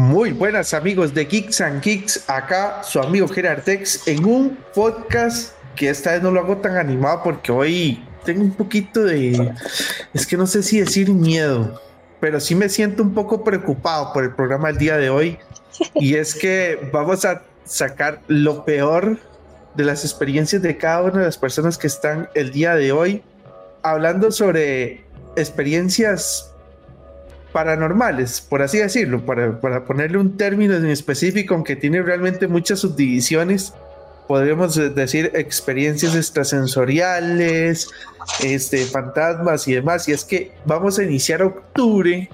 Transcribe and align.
Muy 0.00 0.32
buenas 0.32 0.72
amigos 0.72 1.12
de 1.12 1.26
Geeks 1.26 1.60
and 1.60 1.82
Geeks, 1.82 2.24
acá 2.26 2.82
su 2.82 2.98
amigo 3.00 3.28
Gerardex 3.28 4.08
en 4.08 4.24
un 4.24 4.56
podcast 4.74 5.52
que 5.76 5.90
esta 5.90 6.12
vez 6.12 6.22
no 6.22 6.30
lo 6.30 6.40
hago 6.40 6.56
tan 6.56 6.78
animado 6.78 7.20
porque 7.22 7.52
hoy 7.52 8.02
tengo 8.24 8.40
un 8.40 8.54
poquito 8.54 9.04
de, 9.04 9.52
es 10.14 10.26
que 10.26 10.38
no 10.38 10.46
sé 10.46 10.62
si 10.62 10.80
decir 10.80 11.10
miedo, 11.10 11.78
pero 12.18 12.40
sí 12.40 12.54
me 12.54 12.70
siento 12.70 13.02
un 13.02 13.12
poco 13.12 13.44
preocupado 13.44 14.14
por 14.14 14.24
el 14.24 14.34
programa 14.34 14.68
del 14.68 14.78
día 14.78 14.96
de 14.96 15.10
hoy. 15.10 15.38
Y 15.96 16.14
es 16.14 16.34
que 16.34 16.78
vamos 16.90 17.26
a 17.26 17.42
sacar 17.64 18.22
lo 18.26 18.64
peor 18.64 19.18
de 19.74 19.84
las 19.84 20.02
experiencias 20.02 20.62
de 20.62 20.78
cada 20.78 21.02
una 21.02 21.18
de 21.18 21.26
las 21.26 21.36
personas 21.36 21.76
que 21.76 21.88
están 21.88 22.30
el 22.34 22.52
día 22.52 22.74
de 22.74 22.92
hoy 22.92 23.22
hablando 23.82 24.32
sobre 24.32 25.04
experiencias 25.36 26.49
paranormales, 27.52 28.40
por 28.40 28.62
así 28.62 28.78
decirlo, 28.78 29.24
para, 29.24 29.60
para, 29.60 29.84
ponerle 29.84 30.18
un 30.18 30.36
término 30.36 30.74
en 30.74 30.86
específico, 30.86 31.54
aunque 31.54 31.76
tiene 31.76 32.02
realmente 32.02 32.48
muchas 32.48 32.80
subdivisiones, 32.80 33.74
podríamos 34.30 34.76
decir 34.94 35.32
experiencias 35.34 36.14
extrasensoriales, 36.14 37.88
este, 38.44 38.84
fantasmas 38.84 39.66
y 39.66 39.74
demás. 39.74 40.08
Y 40.08 40.12
es 40.12 40.24
que 40.24 40.52
vamos 40.64 41.00
a 41.00 41.02
iniciar 41.02 41.42
octubre 41.42 42.30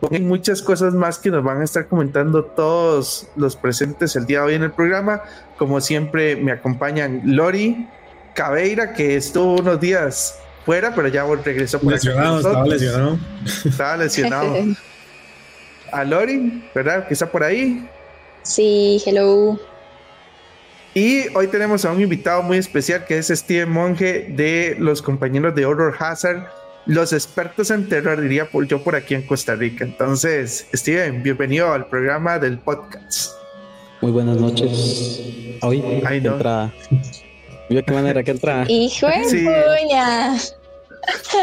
con 0.00 0.26
muchas 0.26 0.62
cosas 0.62 0.92
más 0.94 1.18
que 1.18 1.30
nos 1.30 1.44
van 1.44 1.60
a 1.60 1.64
estar 1.64 1.86
comentando 1.86 2.44
todos 2.44 3.28
los 3.36 3.54
presentes 3.54 4.16
el 4.16 4.26
día 4.26 4.40
de 4.40 4.46
hoy 4.46 4.54
en 4.54 4.64
el 4.64 4.72
programa. 4.72 5.22
Como 5.58 5.80
siempre, 5.80 6.34
me 6.34 6.50
acompañan 6.50 7.22
Lori 7.24 7.86
Cabeira, 8.34 8.92
que 8.92 9.14
estuvo 9.14 9.60
unos 9.60 9.78
días 9.78 10.40
fuera, 10.64 10.94
pero 10.94 11.08
ya 11.08 11.24
regresó 11.44 11.80
por 11.80 11.92
lesionado, 11.92 12.38
Estaba 12.38 12.66
lesionado. 12.66 13.18
Estaba 13.64 13.96
lesionado. 14.04 14.54
A 15.92 16.04
Lori, 16.04 16.62
¿verdad? 16.74 17.06
Que 17.08 17.14
está 17.14 17.30
por 17.30 17.42
ahí. 17.42 17.88
Sí, 18.42 19.02
hello. 19.04 19.58
Y 20.94 21.28
hoy 21.36 21.46
tenemos 21.46 21.84
a 21.84 21.92
un 21.92 22.00
invitado 22.00 22.42
muy 22.42 22.58
especial 22.58 23.04
que 23.04 23.18
es 23.18 23.28
Steven 23.28 23.70
Monge 23.70 24.26
de 24.30 24.76
los 24.78 25.02
compañeros 25.02 25.54
de 25.54 25.64
Horror 25.64 25.94
Hazard, 25.98 26.46
los 26.86 27.12
expertos 27.12 27.70
en 27.70 27.88
terror, 27.88 28.20
diría 28.20 28.48
yo 28.66 28.82
por 28.82 28.96
aquí 28.96 29.14
en 29.14 29.22
Costa 29.22 29.54
Rica. 29.54 29.84
Entonces, 29.84 30.66
Steven, 30.74 31.22
bienvenido 31.22 31.72
al 31.72 31.86
programa 31.86 32.38
del 32.38 32.58
podcast. 32.58 33.32
Muy 34.00 34.10
buenas 34.10 34.38
noches. 34.38 35.20
Hoy 35.62 35.84
Ay, 36.04 36.20
no. 36.20 36.32
entrada. 36.32 36.72
¿Vio 37.70 37.84
qué 37.84 37.92
manera 37.92 38.22
que 38.22 38.32
entra? 38.32 38.64
Hijo 38.68 39.06
de 39.06 39.24
sí. 39.24 39.46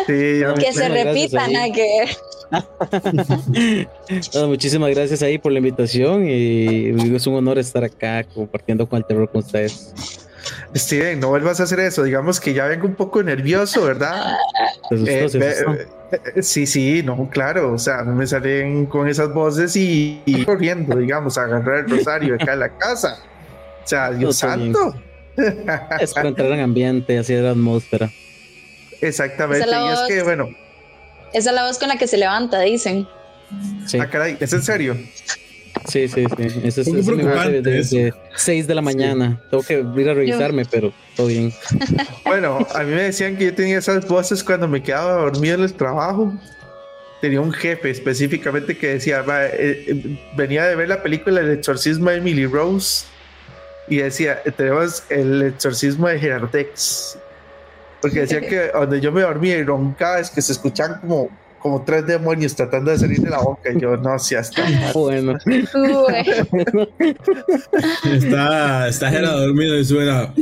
que 0.06 0.74
se 0.74 0.90
repitan 0.90 1.56
a 1.56 1.72
que 1.72 2.06
muchísimas 4.48 4.92
gracias 4.92 5.22
ahí 5.22 5.38
por 5.38 5.52
la 5.52 5.58
invitación 5.58 6.28
y 6.28 7.16
es 7.16 7.28
un 7.28 7.36
honor 7.36 7.58
estar 7.58 7.84
acá 7.84 8.24
compartiendo 8.24 8.88
con 8.88 8.98
el 8.98 9.06
terror 9.06 9.30
con 9.30 9.40
ustedes. 9.40 9.94
Steven, 10.76 11.20
no 11.20 11.30
vuelvas 11.30 11.60
a 11.60 11.64
hacer 11.64 11.80
eso. 11.80 12.04
Digamos 12.04 12.40
que 12.40 12.54
ya 12.54 12.66
vengo 12.68 12.88
un 12.88 12.96
poco 12.96 13.24
nervioso, 13.24 13.84
¿verdad? 13.84 14.38
Eh, 14.92 15.28
eh, 16.36 16.42
sí, 16.42 16.66
sí, 16.66 17.02
no, 17.04 17.30
claro. 17.30 17.74
O 17.74 17.78
sea, 17.78 18.04
me 18.04 18.26
salen 18.28 18.86
con 18.86 19.10
esas 19.10 19.34
voces 19.34 19.76
y, 19.76 20.22
corriendo, 20.46 20.96
digamos, 20.96 21.38
a 21.38 21.44
agarrar 21.44 21.80
el 21.80 21.90
rosario 21.90 22.36
acá 22.36 22.54
en 22.54 22.60
la 22.60 22.78
casa. 22.78 23.18
O 23.84 23.88
sea, 23.88 24.12
Dios 24.12 24.38
santo. 24.38 24.96
Es 26.00 26.14
para 26.14 26.30
entrar 26.30 26.52
en 26.52 26.60
ambiente, 26.60 27.18
así 27.18 27.34
de 27.34 27.42
la 27.42 27.52
atmósfera. 27.52 28.10
Exactamente. 29.02 29.68
y 29.70 29.94
es 29.94 30.00
que, 30.08 30.24
bueno. 30.24 30.50
Esa 31.34 31.50
es 31.50 31.56
la 31.56 31.66
voz 31.66 31.78
con 31.78 31.90
la 31.90 31.98
que 31.98 32.08
se 32.08 32.18
levanta, 32.18 32.60
dicen. 32.62 33.08
Sí. 33.86 34.00
Ah, 34.00 34.10
caray, 34.10 34.38
¿es 34.40 34.52
en 34.54 34.64
serio? 34.64 34.98
Sí, 35.88 36.08
sí, 36.08 36.26
sí. 36.26 36.44
Eso 36.64 36.82
es, 36.82 36.88
es 36.88 37.64
desde 37.64 38.14
6 38.36 38.68
de 38.68 38.76
la 38.76 38.82
mañana. 38.82 39.42
Tengo 39.50 39.64
que 39.64 39.86
ir 39.96 40.10
a 40.10 40.14
revisarme, 40.14 40.66
pero 40.66 40.92
todo 41.16 41.28
bien. 41.28 41.54
Bueno, 42.26 42.68
a 42.74 42.84
mí 42.84 42.94
me 42.94 43.04
decían 43.04 43.38
que 43.38 43.46
yo 43.46 43.56
tenía 43.56 43.78
esas 43.78 44.06
voces 44.08 44.44
cuando 44.44 44.68
me 44.68 44.84
quedaba 44.84 45.14
dormido 45.14 45.56
en 45.56 45.62
el 45.62 45.74
trabajo. 45.74 46.34
Tenía 47.22 47.40
un 47.40 47.54
jefe 47.54 47.90
específicamente 47.90 48.78
que 48.78 48.88
decía, 48.88 49.24
eh, 49.28 49.86
eh, 49.88 50.20
venía 50.36 50.66
de 50.66 50.76
ver 50.76 50.90
la 50.90 51.02
película 51.02 51.40
El 51.40 51.52
exorcismo 51.52 52.10
de 52.10 52.18
Emily 52.18 52.46
Rose 52.46 53.06
y 53.88 53.98
decía, 53.98 54.42
tenemos 54.56 55.04
el 55.10 55.42
exorcismo 55.44 56.08
de 56.08 56.20
Gerardex. 56.20 57.18
Porque 58.02 58.22
decía 58.22 58.42
que 58.42 58.70
donde 58.74 59.02
yo 59.02 59.12
me 59.12 59.22
dormía 59.22 59.58
y 59.58 59.64
roncaba 59.64 60.20
es 60.20 60.30
que 60.30 60.42
se 60.42 60.52
escuchan 60.52 61.00
como, 61.02 61.30
como 61.60 61.84
tres 61.84 62.06
demonios 62.06 62.56
tratando 62.56 62.92
de 62.92 63.00
salir 63.00 63.20
de 63.20 63.30
la 63.30 63.40
boca. 63.40 63.72
Y 63.74 63.80
yo, 63.80 63.98
no, 63.98 64.20
si 64.20 64.36
hasta. 64.36 64.64
Bueno. 64.94 65.38
está, 68.04 68.88
está 68.88 69.10
Gerardo 69.10 69.48
dormido 69.48 69.80
y 69.80 69.86
suena. 69.86 70.34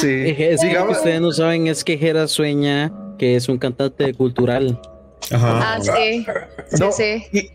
Sí. 0.00 0.34
Es 0.38 0.60
que 0.60 0.78
ustedes 0.90 1.20
no 1.20 1.32
saben 1.32 1.66
es 1.66 1.84
que 1.84 1.96
Gera 1.96 2.28
sueña 2.28 2.92
que 3.18 3.36
es 3.36 3.48
un 3.48 3.58
cantante 3.58 4.14
cultural. 4.14 4.80
Ajá. 5.30 5.74
Ah, 5.74 5.78
sí. 5.80 6.26
Sí, 6.70 6.84
sí. 7.32 7.50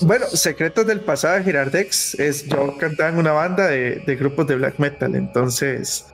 Bueno, 0.00 0.26
Secretos 0.26 0.86
del 0.86 1.00
pasado 1.00 1.36
de 1.36 1.44
Girardex 1.44 2.14
es 2.18 2.46
yo 2.46 2.76
cantaba 2.78 3.10
en 3.10 3.18
una 3.18 3.32
banda 3.32 3.68
de, 3.68 4.16
grupos 4.18 4.46
de 4.46 4.56
black 4.56 4.78
metal, 4.78 5.14
entonces 5.14 6.06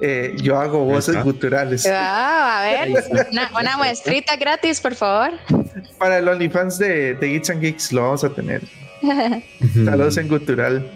eh, 0.00 0.34
yo 0.42 0.58
hago 0.58 0.84
voces 0.84 1.16
culturales. 1.18 1.86
a 1.86 2.62
ver, 2.62 3.04
una, 3.30 3.76
muestrita 3.76 4.36
gratis, 4.36 4.80
por 4.80 4.94
favor. 4.94 5.32
Para 5.98 6.18
el 6.18 6.28
OnlyFans 6.28 6.78
de, 6.78 7.14
de 7.14 7.28
Geeks 7.28 7.50
and 7.50 7.60
Geeks 7.60 7.92
lo 7.92 8.02
vamos 8.02 8.24
a 8.24 8.30
tener. 8.30 8.62
Saludos 9.84 10.16
en 10.16 10.28
cultural. 10.28 10.90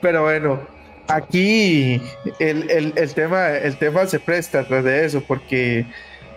Pero 0.00 0.22
bueno, 0.24 0.60
aquí 1.08 2.00
el, 2.38 2.92
el, 2.96 3.14
tema, 3.14 3.50
el 3.50 3.76
tema 3.76 4.06
se 4.06 4.20
presta 4.20 4.60
atrás 4.60 4.84
de 4.84 5.04
eso, 5.04 5.22
porque 5.26 5.86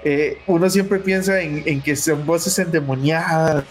eh, 0.07 0.37
uno 0.45 0.69
siempre 0.69 0.99
piensa 0.99 1.41
en, 1.41 1.81
que 1.81 1.95
son 1.95 2.27
voces 2.27 2.59
endemoniadas, 2.59 3.65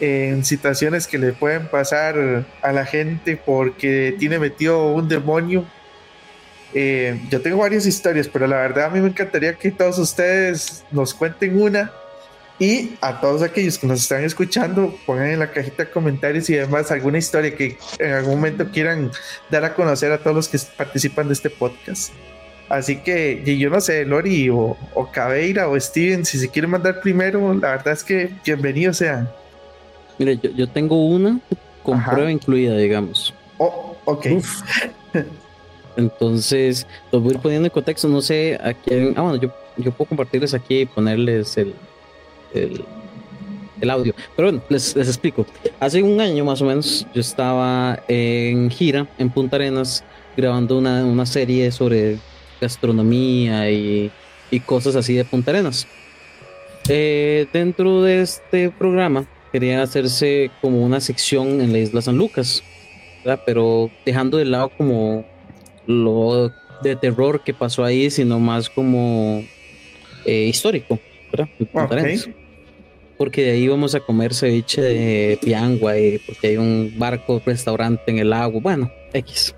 en 0.00 0.42
situaciones 0.42 1.06
que 1.06 1.18
le 1.18 1.34
pueden 1.34 1.68
pasar 1.68 2.46
a 2.62 2.72
la 2.72 2.86
gente 2.86 3.36
porque 3.36 4.16
tiene 4.18 4.38
metido 4.38 4.94
un 4.94 5.06
demonio. 5.06 5.66
Eh, 6.72 7.20
yo 7.28 7.42
tengo 7.42 7.58
varias 7.58 7.84
historias, 7.84 8.26
pero 8.26 8.46
la 8.46 8.56
verdad 8.56 8.86
a 8.86 8.88
mí 8.88 9.00
me 9.00 9.08
encantaría 9.08 9.52
que 9.52 9.70
todos 9.70 9.98
ustedes 9.98 10.82
nos 10.90 11.12
cuenten 11.12 11.60
una 11.60 11.92
y 12.58 12.96
a 13.02 13.20
todos 13.20 13.42
aquellos 13.42 13.76
que 13.76 13.86
nos 13.86 14.00
están 14.00 14.24
escuchando 14.24 14.98
pongan 15.04 15.26
en 15.26 15.40
la 15.40 15.52
cajita 15.52 15.84
de 15.84 15.90
comentarios 15.90 16.48
y 16.48 16.54
demás 16.54 16.90
alguna 16.90 17.18
historia 17.18 17.54
que 17.54 17.76
en 17.98 18.14
algún 18.14 18.36
momento 18.36 18.70
quieran 18.70 19.10
dar 19.50 19.66
a 19.66 19.74
conocer 19.74 20.10
a 20.10 20.16
todos 20.16 20.34
los 20.34 20.48
que 20.48 20.58
participan 20.74 21.26
de 21.26 21.34
este 21.34 21.50
podcast. 21.50 22.14
Así 22.68 22.96
que 22.96 23.42
yo 23.58 23.70
no 23.70 23.80
sé, 23.80 24.04
Lori 24.04 24.50
o, 24.50 24.76
o 24.94 25.10
Cabeira 25.12 25.68
o 25.68 25.78
Steven, 25.78 26.24
si 26.24 26.38
se 26.38 26.48
quieren 26.48 26.70
mandar 26.70 27.00
primero, 27.00 27.54
la 27.54 27.70
verdad 27.70 27.92
es 27.92 28.02
que 28.02 28.30
bienvenidos 28.44 28.96
sean. 28.96 29.28
Mire, 30.18 30.38
yo, 30.38 30.68
tengo 30.68 31.06
una 31.06 31.38
con 31.82 32.02
prueba 32.02 32.30
incluida, 32.30 32.76
digamos. 32.76 33.32
Oh, 33.58 33.96
ok. 34.04 34.26
Entonces, 35.96 36.86
los 37.12 37.22
voy 37.22 37.32
a 37.32 37.34
ir 37.36 37.40
poniendo 37.40 37.66
en 37.66 37.72
contexto. 37.72 38.08
No 38.08 38.20
sé 38.20 38.58
a 38.62 38.74
quién. 38.74 39.14
Ah, 39.16 39.22
bueno, 39.22 39.36
yo, 39.36 39.52
yo 39.76 39.92
puedo 39.92 40.08
compartirles 40.08 40.52
aquí 40.52 40.80
y 40.80 40.86
ponerles 40.86 41.56
el, 41.56 41.74
el, 42.52 43.90
audio. 43.90 44.14
Pero 44.34 44.50
bueno, 44.50 44.64
les, 44.68 44.96
les 44.96 45.06
explico. 45.06 45.46
Hace 45.78 46.02
un 46.02 46.20
año 46.20 46.44
más 46.44 46.60
o 46.62 46.64
menos, 46.64 47.06
yo 47.14 47.20
estaba 47.20 48.02
en 48.08 48.70
gira 48.70 49.06
en 49.18 49.30
Punta 49.30 49.56
Arenas 49.56 50.02
grabando 50.36 50.78
una, 50.78 51.04
una 51.04 51.24
serie 51.24 51.70
sobre 51.70 52.18
gastronomía 52.60 53.70
y, 53.70 54.10
cosas 54.64 54.96
así 54.96 55.14
de 55.14 55.24
Punta 55.24 55.50
Arenas. 55.50 55.86
Eh, 56.88 57.46
dentro 57.52 58.02
de 58.02 58.22
este 58.22 58.70
programa 58.70 59.26
quería 59.52 59.82
hacerse 59.82 60.50
como 60.60 60.84
una 60.84 61.00
sección 61.00 61.60
en 61.60 61.72
la 61.72 61.78
isla 61.78 62.00
San 62.00 62.16
Lucas, 62.16 62.62
pero 63.44 63.90
dejando 64.04 64.38
de 64.38 64.44
lado 64.44 64.70
como 64.76 65.24
lo 65.86 66.52
de 66.82 66.96
terror 66.96 67.42
que 67.42 67.54
pasó 67.54 67.84
ahí, 67.84 68.10
sino 68.10 68.38
más 68.38 68.70
como 68.70 69.42
eh, 70.24 70.46
histórico, 70.48 70.98
Porque 73.16 73.42
de 73.44 73.50
ahí 73.52 73.68
vamos 73.68 73.94
a 73.94 74.00
comer 74.00 74.34
ceviche 74.34 74.82
de 74.82 75.38
piangua, 75.42 75.94
porque 76.26 76.48
hay 76.48 76.56
un 76.56 76.94
barco, 76.98 77.40
restaurante 77.44 78.02
en 78.10 78.18
el 78.18 78.32
agua, 78.32 78.60
bueno, 78.60 78.90
X. 79.12 79.54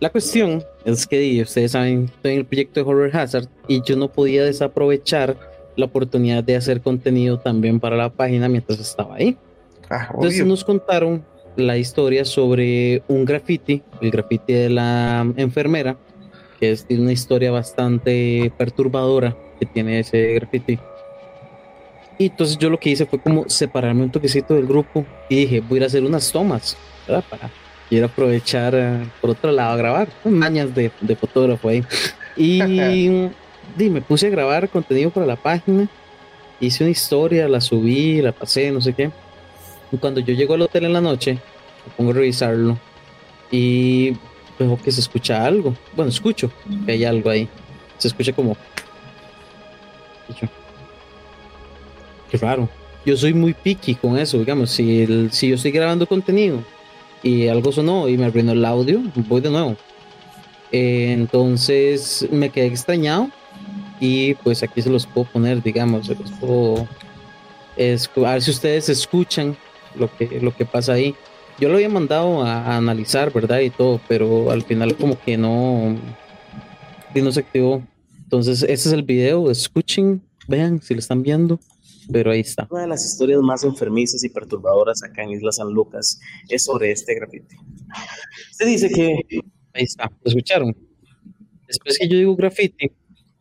La 0.00 0.10
cuestión 0.10 0.64
es 0.86 1.06
que 1.06 1.42
ustedes 1.42 1.72
saben, 1.72 2.04
estoy 2.04 2.32
en 2.32 2.38
el 2.38 2.46
proyecto 2.46 2.80
de 2.80 2.88
Horror 2.88 3.16
Hazard 3.16 3.48
y 3.66 3.82
yo 3.82 3.96
no 3.96 4.08
podía 4.08 4.44
desaprovechar 4.44 5.36
la 5.76 5.86
oportunidad 5.86 6.44
de 6.44 6.54
hacer 6.54 6.80
contenido 6.80 7.38
también 7.38 7.80
para 7.80 7.96
la 7.96 8.08
página 8.08 8.48
mientras 8.48 8.78
estaba 8.78 9.16
ahí. 9.16 9.36
Ah, 9.90 10.10
Entonces 10.14 10.46
nos 10.46 10.64
contaron 10.64 11.24
la 11.56 11.76
historia 11.76 12.24
sobre 12.24 13.02
un 13.08 13.24
graffiti, 13.24 13.82
el 14.00 14.10
graffiti 14.12 14.52
de 14.52 14.70
la 14.70 15.26
enfermera, 15.36 15.96
que 16.60 16.70
es 16.70 16.86
una 16.88 17.12
historia 17.12 17.50
bastante 17.50 18.52
perturbadora 18.56 19.36
que 19.58 19.66
tiene 19.66 19.98
ese 19.98 20.34
graffiti. 20.34 20.78
Y 22.16 22.26
entonces 22.26 22.58
yo 22.58 22.70
lo 22.70 22.78
que 22.78 22.90
hice 22.90 23.06
fue 23.06 23.20
como 23.20 23.48
separarme 23.48 24.04
un 24.04 24.12
toquecito 24.12 24.54
del 24.54 24.66
grupo 24.66 25.04
y 25.28 25.36
dije, 25.36 25.60
voy 25.60 25.76
a 25.76 25.76
ir 25.78 25.82
a 25.82 25.86
hacer 25.86 26.04
unas 26.04 26.30
tomas, 26.30 26.76
¿verdad? 27.06 27.24
Para 27.28 27.50
a 27.90 28.04
aprovechar 28.06 28.74
eh, 28.74 29.06
por 29.20 29.30
otro 29.30 29.52
lado 29.52 29.72
a 29.72 29.76
grabar, 29.76 30.08
mañas 30.24 30.74
de, 30.74 30.90
de 31.00 31.16
fotógrafo 31.16 31.68
ahí. 31.68 31.84
Y, 32.36 32.60
y 33.78 33.90
me 33.90 34.00
puse 34.00 34.26
a 34.26 34.30
grabar 34.30 34.68
contenido 34.68 35.10
para 35.10 35.26
la 35.26 35.36
página, 35.36 35.88
hice 36.60 36.84
una 36.84 36.90
historia, 36.90 37.48
la 37.48 37.60
subí, 37.60 38.20
la 38.22 38.32
pasé, 38.32 38.70
no 38.72 38.80
sé 38.80 38.92
qué. 38.92 39.10
Y 39.92 39.98
cuando 39.98 40.20
yo 40.20 40.34
llego 40.34 40.54
al 40.54 40.62
hotel 40.62 40.84
en 40.86 40.92
la 40.94 41.00
noche, 41.00 41.34
me 41.34 41.92
pongo 41.96 42.10
a 42.10 42.14
revisarlo 42.14 42.76
y 43.52 44.16
veo 44.58 44.76
que 44.82 44.90
se 44.90 45.00
escucha 45.00 45.44
algo. 45.44 45.74
Bueno, 45.94 46.10
escucho 46.10 46.50
que 46.84 46.92
hay 46.92 47.04
algo 47.04 47.30
ahí. 47.30 47.48
Se 47.98 48.08
escucha 48.08 48.32
como... 48.32 48.56
Yo, 50.40 50.48
Qué 52.30 52.36
raro. 52.38 52.68
Yo 53.04 53.16
soy 53.16 53.32
muy 53.32 53.54
picky 53.54 53.94
con 53.94 54.18
eso, 54.18 54.38
digamos. 54.38 54.70
Si, 54.70 55.02
el- 55.02 55.30
si 55.32 55.48
yo 55.48 55.54
estoy 55.54 55.70
grabando 55.70 56.06
contenido 56.08 56.58
y 57.26 57.48
algo 57.48 57.72
sonó 57.72 58.08
y 58.08 58.16
me 58.16 58.26
arruinó 58.26 58.52
el 58.52 58.64
audio, 58.64 59.00
voy 59.28 59.40
de 59.40 59.50
nuevo. 59.50 59.76
Eh, 60.72 61.12
entonces 61.12 62.26
me 62.30 62.50
quedé 62.50 62.66
extrañado 62.66 63.30
y 64.00 64.34
pues 64.34 64.62
aquí 64.62 64.82
se 64.82 64.90
los 64.90 65.06
puedo 65.06 65.26
poner, 65.32 65.62
digamos, 65.62 66.06
se 66.06 66.14
los 66.14 66.30
puedo 66.32 66.86
es- 67.76 68.10
a 68.16 68.32
ver 68.32 68.42
si 68.42 68.50
ustedes 68.50 68.88
escuchan 68.88 69.56
lo 69.98 70.14
que, 70.16 70.40
lo 70.40 70.54
que 70.54 70.64
pasa 70.64 70.92
ahí. 70.94 71.14
Yo 71.58 71.68
lo 71.68 71.76
había 71.76 71.88
mandado 71.88 72.42
a, 72.42 72.62
a 72.62 72.76
analizar, 72.76 73.32
¿verdad? 73.32 73.60
Y 73.60 73.70
todo, 73.70 74.00
pero 74.08 74.50
al 74.50 74.62
final 74.62 74.94
como 74.96 75.18
que 75.20 75.36
no, 75.38 75.96
y 77.14 77.20
no 77.22 77.32
se 77.32 77.40
activó. 77.40 77.82
Entonces, 78.24 78.62
ese 78.62 78.88
es 78.88 78.92
el 78.92 79.02
video, 79.02 79.50
escuchen, 79.50 80.20
vean 80.48 80.80
si 80.82 80.94
lo 80.94 81.00
están 81.00 81.22
viendo, 81.22 81.58
pero 82.12 82.30
ahí 82.30 82.40
está. 82.40 82.66
Una 82.70 82.82
de 82.82 82.88
las 82.88 83.04
historias 83.04 83.40
más 83.40 83.64
enfermizas 83.64 84.22
y 84.24 84.28
perturbadoras 84.28 85.02
acá 85.02 85.22
en 85.22 85.30
Isla 85.30 85.52
San 85.52 85.70
Lucas 85.72 86.18
es 86.48 86.64
sobre 86.64 86.90
este 86.92 87.14
grafiti. 87.14 87.56
Se 88.52 88.64
dice 88.66 88.88
que 88.90 89.20
Ahí 89.74 89.84
está, 89.84 90.04
¿lo 90.22 90.28
escucharon? 90.30 90.74
Después 91.66 91.98
que 91.98 92.08
yo 92.08 92.16
digo 92.16 92.34
graffiti, 92.36 92.90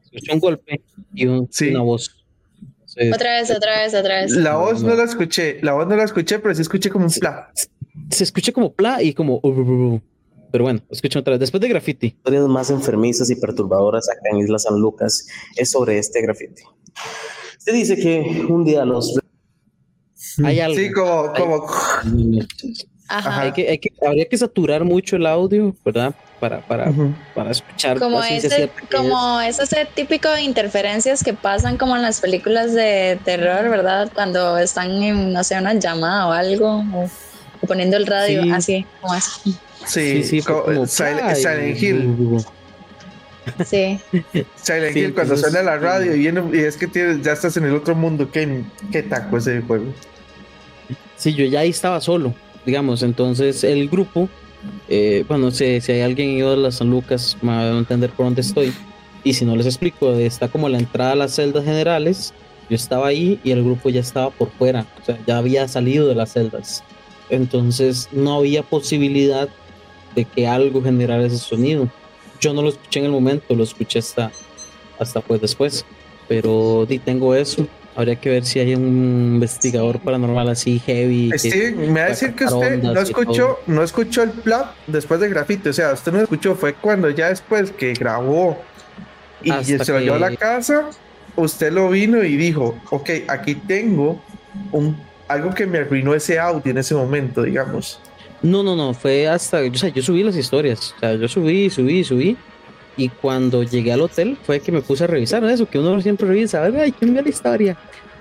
escuché 0.03 0.33
un 0.33 0.39
golpe 0.39 0.81
y 1.13 1.25
un- 1.27 1.47
Sí. 1.51 1.69
una 1.69 1.81
voz. 1.81 2.25
Entonces, 2.97 3.13
Otra 3.13 3.39
vez, 3.39 3.51
otra 3.51 3.81
vez, 3.81 3.93
otra 3.93 4.21
vez. 4.21 4.31
La 4.31 4.55
voz 4.57 4.83
no 4.83 4.95
la 4.95 5.03
escuché, 5.03 5.59
la 5.61 5.73
voz 5.73 5.87
no 5.87 5.95
la 5.95 6.03
escuché, 6.03 6.39
pero 6.39 6.53
sí 6.55 6.61
escuché 6.61 6.89
como 6.89 7.05
un 7.05 7.11
pla. 7.11 7.51
se 8.09 8.23
escucha 8.25 8.51
como 8.51 8.73
pla 8.73 9.01
y 9.01 9.13
como... 9.13 9.39
uh, 9.41 9.47
uh, 9.47 9.61
uh, 9.61 9.93
uh. 9.95 10.01
Pero 10.51 10.63
bueno, 10.65 10.81
escuchen 10.89 11.19
otra 11.21 11.31
vez. 11.31 11.39
Después 11.39 11.59
de 11.61 11.67
graffiti. 11.69 12.07
historias 12.07 12.47
más 12.47 12.69
enfermizas 12.69 13.29
y 13.29 13.35
perturbadoras 13.35 14.07
acá 14.09 14.29
en 14.31 14.37
Isla 14.39 14.59
San 14.59 14.79
Lucas 14.79 15.27
es 15.57 15.71
sobre 15.71 15.97
este 15.97 16.21
grafiti. 16.21 16.63
Se 17.65 17.71
dice 17.71 17.95
que 17.97 18.45
un 18.47 18.63
día 18.63 18.85
los 18.85 19.19
Hay 20.43 20.59
algo. 20.59 20.77
Sí, 20.77 20.91
como, 20.91 21.33
como. 21.33 21.65
Ajá. 23.07 23.41
Hay 23.41 23.51
que, 23.51 23.69
hay 23.69 23.77
que, 23.77 23.89
habría 24.05 24.25
que 24.27 24.37
saturar 24.37 24.83
mucho 24.83 25.15
el 25.15 25.25
audio, 25.25 25.75
¿verdad? 25.83 26.13
Para, 26.39 26.61
para, 26.61 26.91
para 27.33 27.51
escuchar. 27.51 27.99
Como 27.99 28.21
ese, 28.23 28.69
como 28.95 29.39
es 29.41 29.59
ese 29.59 29.87
típico 29.93 30.29
de 30.29 30.41
interferencias 30.41 31.23
que 31.23 31.33
pasan 31.33 31.77
como 31.77 31.95
en 31.95 32.01
las 32.01 32.19
películas 32.21 32.73
de 32.73 33.19
terror, 33.23 33.69
¿verdad? 33.69 34.11
Cuando 34.13 34.57
están 34.57 34.91
en, 35.03 35.33
no 35.33 35.43
sé, 35.43 35.57
una 35.57 35.73
llamada 35.73 36.27
o 36.27 36.31
algo, 36.31 36.83
o, 36.93 37.09
o 37.61 37.67
poniendo 37.67 37.97
el 37.97 38.05
radio, 38.07 38.43
Sí. 38.43 38.51
así, 38.51 38.85
como 39.01 39.13
así. 39.13 39.55
Sí, 39.85 40.23
Sí, 40.23 40.23
sí, 40.23 40.41
como 40.41 40.85
Silent 40.87 41.81
Hill. 41.81 42.43
Sí. 43.65 43.99
Silent 44.55 44.93
Sí, 44.93 44.99
Hill, 44.99 45.13
cuando 45.13 45.33
entonces- 45.35 45.51
suena 45.51 45.61
la 45.63 45.77
radio 45.77 46.15
y, 46.15 46.19
viene- 46.19 46.43
y 46.53 46.59
es 46.59 46.77
que 46.77 46.87
tienes, 46.87 47.21
ya 47.21 47.33
estás 47.33 47.55
en 47.57 47.65
el 47.65 47.73
otro 47.75 47.95
mundo. 47.95 48.29
¿Qué, 48.31 48.63
qué 48.91 49.03
taco 49.03 49.37
ese 49.37 49.61
juego? 49.61 49.85
Sí, 51.15 51.33
yo 51.33 51.45
ya 51.45 51.61
ahí 51.61 51.69
estaba 51.69 52.01
solo, 52.01 52.33
digamos. 52.65 53.03
Entonces 53.03 53.63
el 53.63 53.89
grupo, 53.89 54.27
eh, 54.89 55.23
bueno, 55.27 55.51
si, 55.51 55.79
si 55.81 55.91
hay 55.93 56.01
alguien 56.01 56.29
ido 56.31 56.53
a 56.53 56.57
las 56.57 56.75
San 56.75 56.89
Lucas, 56.89 57.37
me 57.41 57.51
va 57.51 57.61
a 57.61 57.77
entender 57.77 58.09
por 58.11 58.25
dónde 58.25 58.41
estoy. 58.41 58.73
Y 59.23 59.33
si 59.33 59.45
no 59.45 59.55
les 59.55 59.65
explico, 59.65 60.11
está 60.13 60.47
como 60.49 60.69
la 60.69 60.77
entrada 60.77 61.13
a 61.13 61.15
las 61.15 61.33
celdas 61.35 61.63
generales. 61.65 62.33
Yo 62.69 62.75
estaba 62.75 63.07
ahí 63.07 63.39
y 63.43 63.51
el 63.51 63.63
grupo 63.63 63.89
ya 63.89 64.01
estaba 64.01 64.29
por 64.31 64.49
fuera, 64.51 64.85
o 65.01 65.05
sea, 65.05 65.17
ya 65.27 65.37
había 65.37 65.67
salido 65.67 66.07
de 66.07 66.15
las 66.15 66.33
celdas. 66.33 66.83
Entonces 67.29 68.09
no 68.11 68.35
había 68.37 68.63
posibilidad 68.63 69.49
de 70.15 70.25
que 70.25 70.47
algo 70.47 70.81
generara 70.83 71.25
ese 71.25 71.37
sonido. 71.37 71.87
Yo 72.39 72.53
no 72.53 72.61
lo 72.61 72.69
escuché 72.69 72.99
en 72.99 73.05
el 73.05 73.11
momento, 73.11 73.55
lo 73.55 73.63
escuché 73.63 73.99
hasta, 73.99 74.31
hasta 74.99 75.21
pues 75.21 75.41
después. 75.41 75.85
Pero 76.27 76.85
di, 76.87 76.99
tengo 76.99 77.35
eso. 77.35 77.67
Habría 77.95 78.17
que 78.17 78.29
ver 78.29 78.45
si 78.45 78.59
hay 78.59 78.75
un 78.75 79.35
investigador 79.35 79.99
paranormal 79.99 80.49
así 80.49 80.79
heavy. 80.79 81.29
que- 81.31 81.39
Steven, 81.39 81.93
me 81.93 82.01
va 82.01 82.07
a 82.07 82.09
decir 82.09 82.33
que 82.35 82.45
usted 82.45 82.81
no 82.83 82.99
escuchó, 82.99 83.59
no 83.67 83.83
escuchó 83.83 84.23
el 84.23 84.31
plap 84.31 84.75
después 84.87 85.19
de 85.21 85.29
Graffiti. 85.29 85.69
O 85.69 85.73
sea, 85.73 85.93
usted 85.93 86.11
no 86.11 86.21
escuchó, 86.21 86.55
fue 86.55 86.73
cuando 86.73 87.09
ya 87.09 87.29
después 87.29 87.71
que 87.71 87.93
grabó 87.93 88.57
y 89.41 89.51
Hasta 89.51 89.85
se 89.85 89.91
lo 89.93 89.99
llevó 89.99 90.15
a 90.15 90.19
la 90.19 90.35
casa, 90.35 90.89
usted 91.37 91.71
lo 91.71 91.89
vino 91.89 92.21
y 92.23 92.35
dijo, 92.35 92.77
ok, 92.89 93.09
aquí 93.27 93.55
tengo 93.55 94.21
un, 94.71 94.97
algo 95.27 95.53
que 95.53 95.65
me 95.65 95.77
arruinó 95.77 96.13
ese 96.13 96.37
audio 96.37 96.71
en 96.71 96.77
ese 96.79 96.95
momento, 96.95 97.43
digamos. 97.43 97.99
No, 98.45 98.61
no, 98.61 98.75
no, 98.75 98.93
fue 98.93 99.27
hasta, 99.27 99.61
o 99.61 99.73
sea, 99.73 99.89
yo 99.89 100.03
subí 100.03 100.21
las 100.21 100.35
historias, 100.35 100.93
o 100.95 100.99
sea, 100.99 101.15
yo 101.15 101.27
subí, 101.27 101.67
subí, 101.71 102.03
subí, 102.03 102.37
y 102.95 103.09
cuando 103.09 103.63
llegué 103.63 103.91
al 103.91 104.01
hotel 104.01 104.37
fue 104.45 104.59
que 104.59 104.71
me 104.71 104.83
puse 104.83 105.05
a 105.05 105.07
revisar 105.07 105.43
eso, 105.45 105.67
que 105.67 105.79
uno 105.79 105.99
siempre 105.99 106.27
revisa, 106.27 106.63
a 106.63 106.69
ver, 106.69 106.81
ay, 106.83 106.91
¿quién 106.91 107.13
vio 107.13 107.23
la 107.23 107.29
historia? 107.29 107.75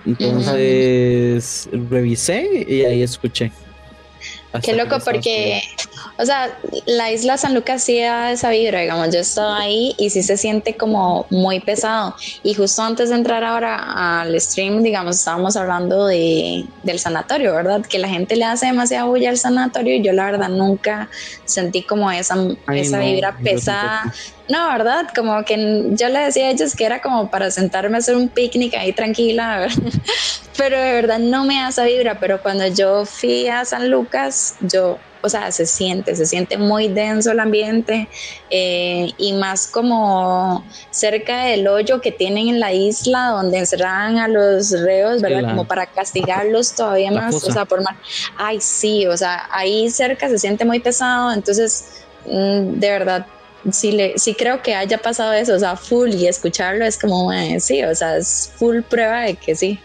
Entonces, 0.06 1.68
revisé 1.90 2.64
y 2.66 2.84
ahí 2.84 3.02
escuché. 3.02 3.52
Qué 4.62 4.72
loco 4.72 4.96
porque, 5.04 5.60
o 6.16 6.24
sea, 6.24 6.56
la 6.86 7.10
isla 7.10 7.36
San 7.36 7.54
Lucas 7.54 7.82
sí 7.82 8.00
da 8.00 8.30
esa 8.30 8.50
vibra, 8.50 8.80
digamos, 8.80 9.12
yo 9.12 9.20
estaba 9.20 9.58
ahí 9.58 9.94
y 9.98 10.10
sí 10.10 10.22
se 10.22 10.36
siente 10.36 10.76
como 10.76 11.26
muy 11.30 11.58
pesado. 11.60 12.14
Y 12.42 12.54
justo 12.54 12.82
antes 12.82 13.08
de 13.08 13.16
entrar 13.16 13.42
ahora 13.42 14.20
al 14.20 14.40
stream, 14.40 14.82
digamos, 14.82 15.16
estábamos 15.16 15.56
hablando 15.56 16.06
de, 16.06 16.66
del 16.84 16.98
sanatorio, 17.00 17.54
¿verdad? 17.54 17.82
Que 17.84 17.98
la 17.98 18.08
gente 18.08 18.36
le 18.36 18.44
hace 18.44 18.66
demasiada 18.66 19.04
bulla 19.04 19.30
al 19.30 19.38
sanatorio 19.38 19.96
y 19.96 20.02
yo 20.02 20.12
la 20.12 20.26
verdad 20.26 20.48
nunca 20.50 21.10
sentí 21.44 21.82
como 21.82 22.10
esa, 22.10 22.36
Ay, 22.66 22.80
esa 22.80 22.98
no, 22.98 23.04
vibra 23.04 23.36
pesada. 23.42 24.12
No, 24.48 24.68
¿verdad? 24.68 25.06
Como 25.14 25.42
que 25.44 25.86
yo 25.92 26.08
le 26.10 26.20
decía 26.20 26.46
a 26.46 26.50
ellos 26.50 26.76
que 26.76 26.84
era 26.84 27.00
como 27.00 27.30
para 27.30 27.50
sentarme 27.50 27.96
a 27.96 27.98
hacer 27.98 28.14
un 28.14 28.28
picnic 28.28 28.74
ahí 28.74 28.92
tranquila, 28.92 29.58
¿verdad? 29.66 29.92
pero 30.56 30.78
de 30.78 30.92
verdad 30.92 31.18
no 31.18 31.44
me 31.44 31.54
da 31.54 31.70
esa 31.70 31.84
vibra, 31.84 32.20
pero 32.20 32.40
cuando 32.40 32.66
yo 32.68 33.04
fui 33.04 33.48
a 33.48 33.64
San 33.64 33.90
Lucas, 33.90 34.56
yo, 34.60 34.98
o 35.24 35.28
sea, 35.30 35.50
se 35.52 35.66
siente, 35.66 36.14
se 36.14 36.26
siente 36.26 36.58
muy 36.58 36.88
denso 36.88 37.32
el 37.32 37.40
ambiente 37.40 38.10
eh, 38.50 39.06
y 39.16 39.32
más 39.32 39.70
como 39.70 40.66
cerca 40.90 41.44
del 41.46 41.66
hoyo 41.66 42.00
que 42.02 42.12
tienen 42.12 42.48
en 42.48 42.60
la 42.60 42.72
isla 42.74 43.28
donde 43.28 43.58
encerraban 43.58 44.18
a 44.18 44.28
los 44.28 44.70
reos, 44.84 45.22
¿verdad? 45.22 45.42
la- 45.42 45.48
como 45.50 45.66
para 45.66 45.86
castigarlos 45.86 46.74
todavía 46.74 47.10
más, 47.10 47.34
o 47.34 47.40
sea, 47.52 47.64
por 47.64 47.82
más, 47.82 47.96
ay, 48.36 48.60
sí, 48.60 49.06
o 49.06 49.16
sea, 49.16 49.48
ahí 49.50 49.90
cerca 49.90 50.28
se 50.28 50.38
siente 50.38 50.64
muy 50.66 50.80
pesado, 50.80 51.32
entonces, 51.32 52.06
mm, 52.24 52.78
de 52.78 52.90
verdad, 52.90 53.26
sí, 53.72 53.92
le, 53.92 54.18
sí 54.18 54.36
creo 54.36 54.60
que 54.62 54.74
haya 54.74 54.98
pasado 54.98 55.32
eso, 55.32 55.54
o 55.54 55.58
sea, 55.58 55.76
full 55.76 56.10
y 56.12 56.26
escucharlo 56.26 56.84
es 56.84 56.98
como, 56.98 57.32
eh, 57.32 57.60
sí, 57.60 57.82
o 57.82 57.94
sea, 57.94 58.16
es 58.18 58.52
full 58.58 58.82
prueba 58.90 59.22
de 59.22 59.36
que 59.36 59.54
sí. 59.56 59.82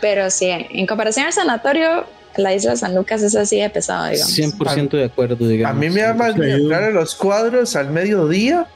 Pero 0.00 0.30
sí, 0.30 0.46
en 0.50 0.86
comparación 0.86 1.26
al 1.26 1.32
sanatorio, 1.32 2.06
la 2.38 2.54
isla 2.54 2.76
San 2.76 2.94
Lucas 2.94 3.22
es 3.22 3.34
así 3.36 3.60
de 3.60 3.68
pesado, 3.70 4.08
digamos. 4.10 4.36
100% 4.38 4.90
de 4.90 5.04
acuerdo, 5.04 5.36
digamos. 5.48 5.76
A 5.76 5.78
mí 5.78 5.90
me 5.90 6.00
da 6.02 6.14
más 6.14 6.36
miedo 6.36 6.56
entrar 6.56 6.82
a 6.84 6.90
los 6.90 7.14
cuadros 7.14 7.74
al 7.76 7.90
mediodía 7.90 8.66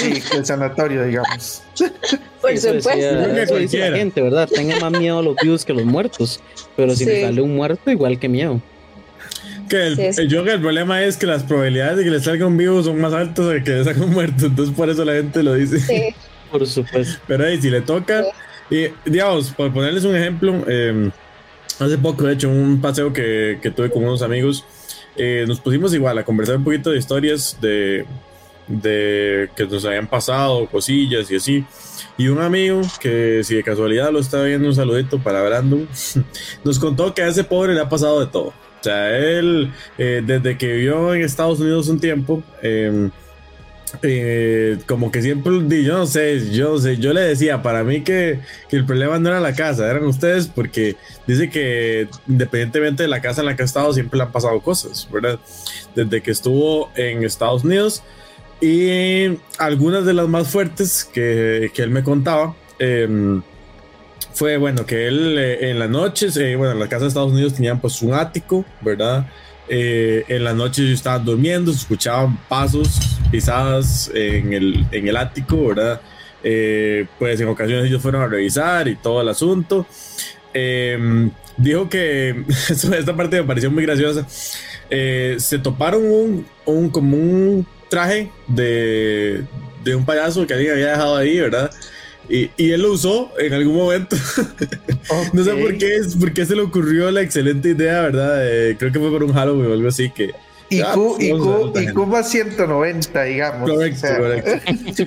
que 0.00 0.20
que 0.20 0.36
el 0.36 0.46
sanatorio, 0.46 1.04
digamos. 1.04 1.62
Por 2.40 2.50
Eso 2.52 2.72
decía- 2.72 2.92
supuesto. 2.92 3.34
Que 3.34 3.42
eso 3.42 3.56
dice 3.56 3.78
la 3.90 3.96
gente, 3.96 4.20
¿verdad? 4.22 4.48
Tenga 4.52 4.78
más 4.78 4.92
miedo 4.92 5.18
a 5.18 5.22
los 5.22 5.36
vivos 5.42 5.64
que 5.64 5.72
a 5.72 5.74
los 5.74 5.84
muertos. 5.84 6.40
Pero 6.76 6.94
si 6.94 7.04
le 7.04 7.16
Sí. 7.16 7.22
sale 7.22 7.40
un 7.40 7.54
muerto, 7.56 7.90
igual 7.90 8.18
que 8.18 8.28
miedo. 8.28 8.60
Que 9.68 9.86
el, 9.86 9.96
Sí, 9.96 10.12
sí. 10.12 10.22
yo 10.28 10.42
creo 10.42 10.44
que 10.44 10.52
el 10.52 10.60
problema 10.60 11.02
es 11.02 11.16
que 11.16 11.26
las 11.26 11.42
probabilidades 11.42 11.96
de 11.98 12.04
que 12.04 12.10
le 12.10 12.20
salga 12.20 12.46
un 12.46 12.56
vivo 12.56 12.82
son 12.82 13.00
más 13.00 13.14
altas 13.14 13.48
de 13.48 13.64
que 13.64 13.70
le 13.70 13.84
salga 13.84 14.04
un 14.04 14.10
muerto. 14.12 14.46
Entonces, 14.46 14.74
por 14.76 14.90
eso 14.90 15.04
la 15.04 15.14
gente 15.14 15.42
lo 15.42 15.54
dice. 15.54 15.78
Sí, 15.80 16.14
Por 16.50 16.66
supuesto. 16.66 17.18
Pero 17.26 17.46
ahí, 17.46 17.60
si 17.60 17.70
le 17.70 17.80
toca, 17.80 18.22
y 18.70 18.86
digamos, 19.06 19.50
por 19.50 19.72
ponerles 19.72 20.04
un 20.04 20.14
ejemplo, 20.14 20.62
eh, 20.68 21.10
hace 21.80 21.98
poco, 21.98 22.24
de 22.24 22.34
hecho, 22.34 22.48
un 22.48 22.80
paseo 22.80 23.12
que, 23.12 23.58
que 23.60 23.70
tuve 23.70 23.90
con 23.90 24.04
unos 24.04 24.22
amigos, 24.22 24.64
eh, 25.16 25.44
nos 25.46 25.60
pusimos 25.60 25.94
igual 25.94 26.18
a 26.18 26.24
conversar 26.24 26.56
un 26.56 26.64
poquito 26.64 26.90
de 26.90 26.98
historias 26.98 27.58
de, 27.60 28.04
de 28.66 29.50
que 29.54 29.66
nos 29.66 29.84
habían 29.84 30.06
pasado, 30.06 30.66
cosillas 30.66 31.30
y 31.30 31.36
así. 31.36 31.64
Y 32.16 32.28
un 32.28 32.40
amigo 32.40 32.82
que, 33.00 33.42
si 33.44 33.56
de 33.56 33.62
casualidad 33.62 34.12
lo 34.12 34.20
estaba 34.20 34.44
viendo, 34.44 34.68
un 34.68 34.74
saludito 34.74 35.18
para 35.18 35.42
Brandon, 35.42 35.88
nos 36.64 36.78
contó 36.78 37.14
que 37.14 37.22
a 37.22 37.28
ese 37.28 37.44
pobre 37.44 37.74
le 37.74 37.80
ha 37.80 37.88
pasado 37.88 38.20
de 38.20 38.26
todo. 38.26 38.48
O 38.48 38.84
sea, 38.84 39.16
él, 39.16 39.72
eh, 39.96 40.22
desde 40.24 40.58
que 40.58 40.74
vivió 40.74 41.14
en 41.14 41.22
Estados 41.22 41.58
Unidos 41.60 41.88
un 41.88 42.00
tiempo, 42.00 42.42
eh, 42.62 43.08
eh, 44.02 44.78
como 44.86 45.10
que 45.10 45.22
siempre, 45.22 45.52
yo 45.82 45.98
no 45.98 46.06
sé, 46.06 46.50
yo 46.50 46.72
no 46.72 46.78
sé, 46.78 46.96
yo 46.96 47.12
le 47.12 47.20
decía, 47.22 47.62
para 47.62 47.84
mí 47.84 48.02
que, 48.02 48.40
el 48.70 48.84
problema 48.84 49.18
no 49.18 49.28
era 49.28 49.40
la 49.40 49.54
casa, 49.54 49.88
eran 49.88 50.04
ustedes, 50.04 50.48
porque 50.48 50.96
dice 51.26 51.48
que 51.48 52.08
independientemente 52.26 53.04
de 53.04 53.08
la 53.08 53.20
casa 53.20 53.40
en 53.40 53.46
la 53.46 53.56
que 53.56 53.62
ha 53.62 53.66
estado, 53.66 53.92
siempre 53.92 54.18
le 54.18 54.24
han 54.24 54.32
pasado 54.32 54.60
cosas, 54.60 55.08
¿verdad? 55.12 55.38
Desde 55.94 56.20
que 56.20 56.30
estuvo 56.30 56.90
en 56.96 57.24
Estados 57.24 57.64
Unidos 57.64 58.02
y 58.60 59.38
algunas 59.58 60.04
de 60.04 60.14
las 60.14 60.28
más 60.28 60.48
fuertes 60.48 61.04
que, 61.04 61.70
que 61.74 61.82
él 61.82 61.90
me 61.90 62.02
contaba. 62.02 62.54
Eh, 62.78 63.40
fue 64.34 64.56
bueno 64.56 64.84
que 64.84 65.06
él 65.06 65.38
eh, 65.38 65.70
en 65.70 65.78
las 65.78 65.88
noches, 65.88 66.36
eh, 66.36 66.56
bueno, 66.56 66.72
en 66.72 66.80
la 66.80 66.88
casa 66.88 67.02
de 67.02 67.08
Estados 67.08 67.32
Unidos 67.32 67.54
tenían 67.54 67.80
pues 67.80 68.02
un 68.02 68.14
ático, 68.14 68.64
¿verdad? 68.80 69.26
Eh, 69.68 70.24
en 70.28 70.44
la 70.44 70.52
noche 70.52 70.86
yo 70.86 70.94
estaba 70.94 71.18
durmiendo, 71.18 71.72
se 71.72 71.78
escuchaban 71.78 72.38
pasos, 72.48 73.18
pisadas 73.30 74.10
en 74.14 74.52
el, 74.52 74.86
en 74.92 75.08
el 75.08 75.16
ático, 75.16 75.68
¿verdad? 75.68 76.00
pues 77.18 77.40
en 77.40 77.48
ocasiones 77.48 77.86
ellos 77.86 78.02
fueron 78.02 78.20
a 78.20 78.26
revisar 78.26 78.86
y 78.86 78.96
todo 78.96 79.22
el 79.22 79.28
asunto. 79.30 79.86
Em, 80.52 81.30
dijo 81.56 81.88
que 81.88 82.44
esta 82.68 83.16
parte 83.16 83.40
me 83.40 83.44
pareció 83.46 83.70
muy 83.70 83.82
graciosa. 83.84 84.26
se 84.28 85.58
toparon 85.62 86.04
un, 86.04 86.46
un, 86.66 86.92
un 86.94 87.66
traje 87.88 88.30
de, 88.46 89.44
de 89.82 89.94
un 89.94 90.04
payaso 90.04 90.46
que 90.46 90.54
alguien 90.54 90.72
había 90.72 90.90
dejado 90.90 91.16
ahí, 91.16 91.38
¿verdad? 91.38 91.70
Y, 92.28 92.50
y, 92.56 92.70
él 92.70 92.82
lo 92.82 92.92
usó 92.92 93.32
en 93.38 93.52
algún 93.52 93.76
momento. 93.76 94.16
Okay. 94.16 95.28
no 95.32 95.44
sé 95.44 95.54
por 95.54 95.76
qué, 95.76 96.00
por 96.18 96.32
qué 96.32 96.46
se 96.46 96.56
le 96.56 96.62
ocurrió 96.62 97.10
la 97.10 97.20
excelente 97.20 97.70
idea, 97.70 98.02
¿verdad? 98.02 98.38
Eh, 98.40 98.76
creo 98.78 98.92
que 98.92 98.98
fue 98.98 99.10
por 99.10 99.24
un 99.24 99.32
Halloween 99.32 99.70
o 99.70 99.74
algo 99.74 99.88
así 99.88 100.10
que... 100.10 100.32
Y 100.70 100.80
ah, 100.80 100.94
Cuba 100.94 102.22
190, 102.22 103.22
digamos. 103.24 103.70
Correcto, 103.70 103.96
o 103.96 104.00
sea. 104.00 104.18
correcto. 104.18 104.50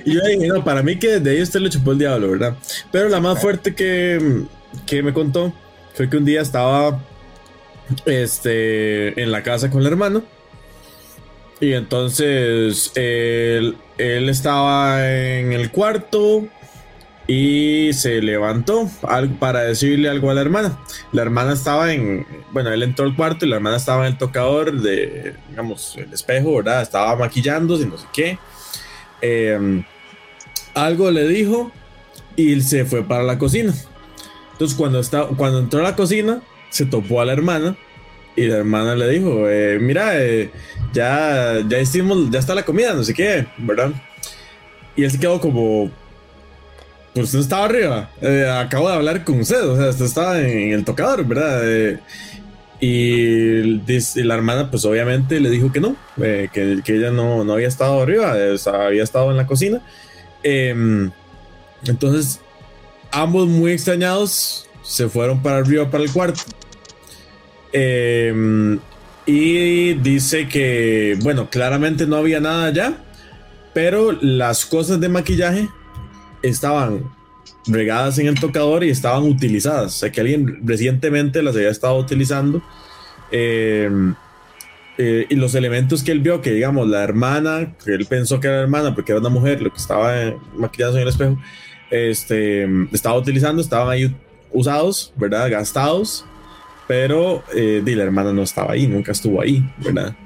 y 0.04 0.14
yo 0.14 0.20
dije, 0.24 0.46
no, 0.46 0.64
para 0.64 0.82
mí 0.82 0.98
que 0.98 1.18
desde 1.18 1.30
ahí 1.30 1.42
usted 1.42 1.60
le 1.60 1.68
chupó 1.68 1.92
el 1.92 1.98
diablo, 1.98 2.30
¿verdad? 2.30 2.56
Pero 2.92 3.08
la 3.08 3.20
más 3.20 3.40
fuerte 3.40 3.74
que, 3.74 4.44
que 4.86 5.02
me 5.02 5.12
contó 5.12 5.52
fue 5.94 6.08
que 6.08 6.16
un 6.16 6.24
día 6.24 6.40
estaba 6.42 7.00
este, 8.06 9.20
en 9.20 9.32
la 9.32 9.42
casa 9.42 9.68
con 9.68 9.80
el 9.80 9.88
hermano. 9.88 10.22
Y 11.60 11.72
entonces 11.72 12.92
él, 12.94 13.76
él 13.98 14.28
estaba 14.28 15.10
en 15.10 15.52
el 15.52 15.72
cuarto 15.72 16.46
y 17.28 17.92
se 17.92 18.22
levantó 18.22 18.90
para 19.38 19.60
decirle 19.60 20.08
algo 20.08 20.30
a 20.30 20.34
la 20.34 20.40
hermana. 20.40 20.78
La 21.12 21.20
hermana 21.22 21.52
estaba 21.52 21.92
en, 21.92 22.26
bueno, 22.52 22.72
él 22.72 22.82
entró 22.82 23.04
al 23.04 23.14
cuarto 23.14 23.44
y 23.44 23.50
la 23.50 23.56
hermana 23.56 23.76
estaba 23.76 24.06
en 24.06 24.12
el 24.14 24.18
tocador 24.18 24.80
de, 24.80 25.34
digamos, 25.50 25.94
el 25.98 26.10
espejo, 26.10 26.56
¿verdad? 26.56 26.80
Estaba 26.80 27.14
maquillándose, 27.16 27.86
no 27.86 27.98
sé 27.98 28.06
qué. 28.14 28.38
Eh, 29.20 29.84
algo 30.72 31.10
le 31.10 31.28
dijo 31.28 31.70
y 32.34 32.60
se 32.62 32.86
fue 32.86 33.04
para 33.04 33.22
la 33.22 33.38
cocina. 33.38 33.74
Entonces 34.52 34.76
cuando, 34.76 34.98
está, 34.98 35.26
cuando 35.36 35.58
entró 35.58 35.80
a 35.80 35.82
la 35.82 35.96
cocina, 35.96 36.40
se 36.70 36.86
topó 36.86 37.20
a 37.20 37.26
la 37.26 37.34
hermana 37.34 37.76
y 38.36 38.46
la 38.46 38.56
hermana 38.56 38.94
le 38.94 39.06
dijo, 39.10 39.48
eh, 39.48 39.78
mira, 39.78 40.12
eh, 40.14 40.50
ya, 40.94 41.60
ya 41.68 41.78
hicimos, 41.78 42.30
ya 42.30 42.38
está 42.38 42.54
la 42.54 42.64
comida, 42.64 42.94
no 42.94 43.04
sé 43.04 43.12
qué, 43.12 43.46
¿verdad? 43.58 43.92
Y 44.96 45.04
él 45.04 45.10
se 45.10 45.18
quedó 45.18 45.40
como, 45.40 45.90
pues 47.18 47.30
usted 47.30 47.40
estaba 47.40 47.64
arriba. 47.64 48.10
Eh, 48.20 48.48
acabo 48.48 48.88
de 48.88 48.94
hablar 48.94 49.24
con 49.24 49.40
usted, 49.40 49.60
o 49.66 49.76
sea, 49.76 49.88
usted 49.88 50.04
estaba 50.04 50.40
en 50.40 50.70
el 50.72 50.84
tocador, 50.84 51.24
¿verdad? 51.24 51.62
Eh, 51.64 51.98
y, 52.80 54.22
la 54.22 54.34
hermana, 54.36 54.70
pues 54.70 54.84
obviamente 54.84 55.40
le 55.40 55.50
dijo 55.50 55.72
que 55.72 55.80
no, 55.80 55.96
eh, 56.22 56.48
que, 56.52 56.80
que, 56.84 56.96
ella 56.96 57.10
no, 57.10 57.42
no, 57.42 57.54
había 57.54 57.66
estado 57.66 58.00
arriba, 58.00 58.36
había 58.84 59.02
estado 59.02 59.32
en 59.32 59.36
la 59.36 59.48
cocina. 59.48 59.82
Em, 60.44 61.10
entonces, 61.86 62.38
ambos 63.10 63.48
muy 63.48 63.72
extrañados 63.72 64.68
se 64.84 65.08
fueron 65.08 65.42
para 65.42 65.58
arriba, 65.58 65.90
para 65.90 66.04
el 66.04 66.12
cuarto. 66.12 66.42
Em, 67.72 68.78
y 69.26 69.94
dice 69.94 70.46
que, 70.46 71.18
bueno, 71.20 71.50
claramente 71.50 72.06
no 72.06 72.14
había 72.14 72.38
nada 72.38 72.66
allá, 72.66 72.92
pero 73.74 74.12
las 74.12 74.64
cosas 74.64 75.00
de 75.00 75.08
maquillaje 75.08 75.68
estaban 76.42 77.04
regadas 77.66 78.18
en 78.18 78.26
el 78.26 78.38
tocador 78.38 78.84
y 78.84 78.90
estaban 78.90 79.22
utilizadas. 79.24 79.86
O 79.86 79.98
sea, 79.98 80.12
que 80.12 80.20
alguien 80.20 80.66
recientemente 80.66 81.42
las 81.42 81.54
había 81.56 81.70
estado 81.70 81.96
utilizando. 81.98 82.62
Eh, 83.30 83.90
eh, 84.96 85.26
y 85.28 85.34
los 85.36 85.54
elementos 85.54 86.02
que 86.02 86.10
él 86.10 86.20
vio, 86.20 86.40
que 86.40 86.50
digamos, 86.50 86.88
la 86.88 87.04
hermana, 87.04 87.74
que 87.84 87.92
él 87.92 88.06
pensó 88.06 88.40
que 88.40 88.48
era 88.48 88.62
hermana 88.62 88.94
porque 88.94 89.12
era 89.12 89.20
una 89.20 89.28
mujer, 89.28 89.62
lo 89.62 89.70
que 89.70 89.76
estaba 89.76 90.22
eh, 90.22 90.36
maquillando 90.56 90.96
en 90.96 91.02
el 91.02 91.08
espejo, 91.08 91.38
este, 91.90 92.66
estaba 92.92 93.16
utilizando, 93.16 93.62
estaban 93.62 93.90
ahí 93.90 94.14
usados, 94.50 95.12
¿verdad? 95.16 95.50
Gastados, 95.50 96.24
pero 96.88 97.44
la 97.54 98.02
hermana 98.02 98.32
no 98.32 98.42
estaba 98.42 98.72
ahí, 98.72 98.88
nunca 98.88 99.12
estuvo 99.12 99.40
ahí, 99.40 99.62
¿verdad? 99.78 100.16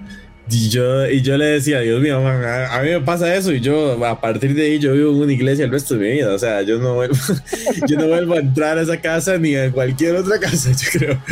Y 0.52 0.68
yo, 0.68 1.08
y 1.08 1.22
yo 1.22 1.38
le 1.38 1.46
decía, 1.46 1.80
Dios 1.80 2.00
mío, 2.02 2.18
a, 2.18 2.82
mí 2.82 2.90
me 2.90 3.00
pasa 3.00 3.34
eso 3.34 3.52
y 3.52 3.60
yo 3.60 4.04
a 4.04 4.20
partir 4.20 4.54
de 4.54 4.66
ahí 4.66 4.78
yo 4.78 4.92
vivo 4.92 5.10
en 5.10 5.16
una 5.16 5.32
iglesia 5.32 5.64
el 5.64 5.70
resto 5.70 5.94
de 5.94 6.00
mi 6.00 6.12
vida. 6.12 6.34
O 6.34 6.38
sea, 6.38 6.60
yo 6.60 6.78
no 6.78 6.94
vuelvo, 6.94 7.16
yo 7.88 7.96
no 7.96 8.08
vuelvo 8.08 8.34
a 8.34 8.40
entrar 8.40 8.76
a 8.76 8.82
esa 8.82 9.00
casa 9.00 9.38
ni 9.38 9.56
a 9.56 9.72
cualquier 9.72 10.14
otra 10.16 10.38
casa, 10.38 10.70
yo 10.92 10.98
creo. 10.98 11.22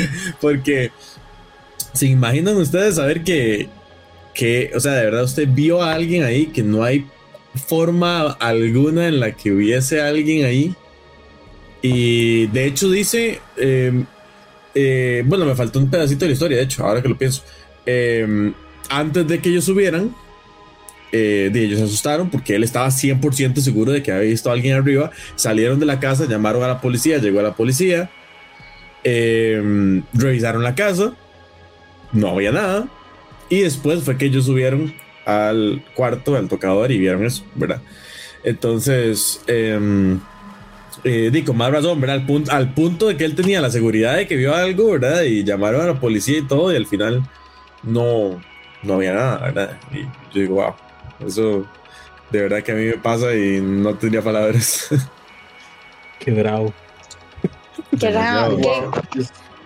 Porque 0.40 0.90
se 1.92 2.06
imaginan 2.06 2.56
ustedes 2.56 2.94
saber 2.94 3.22
que, 3.22 3.68
que, 4.32 4.70
o 4.74 4.80
sea, 4.80 4.92
de 4.94 5.04
verdad 5.04 5.24
usted 5.24 5.46
vio 5.46 5.82
a 5.82 5.92
alguien 5.92 6.24
ahí 6.24 6.46
que 6.46 6.62
no 6.62 6.82
hay 6.82 7.06
forma 7.68 8.32
alguna 8.32 9.08
en 9.08 9.20
la 9.20 9.32
que 9.32 9.52
hubiese 9.52 10.00
alguien 10.00 10.46
ahí. 10.46 10.74
Y 11.82 12.46
de 12.46 12.64
hecho 12.64 12.90
dice, 12.90 13.40
eh, 13.58 14.04
eh, 14.74 15.22
bueno, 15.26 15.44
me 15.44 15.54
faltó 15.54 15.78
un 15.78 15.90
pedacito 15.90 16.20
de 16.20 16.28
la 16.28 16.32
historia, 16.32 16.56
de 16.56 16.62
hecho, 16.62 16.86
ahora 16.86 17.02
que 17.02 17.08
lo 17.08 17.18
pienso. 17.18 17.42
Eh, 17.84 18.52
antes 18.90 19.26
de 19.26 19.40
que 19.40 19.48
ellos 19.48 19.64
subieran, 19.64 20.14
eh, 21.12 21.50
ellos 21.54 21.78
se 21.78 21.84
asustaron 21.84 22.30
porque 22.30 22.54
él 22.54 22.62
estaba 22.62 22.88
100% 22.88 23.60
seguro 23.60 23.92
de 23.92 24.02
que 24.02 24.12
había 24.12 24.28
visto 24.28 24.50
a 24.50 24.52
alguien 24.52 24.76
arriba. 24.76 25.10
Salieron 25.36 25.80
de 25.80 25.86
la 25.86 26.00
casa, 26.00 26.26
llamaron 26.26 26.62
a 26.62 26.68
la 26.68 26.80
policía, 26.80 27.18
llegó 27.18 27.40
a 27.40 27.44
la 27.44 27.54
policía, 27.54 28.10
eh, 29.04 30.02
revisaron 30.12 30.62
la 30.62 30.74
casa, 30.74 31.14
no 32.12 32.28
había 32.28 32.52
nada. 32.52 32.88
Y 33.48 33.60
después 33.60 34.02
fue 34.02 34.18
que 34.18 34.26
ellos 34.26 34.44
subieron 34.44 34.94
al 35.24 35.82
cuarto, 35.94 36.36
al 36.36 36.48
tocador 36.48 36.90
y 36.92 36.98
vieron 36.98 37.24
eso, 37.24 37.44
¿verdad? 37.54 37.80
Entonces, 38.44 39.42
eh, 39.46 40.18
eh, 41.04 41.42
con 41.44 41.56
más 41.56 41.72
razón, 41.72 42.00
¿verdad? 42.00 42.16
Al 42.16 42.26
punto, 42.26 42.52
al 42.52 42.74
punto 42.74 43.08
de 43.08 43.16
que 43.16 43.24
él 43.24 43.34
tenía 43.34 43.60
la 43.60 43.70
seguridad 43.70 44.16
de 44.16 44.26
que 44.26 44.36
vio 44.36 44.54
algo, 44.54 44.92
¿verdad? 44.92 45.22
Y 45.22 45.44
llamaron 45.44 45.82
a 45.82 45.86
la 45.86 46.00
policía 46.00 46.38
y 46.38 46.46
todo, 46.46 46.72
y 46.72 46.76
al 46.76 46.86
final 46.86 47.28
no, 47.82 48.40
no 48.82 48.94
había 48.94 49.14
nada, 49.14 49.38
¿verdad? 49.38 49.78
Y 49.92 50.02
yo 50.02 50.42
digo, 50.42 50.54
wow, 50.56 50.74
eso 51.26 51.66
de 52.30 52.42
verdad 52.42 52.62
que 52.62 52.72
a 52.72 52.74
mí 52.74 52.84
me 52.84 52.98
pasa 52.98 53.34
y 53.34 53.60
no 53.60 53.94
tendría 53.96 54.22
palabras. 54.22 54.88
Qué 56.18 56.30
bravo. 56.30 56.72
Qué 57.98 58.10
bravo. 58.10 58.58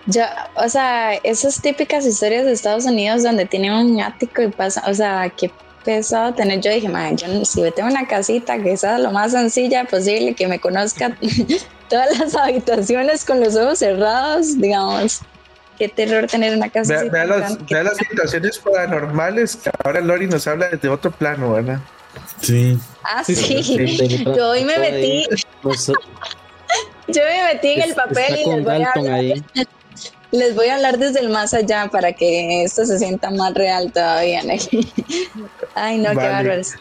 Yo, 0.07 0.23
o 0.55 0.69
sea, 0.69 1.15
esas 1.15 1.61
típicas 1.61 2.05
historias 2.05 2.45
de 2.45 2.51
Estados 2.51 2.85
Unidos 2.85 3.23
donde 3.23 3.45
tienen 3.45 3.73
un 3.73 3.99
ático 4.01 4.41
y 4.41 4.49
pasa, 4.49 4.83
o 4.87 4.93
sea, 4.93 5.29
qué 5.35 5.51
pesado 5.83 6.33
tener. 6.33 6.61
Yo 6.61 6.71
dije, 6.71 6.87
man, 6.87 7.17
yo, 7.17 7.43
si 7.43 7.61
yo 7.61 7.71
tengo 7.73 7.89
una 7.89 8.07
casita 8.07 8.61
que 8.61 8.77
sea 8.77 8.99
lo 8.99 9.11
más 9.11 9.31
sencilla 9.31 9.85
posible, 9.85 10.35
que 10.35 10.47
me 10.47 10.59
conozca 10.59 11.17
todas 11.89 12.19
las 12.19 12.35
habitaciones 12.35 13.25
con 13.25 13.39
los 13.39 13.55
ojos 13.55 13.79
cerrados, 13.79 14.59
digamos, 14.59 15.21
qué 15.77 15.89
terror 15.89 16.27
tener 16.27 16.55
una 16.55 16.69
casa. 16.69 17.01
Vea, 17.01 17.11
vea 17.11 17.25
las, 17.25 17.65
vea 17.67 17.83
las 17.83 17.97
situaciones 17.97 18.59
paranormales 18.59 19.55
que 19.57 19.69
ahora 19.83 20.01
Lori 20.01 20.27
nos 20.27 20.47
habla 20.47 20.69
desde 20.69 20.89
otro 20.89 21.11
plano, 21.11 21.53
¿verdad? 21.53 21.79
Sí. 22.41 22.77
Ah, 23.03 23.23
sí. 23.23 24.23
Yo 24.25 24.49
hoy 24.49 24.63
me 24.63 24.77
metí. 24.79 25.25
Yo 27.07 27.21
me 27.23 27.53
metí 27.53 27.69
en 27.69 27.81
el 27.83 27.93
papel 27.93 28.35
y 28.39 28.49
les 28.49 28.63
voy, 28.63 28.81
a 28.81 28.91
hablar, 28.95 29.23
les 30.31 30.55
voy 30.55 30.67
a 30.67 30.75
hablar 30.75 30.97
desde 30.97 31.19
el 31.19 31.29
más 31.29 31.53
allá 31.53 31.87
para 31.91 32.13
que 32.13 32.63
esto 32.63 32.83
se 32.85 32.97
sienta 32.97 33.29
más 33.29 33.53
real 33.53 33.91
todavía. 33.91 34.41
Ay, 35.75 35.99
no, 35.99 36.15
vale. 36.15 36.19
qué 36.19 36.27
bárbaros. 36.27 36.73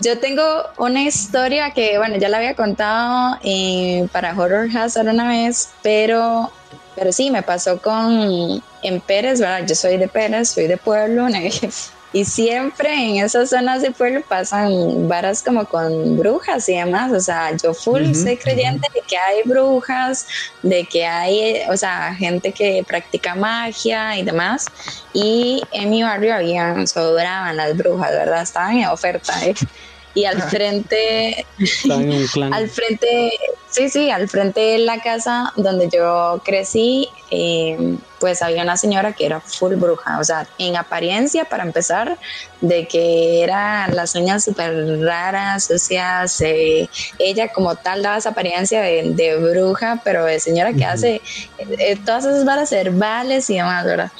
Yo 0.00 0.18
tengo 0.18 0.44
una 0.76 1.02
historia 1.02 1.70
que, 1.70 1.98
bueno, 1.98 2.16
ya 2.16 2.28
la 2.28 2.38
había 2.38 2.54
contado 2.54 3.38
eh, 3.44 4.08
para 4.12 4.36
Horror 4.36 4.68
Hazard 4.76 5.08
una 5.08 5.28
vez, 5.28 5.70
pero 5.82 6.52
pero 6.94 7.12
sí, 7.12 7.30
me 7.30 7.42
pasó 7.42 7.80
con 7.80 8.62
en 8.82 9.00
Pérez, 9.00 9.40
¿verdad? 9.40 9.66
Yo 9.66 9.74
soy 9.74 9.96
de 9.96 10.08
Pérez, 10.08 10.50
soy 10.50 10.66
de 10.66 10.76
pueblo, 10.76 11.26
y 12.12 12.24
siempre 12.24 12.94
en 12.94 13.24
esas 13.24 13.50
zonas 13.50 13.82
de 13.82 13.90
pueblo 13.90 14.22
pasan 14.28 15.08
varas 15.08 15.42
como 15.42 15.64
con 15.64 16.16
brujas 16.16 16.68
y 16.68 16.76
demás. 16.76 17.10
O 17.12 17.20
sea, 17.20 17.56
yo 17.56 17.74
full 17.74 18.02
uh 18.02 18.06
-huh, 18.06 18.14
soy 18.14 18.36
creyente 18.36 18.86
uh 18.88 18.90
-huh. 18.90 18.94
de 18.94 19.00
que 19.08 19.16
hay 19.16 19.42
brujas, 19.44 20.26
de 20.62 20.84
que 20.84 21.04
hay, 21.04 21.62
o 21.68 21.76
sea, 21.76 22.14
gente 22.14 22.52
que 22.52 22.84
practica 22.86 23.34
magia 23.34 24.16
y 24.16 24.22
demás. 24.22 24.66
Y 25.12 25.62
en 25.72 25.90
mi 25.90 26.02
barrio 26.04 26.34
habían, 26.36 26.86
sobraban 26.86 27.56
las 27.56 27.76
brujas, 27.76 28.10
¿verdad? 28.10 28.42
Estaban 28.42 28.78
en 28.78 28.86
oferta. 28.86 29.32
¿eh? 29.44 29.54
Y 30.14 30.24
al 30.26 30.40
frente, 30.42 31.44
al 32.52 32.68
frente, 32.68 33.32
sí, 33.68 33.88
sí, 33.88 34.10
al 34.10 34.28
frente 34.28 34.60
de 34.60 34.78
la 34.78 35.00
casa 35.00 35.52
donde 35.56 35.88
yo 35.92 36.40
crecí, 36.44 37.08
eh, 37.32 37.96
pues 38.20 38.40
había 38.40 38.62
una 38.62 38.76
señora 38.76 39.12
que 39.12 39.26
era 39.26 39.40
full 39.40 39.74
bruja, 39.74 40.20
o 40.20 40.24
sea, 40.24 40.46
en 40.58 40.76
apariencia, 40.76 41.46
para 41.46 41.64
empezar, 41.64 42.16
de 42.60 42.86
que 42.86 43.42
era 43.42 43.88
las 43.88 44.14
uñas 44.14 44.44
súper 44.44 45.00
raras, 45.00 45.64
sucias, 45.64 46.40
eh, 46.40 46.88
ella 47.18 47.52
como 47.52 47.74
tal 47.74 48.04
daba 48.04 48.18
esa 48.18 48.30
apariencia 48.30 48.82
de, 48.82 49.36
bruja, 49.36 50.00
pero 50.04 50.24
de 50.24 50.38
señora 50.38 50.72
que 50.72 50.84
hace 50.84 51.20
eh, 51.58 51.98
todas 52.06 52.24
esas 52.24 52.44
varas 52.44 52.70
herbales 52.70 53.50
y 53.50 53.56
demás, 53.56 53.84
¿verdad? 53.84 54.12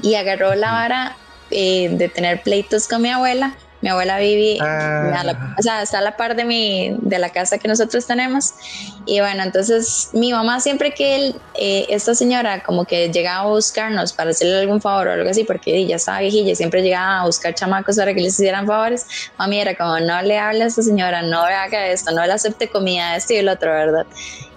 Y 0.00 0.14
agarró 0.14 0.54
la 0.54 0.70
vara 0.70 1.16
de 1.50 2.12
tener 2.14 2.42
pleitos 2.42 2.86
con 2.86 3.00
mi 3.02 3.10
abuela 3.10 3.56
mi 3.80 3.90
abuela 3.90 4.18
vive, 4.18 4.58
ah. 4.60 5.54
o 5.56 5.62
sea, 5.62 5.82
está 5.82 5.98
a 5.98 6.02
la 6.02 6.16
par 6.16 6.34
de 6.34 6.44
mi, 6.44 6.96
de 7.00 7.18
la 7.18 7.30
casa 7.30 7.58
que 7.58 7.68
nosotros 7.68 8.06
tenemos. 8.06 8.54
Y 9.06 9.20
bueno, 9.20 9.42
entonces 9.42 10.10
mi 10.12 10.32
mamá 10.32 10.60
siempre 10.60 10.92
que 10.92 11.16
él, 11.16 11.36
eh, 11.54 11.86
esta 11.88 12.14
señora 12.14 12.62
como 12.62 12.84
que 12.84 13.10
llegaba 13.10 13.48
a 13.48 13.52
buscarnos 13.52 14.12
para 14.12 14.30
hacerle 14.30 14.60
algún 14.60 14.80
favor 14.80 15.08
o 15.08 15.12
algo 15.12 15.30
así, 15.30 15.44
porque 15.44 15.76
ella 15.76 15.96
estaba 15.96 16.20
viejilla, 16.20 16.54
siempre 16.54 16.82
llegaba 16.82 17.20
a 17.20 17.26
buscar 17.26 17.54
chamacos 17.54 17.96
para 17.96 18.12
que 18.14 18.20
les 18.20 18.34
hicieran 18.34 18.66
favores, 18.66 19.06
mami 19.38 19.60
era 19.60 19.76
como, 19.76 20.00
no 20.00 20.22
le 20.22 20.38
hable 20.38 20.64
a 20.64 20.66
esta 20.66 20.82
señora, 20.82 21.22
no 21.22 21.42
haga 21.42 21.86
esto, 21.86 22.10
no 22.12 22.26
le 22.26 22.32
acepte 22.32 22.68
comida, 22.68 23.16
esto 23.16 23.34
y 23.34 23.36
el 23.36 23.48
otro, 23.48 23.70
¿verdad? 23.72 24.06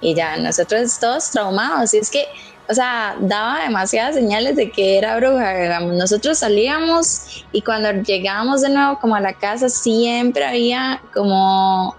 Y 0.01 0.15
ya, 0.15 0.37
nosotros 0.37 0.99
todos 0.99 1.29
traumados. 1.29 1.93
Y 1.93 1.99
es 1.99 2.09
que 2.09 2.25
o 2.69 2.73
sea, 2.73 3.17
daba 3.19 3.63
demasiadas 3.63 4.15
señales 4.15 4.55
de 4.55 4.71
que 4.71 4.97
era 4.97 5.17
bruja. 5.17 5.79
Nosotros 5.81 6.39
salíamos 6.39 7.45
y 7.51 7.61
cuando 7.61 7.91
llegábamos 8.03 8.61
de 8.61 8.69
nuevo 8.69 8.99
como 8.99 9.15
a 9.15 9.19
la 9.19 9.33
casa 9.33 9.69
siempre 9.69 10.45
había 10.45 11.01
como 11.13 11.95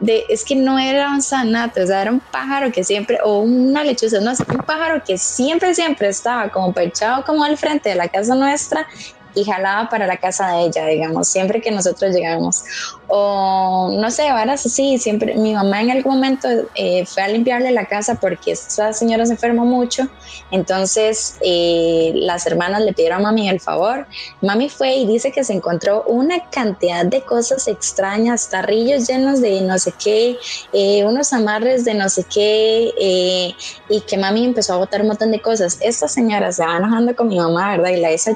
de, 0.00 0.24
es 0.28 0.44
que 0.44 0.56
no 0.56 0.78
era 0.78 1.10
un 1.10 1.22
sanate, 1.22 1.82
o 1.82 1.86
sea, 1.86 2.02
era 2.02 2.10
un 2.10 2.20
pájaro 2.20 2.72
que 2.72 2.84
siempre, 2.84 3.18
o 3.24 3.40
una 3.40 3.84
lechuza, 3.84 4.20
no 4.20 4.30
un 4.30 4.64
pájaro 4.64 5.02
que 5.04 5.18
siempre, 5.18 5.74
siempre 5.74 6.08
estaba 6.08 6.48
como 6.50 6.72
perchado 6.72 7.24
como 7.24 7.44
al 7.44 7.56
frente 7.56 7.90
de 7.90 7.94
la 7.94 8.08
casa 8.08 8.34
nuestra 8.34 8.86
y 9.34 9.44
jalaba 9.44 9.88
para 9.88 10.06
la 10.06 10.16
casa 10.16 10.52
de 10.52 10.66
ella, 10.66 10.86
digamos, 10.86 11.28
siempre 11.28 11.60
que 11.60 11.70
nosotros 11.70 12.14
llegábamos. 12.14 12.64
O 13.08 13.90
no 13.92 14.10
sé, 14.10 14.30
varas 14.30 14.64
así, 14.66 14.98
siempre, 14.98 15.34
mi 15.34 15.54
mamá 15.54 15.82
en 15.82 15.90
algún 15.90 16.14
momento 16.14 16.48
eh, 16.74 17.04
fue 17.06 17.22
a 17.22 17.28
limpiarle 17.28 17.70
la 17.70 17.86
casa 17.86 18.14
porque 18.16 18.52
esta 18.52 18.92
señora 18.92 19.26
se 19.26 19.32
enfermó 19.32 19.64
mucho, 19.64 20.08
entonces 20.50 21.36
eh, 21.40 22.12
las 22.14 22.46
hermanas 22.46 22.82
le 22.82 22.92
pidieron 22.92 23.20
a 23.20 23.22
mami 23.22 23.48
el 23.48 23.60
favor. 23.60 24.06
Mami 24.40 24.68
fue 24.68 24.94
y 24.94 25.06
dice 25.06 25.32
que 25.32 25.44
se 25.44 25.52
encontró 25.52 26.04
una 26.06 26.48
cantidad 26.50 27.04
de 27.04 27.22
cosas 27.22 27.68
extrañas, 27.68 28.48
tarrillos 28.48 29.06
llenos 29.06 29.40
de 29.40 29.60
no 29.60 29.78
sé 29.78 29.92
qué, 30.02 30.36
eh, 30.72 31.04
unos 31.04 31.32
amarres 31.32 31.84
de 31.84 31.94
no 31.94 32.08
sé 32.08 32.24
qué, 32.24 33.54
y 33.88 34.00
que 34.02 34.16
mami 34.16 34.44
empezó 34.44 34.74
a 34.74 34.76
botar 34.76 35.02
un 35.02 35.08
montón 35.08 35.30
de 35.30 35.40
cosas. 35.40 35.78
Esta 35.80 36.08
señora 36.08 36.52
se 36.52 36.64
va 36.64 36.76
enojando 36.76 37.14
con 37.14 37.28
mi 37.28 37.38
mamá, 37.38 37.76
¿verdad? 37.76 37.90
Y 37.90 38.00
la 38.00 38.12
hizo 38.12 38.30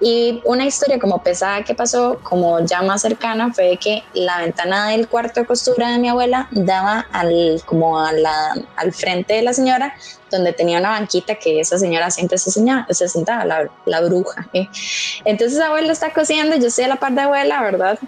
y 0.00 0.40
una 0.44 0.64
historia 0.64 0.98
como 0.98 1.22
pesada 1.22 1.62
que 1.62 1.74
pasó, 1.74 2.18
como 2.22 2.60
ya 2.60 2.82
más 2.82 3.02
cercana, 3.02 3.52
fue 3.52 3.76
que 3.76 4.02
la 4.14 4.38
ventana 4.38 4.88
del 4.88 5.08
cuarto 5.08 5.40
de 5.40 5.46
costura 5.46 5.90
de 5.90 5.98
mi 5.98 6.08
abuela 6.08 6.48
daba 6.50 7.06
al, 7.12 7.62
como 7.66 7.98
a 7.98 8.12
la, 8.12 8.54
al 8.76 8.92
frente 8.92 9.34
de 9.34 9.42
la 9.42 9.52
señora, 9.52 9.94
donde 10.30 10.52
tenía 10.52 10.78
una 10.78 10.90
banquita 10.90 11.34
que 11.34 11.60
esa 11.60 11.78
señora 11.78 12.10
siempre 12.10 12.38
se, 12.38 12.50
se 12.50 13.08
sentaba, 13.08 13.44
la, 13.44 13.70
la 13.84 14.00
bruja. 14.00 14.48
¿eh? 14.52 14.68
Entonces 15.24 15.60
abuela 15.60 15.92
está 15.92 16.12
cosiendo, 16.12 16.56
yo 16.56 16.68
estoy 16.68 16.84
a 16.84 16.88
la 16.88 16.96
par 16.96 17.12
de 17.12 17.22
abuela, 17.22 17.62
¿verdad? 17.62 17.98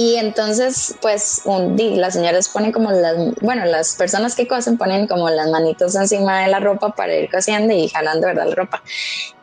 Y 0.00 0.16
entonces, 0.16 0.94
pues, 1.02 1.42
un, 1.44 1.76
las 2.00 2.14
señoras 2.14 2.48
ponen 2.48 2.72
como 2.72 2.90
las, 2.90 3.16
bueno, 3.42 3.66
las 3.66 3.96
personas 3.96 4.34
que 4.34 4.48
cosen 4.48 4.78
ponen 4.78 5.06
como 5.06 5.28
las 5.28 5.50
manitos 5.50 5.94
encima 5.94 6.40
de 6.40 6.48
la 6.48 6.58
ropa 6.58 6.94
para 6.94 7.14
ir 7.14 7.30
cosiendo 7.30 7.74
y 7.74 7.86
jalando, 7.86 8.26
¿verdad? 8.28 8.46
La 8.46 8.54
ropa. 8.54 8.82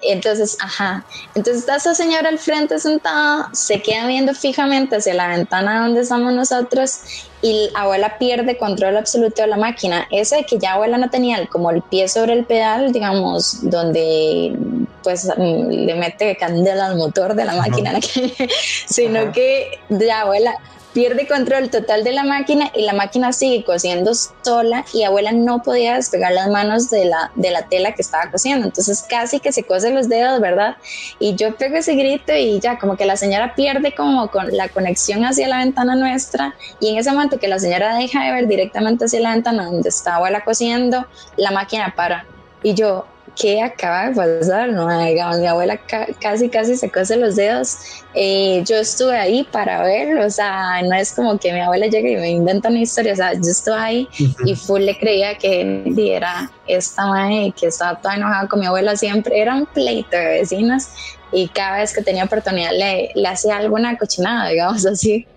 Entonces, 0.01 0.57
ajá. 0.59 1.05
Entonces 1.35 1.57
está 1.57 1.75
esa 1.75 1.93
señora 1.93 2.29
al 2.29 2.39
frente 2.39 2.79
sentada, 2.79 3.51
se 3.53 3.83
queda 3.83 4.07
viendo 4.07 4.33
fijamente 4.33 4.95
hacia 4.95 5.13
la 5.13 5.27
ventana 5.27 5.83
donde 5.83 6.01
estamos 6.01 6.33
nosotros 6.33 7.01
y 7.41 7.69
abuela 7.75 8.17
pierde 8.17 8.57
control 8.57 8.97
absoluto 8.97 9.41
de 9.41 9.47
la 9.47 9.57
máquina. 9.57 10.07
Ese 10.11 10.43
que 10.45 10.57
ya 10.57 10.73
abuela 10.73 10.97
no 10.97 11.09
tenía 11.09 11.45
como 11.47 11.69
el 11.69 11.81
pie 11.81 12.07
sobre 12.07 12.33
el 12.33 12.45
pedal, 12.45 12.91
digamos, 12.91 13.69
donde 13.69 14.55
pues 15.03 15.25
mm, 15.25 15.67
le 15.69 15.95
mete 15.95 16.35
candela 16.37 16.87
al 16.87 16.97
motor 16.97 17.35
de 17.35 17.45
la 17.45 17.53
máquina, 17.53 17.93
sino 18.87 19.31
que 19.31 19.79
ya 19.89 20.21
abuela 20.21 20.53
pierde 20.97 21.27
control 21.27 21.69
total 21.69 22.03
de 22.03 22.11
la 22.11 22.23
máquina 22.23 22.71
y 22.73 22.81
la 22.81 22.93
máquina 22.93 23.31
sigue 23.31 23.63
cosiendo 23.63 24.13
sola 24.15 24.83
y 24.95 25.03
abuela 25.03 25.31
no 25.31 25.61
podía 25.61 25.93
despegar 25.93 26.31
las 26.31 26.49
manos 26.49 26.89
de 26.89 27.05
la, 27.05 27.31
de 27.35 27.51
la 27.51 27.67
tela 27.67 27.91
que 27.91 28.01
estaba 28.01 28.31
cosiendo. 28.31 28.65
Entonces 28.65 29.05
casi 29.07 29.39
que 29.39 29.51
se 29.51 29.61
cose 29.61 29.91
los 29.91 30.09
dedos, 30.09 30.41
¿verdad? 30.41 30.77
Y 31.19 31.35
yo 31.35 31.55
pego 31.55 31.75
ese 31.75 31.93
grito 31.93 32.33
y 32.33 32.59
ya 32.59 32.79
como 32.79 32.97
que 32.97 33.05
la 33.05 33.15
señora 33.15 33.53
pierde 33.53 33.93
como 33.93 34.31
con 34.31 34.57
la 34.57 34.69
conexión 34.69 35.23
hacia 35.23 35.47
la 35.47 35.59
ventana 35.59 35.93
nuestra 35.93 36.55
y 36.79 36.89
en 36.89 36.97
ese 36.97 37.11
momento 37.11 37.37
que 37.37 37.47
la 37.47 37.59
señora 37.59 37.95
deja 37.95 38.23
de 38.23 38.31
ver 38.31 38.47
directamente 38.47 39.05
hacia 39.05 39.19
la 39.19 39.33
ventana 39.33 39.65
donde 39.65 39.89
está 39.89 40.15
abuela 40.15 40.43
cosiendo, 40.43 41.05
la 41.35 41.51
máquina 41.51 41.93
para. 41.95 42.25
Y 42.63 42.73
yo, 42.73 43.05
¿qué 43.39 43.61
acaba 43.61 44.09
de 44.09 44.15
pasar? 44.15 44.69
No, 44.71 44.87
digamos, 45.05 45.39
mi 45.39 45.47
abuela 45.47 45.79
casi, 46.19 46.49
casi 46.49 46.75
se 46.75 46.89
cose 46.89 47.15
los 47.17 47.35
dedos. 47.35 47.77
Eh, 48.13 48.63
yo 48.65 48.77
estuve 48.77 49.17
ahí 49.17 49.47
para 49.51 49.83
verlo, 49.83 50.25
o 50.25 50.29
sea, 50.29 50.81
no 50.81 50.95
es 50.95 51.13
como 51.13 51.37
que 51.37 51.53
mi 51.53 51.59
abuela 51.59 51.87
llegue 51.87 52.13
y 52.13 52.15
me 52.15 52.29
inventa 52.31 52.69
una 52.69 52.79
historia, 52.79 53.13
o 53.13 53.15
sea, 53.15 53.33
yo 53.33 53.41
estuve 53.41 53.75
ahí 53.75 54.07
y 54.43 54.55
full 54.55 54.81
le 54.81 54.97
creía 54.97 55.37
que 55.37 55.83
era 55.97 56.51
esta 56.67 57.05
madre 57.05 57.53
que 57.59 57.67
estaba 57.67 58.01
toda 58.01 58.15
enojada 58.15 58.47
con 58.47 58.59
mi 58.59 58.65
abuela 58.65 58.95
siempre, 58.95 59.39
era 59.39 59.55
un 59.55 59.65
pleito 59.67 60.17
de 60.17 60.25
vecinas 60.39 60.89
y 61.31 61.47
cada 61.49 61.77
vez 61.77 61.93
que 61.93 62.01
tenía 62.01 62.23
oportunidad 62.23 62.71
le, 62.71 63.11
le 63.13 63.27
hacía 63.27 63.57
alguna 63.57 63.97
cochinada, 63.97 64.49
digamos 64.49 64.85
así. 64.85 65.27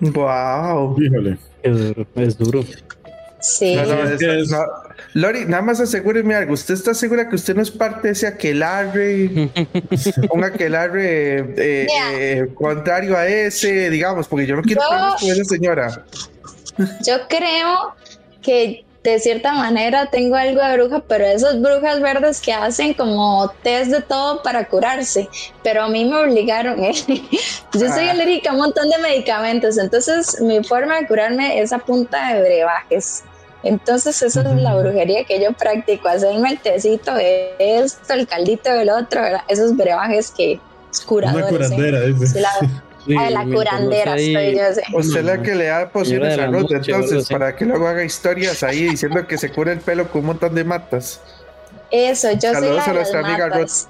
Wow. 0.00 0.96
Híjole. 1.00 1.38
Es 1.62 2.38
duro. 2.38 2.64
Sí. 3.40 3.76
Lori, 5.14 5.44
nada 5.44 5.62
más 5.62 5.80
asegúreme 5.80 6.34
algo. 6.34 6.54
¿Usted 6.54 6.74
está 6.74 6.92
segura 6.94 7.28
que 7.28 7.36
usted 7.36 7.54
no 7.54 7.62
es 7.62 7.70
parte 7.70 8.08
de 8.08 8.12
ese 8.12 8.26
aquelarre? 8.26 9.50
un 10.30 10.44
aquelarre 10.44 11.38
eh, 11.56 11.86
eh, 11.88 12.48
contrario 12.54 13.16
a 13.16 13.26
ese, 13.26 13.90
digamos, 13.90 14.26
porque 14.26 14.46
yo 14.46 14.56
no 14.56 14.62
quiero 14.62 14.82
con 15.20 15.30
esa 15.30 15.44
señora. 15.44 16.04
Yo 17.04 17.16
creo 17.28 17.94
que 18.42 18.84
de 19.02 19.18
cierta 19.20 19.52
manera 19.52 20.10
tengo 20.10 20.36
algo 20.36 20.60
de 20.60 20.76
bruja, 20.76 21.02
pero 21.06 21.24
esas 21.24 21.60
brujas 21.60 22.00
verdes 22.00 22.40
que 22.40 22.52
hacen 22.52 22.94
como 22.94 23.50
test 23.62 23.90
de 23.90 24.02
todo 24.02 24.42
para 24.42 24.66
curarse, 24.68 25.28
pero 25.62 25.84
a 25.84 25.88
mí 25.88 26.04
me 26.04 26.16
obligaron. 26.16 26.82
¿eh? 26.82 26.92
Yo 27.72 27.88
soy 27.88 28.08
ah. 28.08 28.10
alérgica 28.10 28.50
a 28.50 28.52
un 28.54 28.58
montón 28.58 28.88
de 28.90 28.98
medicamentos, 28.98 29.78
entonces 29.78 30.40
mi 30.40 30.62
forma 30.64 31.00
de 31.00 31.06
curarme 31.06 31.60
es 31.60 31.72
a 31.72 31.78
punta 31.78 32.34
de 32.34 32.40
brebajes. 32.42 33.22
Entonces 33.62 34.22
esa 34.22 34.40
es 34.40 34.62
la 34.62 34.76
brujería 34.76 35.24
que 35.24 35.42
yo 35.42 35.52
practico, 35.52 36.08
hacerme 36.08 36.52
el 36.52 36.58
tecito 36.60 37.14
de 37.14 37.54
esto, 37.58 38.14
el 38.14 38.26
caldito 38.26 38.72
del 38.72 38.90
otro, 38.90 39.20
esos 39.48 39.76
brebajes 39.76 40.30
que 40.30 40.60
es 40.92 41.00
curadores. 41.00 41.50
Una 41.50 41.58
curandera, 41.58 41.98
¿eh? 42.04 42.14
la, 43.06 43.30
la 43.30 43.44
curandera 43.44 44.16
estoy 44.16 44.56
yo. 44.56 44.74
Sé. 44.74 44.82
Usted 44.94 45.18
es 45.18 45.24
la 45.24 45.42
que 45.42 45.54
le 45.54 45.66
da 45.66 45.88
pociones 45.90 46.38
a 46.38 46.46
Ruth, 46.46 46.70
entonces, 46.70 47.28
para 47.28 47.56
que 47.56 47.64
luego 47.64 47.88
haga 47.88 48.04
historias 48.04 48.62
ahí 48.62 48.84
diciendo 48.84 49.26
que 49.26 49.36
se 49.36 49.50
cura 49.50 49.72
el 49.72 49.80
pelo 49.80 50.08
con 50.08 50.20
un 50.20 50.28
montón 50.28 50.54
de 50.54 50.64
matas. 50.64 51.20
Eso, 51.90 52.30
yo 52.32 52.54
soy 52.54 52.76
la 52.76 52.84
a 52.84 52.92
nuestra 52.92 53.20
amiga 53.20 53.48
Ruth. 53.48 53.88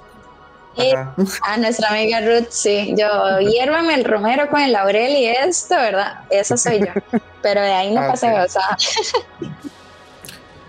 A 1.41 1.57
nuestra 1.57 1.89
amiga 1.89 2.21
Ruth, 2.21 2.49
sí. 2.49 2.93
Yo, 2.97 3.39
hiérvame 3.39 3.95
el 3.95 4.05
romero 4.05 4.49
con 4.49 4.61
el 4.61 4.71
laurel 4.71 5.11
y 5.11 5.25
esto, 5.25 5.75
¿verdad? 5.75 6.21
Eso 6.29 6.57
soy 6.57 6.79
yo. 6.79 7.19
Pero 7.41 7.61
de 7.61 7.71
ahí 7.71 7.93
no 7.93 8.01
ah, 8.01 8.07
pasé, 8.09 8.31
o 8.31 8.47
sea. 8.47 8.77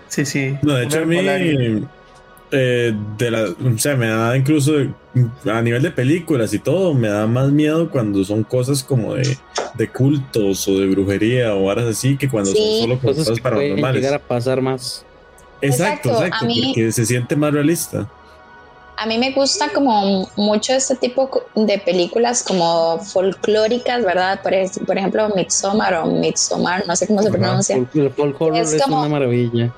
sí, 0.07 0.25
sí. 0.25 0.57
No, 0.61 0.75
de 0.75 0.85
hecho, 0.85 0.99
a 0.99 1.05
mí. 1.05 1.17
Eh, 2.53 2.93
de 3.17 3.31
la, 3.31 3.43
o 3.43 3.77
sea, 3.77 3.95
me 3.95 4.09
da 4.09 4.35
incluso 4.35 4.73
a 5.45 5.61
nivel 5.61 5.81
de 5.81 5.91
películas 5.91 6.53
y 6.53 6.59
todo, 6.59 6.93
me 6.93 7.07
da 7.07 7.25
más 7.25 7.49
miedo 7.49 7.89
cuando 7.89 8.25
son 8.25 8.43
cosas 8.43 8.83
como 8.83 9.13
de, 9.13 9.37
de 9.75 9.87
cultos 9.87 10.67
o 10.67 10.77
de 10.77 10.87
brujería 10.87 11.55
o 11.55 11.63
horas 11.63 11.85
así 11.85 12.17
que 12.17 12.27
cuando 12.27 12.51
son 12.51 12.81
solo 12.81 12.99
cosas, 12.99 13.29
cosas 13.29 13.39
paranormales. 13.39 14.01
llegar 14.01 14.15
a 14.15 14.19
pasar 14.19 14.59
más. 14.59 15.05
Exacto, 15.61 16.09
exacto, 16.09 16.45
porque 16.45 16.91
se 16.91 17.05
siente 17.05 17.37
más 17.37 17.53
realista 17.53 18.09
a 19.01 19.07
mí 19.07 19.17
me 19.17 19.31
gusta 19.31 19.69
como 19.69 20.29
mucho 20.35 20.73
este 20.73 20.95
tipo 20.95 21.27
de 21.55 21.79
películas 21.79 22.43
como 22.43 22.99
folclóricas, 22.99 24.03
¿verdad? 24.05 24.39
Por, 24.43 24.53
por 24.85 24.95
ejemplo, 24.95 25.27
Midsommar 25.35 25.95
o 25.95 26.05
Midsommar, 26.05 26.85
no 26.85 26.95
sé 26.95 27.07
cómo 27.07 27.23
se 27.23 27.31
pronuncia. 27.31 27.77
El 27.77 28.11
folclore 28.11 28.59
es, 28.59 28.79
una 28.85 29.09
maravilla. 29.09 29.71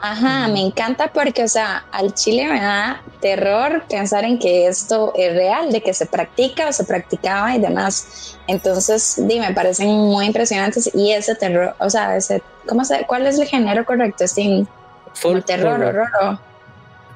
Ajá, 0.00 0.46
me 0.46 0.60
encanta 0.60 1.10
porque, 1.12 1.42
o 1.42 1.48
sea, 1.48 1.84
al 1.90 2.14
chile 2.14 2.46
me 2.46 2.60
da 2.60 3.02
terror 3.20 3.82
pensar 3.88 4.24
en 4.24 4.38
que 4.38 4.68
esto 4.68 5.12
es 5.16 5.34
real, 5.34 5.72
de 5.72 5.80
que 5.80 5.92
se 5.92 6.06
practica 6.06 6.68
o 6.68 6.72
se 6.72 6.84
practicaba 6.84 7.56
y 7.56 7.60
demás. 7.60 8.38
Entonces, 8.46 9.16
dime, 9.18 9.48
me 9.48 9.54
parecen 9.54 9.88
muy 9.88 10.26
impresionantes 10.26 10.94
y 10.94 11.10
ese 11.10 11.34
terror, 11.34 11.74
o 11.80 11.90
sea, 11.90 12.16
ese, 12.16 12.40
¿cómo 12.68 12.84
se, 12.84 13.04
¿cuál 13.04 13.26
es 13.26 13.36
el 13.36 13.48
género 13.48 13.84
correcto? 13.84 14.24
Folk 15.14 15.44
terror, 15.44 15.82
horror. 15.82 16.06
horror, 16.20 16.38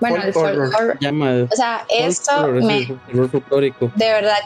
Bueno, 0.01 0.17
Folk 0.17 0.27
el 0.27 0.33
folk 0.33 0.47
horror. 0.55 0.75
horror. 0.75 0.97
Llama 1.01 1.31
O 1.51 1.57
sea, 1.57 1.85
esto 1.89 2.49
me, 2.53 2.87
de 2.87 4.07
verdad 4.07 4.37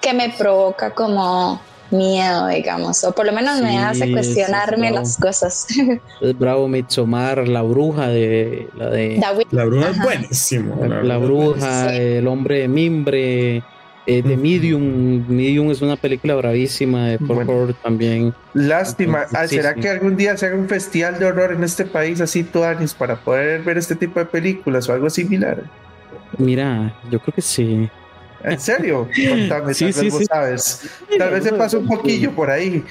que 0.00 0.12
me 0.12 0.30
provoca 0.30 0.90
como 0.90 1.60
miedo, 1.90 2.48
digamos, 2.48 3.04
o 3.04 3.12
por 3.12 3.26
lo 3.26 3.32
menos 3.32 3.60
me 3.60 3.78
hace 3.78 4.10
cuestionarme 4.10 4.90
las 4.90 5.16
cosas. 5.16 5.66
Es 6.20 6.38
bravo 6.38 6.66
Midsommar, 6.68 7.46
la 7.46 7.62
bruja 7.62 8.08
de 8.08 8.68
la 8.74 8.88
de 8.90 9.20
La 9.50 9.64
bruja 9.64 9.90
es 9.90 10.02
buenísimo. 10.02 10.84
la, 10.86 11.02
la 11.02 11.18
bruja, 11.18 11.90
Sí. 11.90 11.96
el 11.96 12.26
hombre 12.28 12.60
de 12.60 12.68
mimbre, 12.68 13.62
eh, 14.06 14.22
de 14.22 14.34
Ujú. 14.34 14.42
Medium. 14.42 15.26
Medium 15.28 15.70
es 15.70 15.80
una 15.82 15.96
película 15.96 16.34
bravísima 16.34 17.08
de 17.08 17.16
Bueno. 17.18 17.40
horror 17.52 17.74
también. 17.82 18.34
Lástima. 18.52 19.26
Ah, 19.32 19.46
¿Será 19.48 19.74
que 19.74 19.88
algún 19.88 20.16
día 20.16 20.36
se 20.36 20.46
haga 20.46 20.56
un 20.56 20.68
festival 20.68 21.18
de 21.18 21.24
horror 21.26 21.52
en 21.52 21.64
este 21.64 21.84
país 21.84 22.20
así, 22.20 22.44
Tuanis, 22.44 22.92
para 22.94 23.16
poder 23.16 23.62
ver 23.62 23.78
este 23.78 23.94
tipo 23.96 24.20
de 24.20 24.26
películas 24.26 24.88
o 24.88 24.92
algo 24.92 25.08
similar? 25.10 25.62
Mira, 26.38 26.94
yo 27.10 27.18
creo 27.20 27.34
que 27.34 27.42
sí. 27.42 27.88
¿En 28.42 28.60
serio? 28.60 29.08
Contame, 29.30 29.72
Sí, 29.72 29.84
tal 29.86 29.94
sí, 29.94 30.00
vez 30.04 30.12
vos 30.12 30.24
sabes. 30.28 30.90
Tal 31.18 31.30
vez 31.30 31.44
se 31.44 31.52
pasa 31.52 31.78
un 31.78 31.86
poquillo 31.86 32.30
por 32.32 32.50
ahí. 32.50 32.84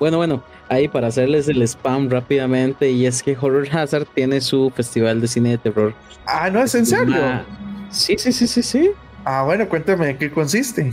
Bueno, 0.00 0.16
bueno, 0.16 0.42
ahí 0.70 0.88
para 0.88 1.08
hacerles 1.08 1.48
el 1.48 1.60
spam 1.62 2.08
rápidamente, 2.08 2.90
y 2.90 3.04
es 3.04 3.22
que 3.22 3.36
Horror 3.38 3.68
Hazard 3.70 4.06
tiene 4.14 4.40
su 4.40 4.70
festival 4.74 5.20
de 5.20 5.28
cine 5.28 5.50
de 5.50 5.58
terror. 5.58 5.94
Ah, 6.24 6.48
no, 6.48 6.62
¿es 6.62 6.74
en 6.74 6.86
serio? 6.86 7.44
Sí, 7.90 8.16
sí, 8.16 8.32
sí, 8.32 8.46
sí, 8.46 8.62
sí. 8.62 8.90
Ah, 9.30 9.42
bueno, 9.42 9.68
cuéntame, 9.68 10.08
¿en 10.08 10.16
qué 10.16 10.30
consiste? 10.30 10.90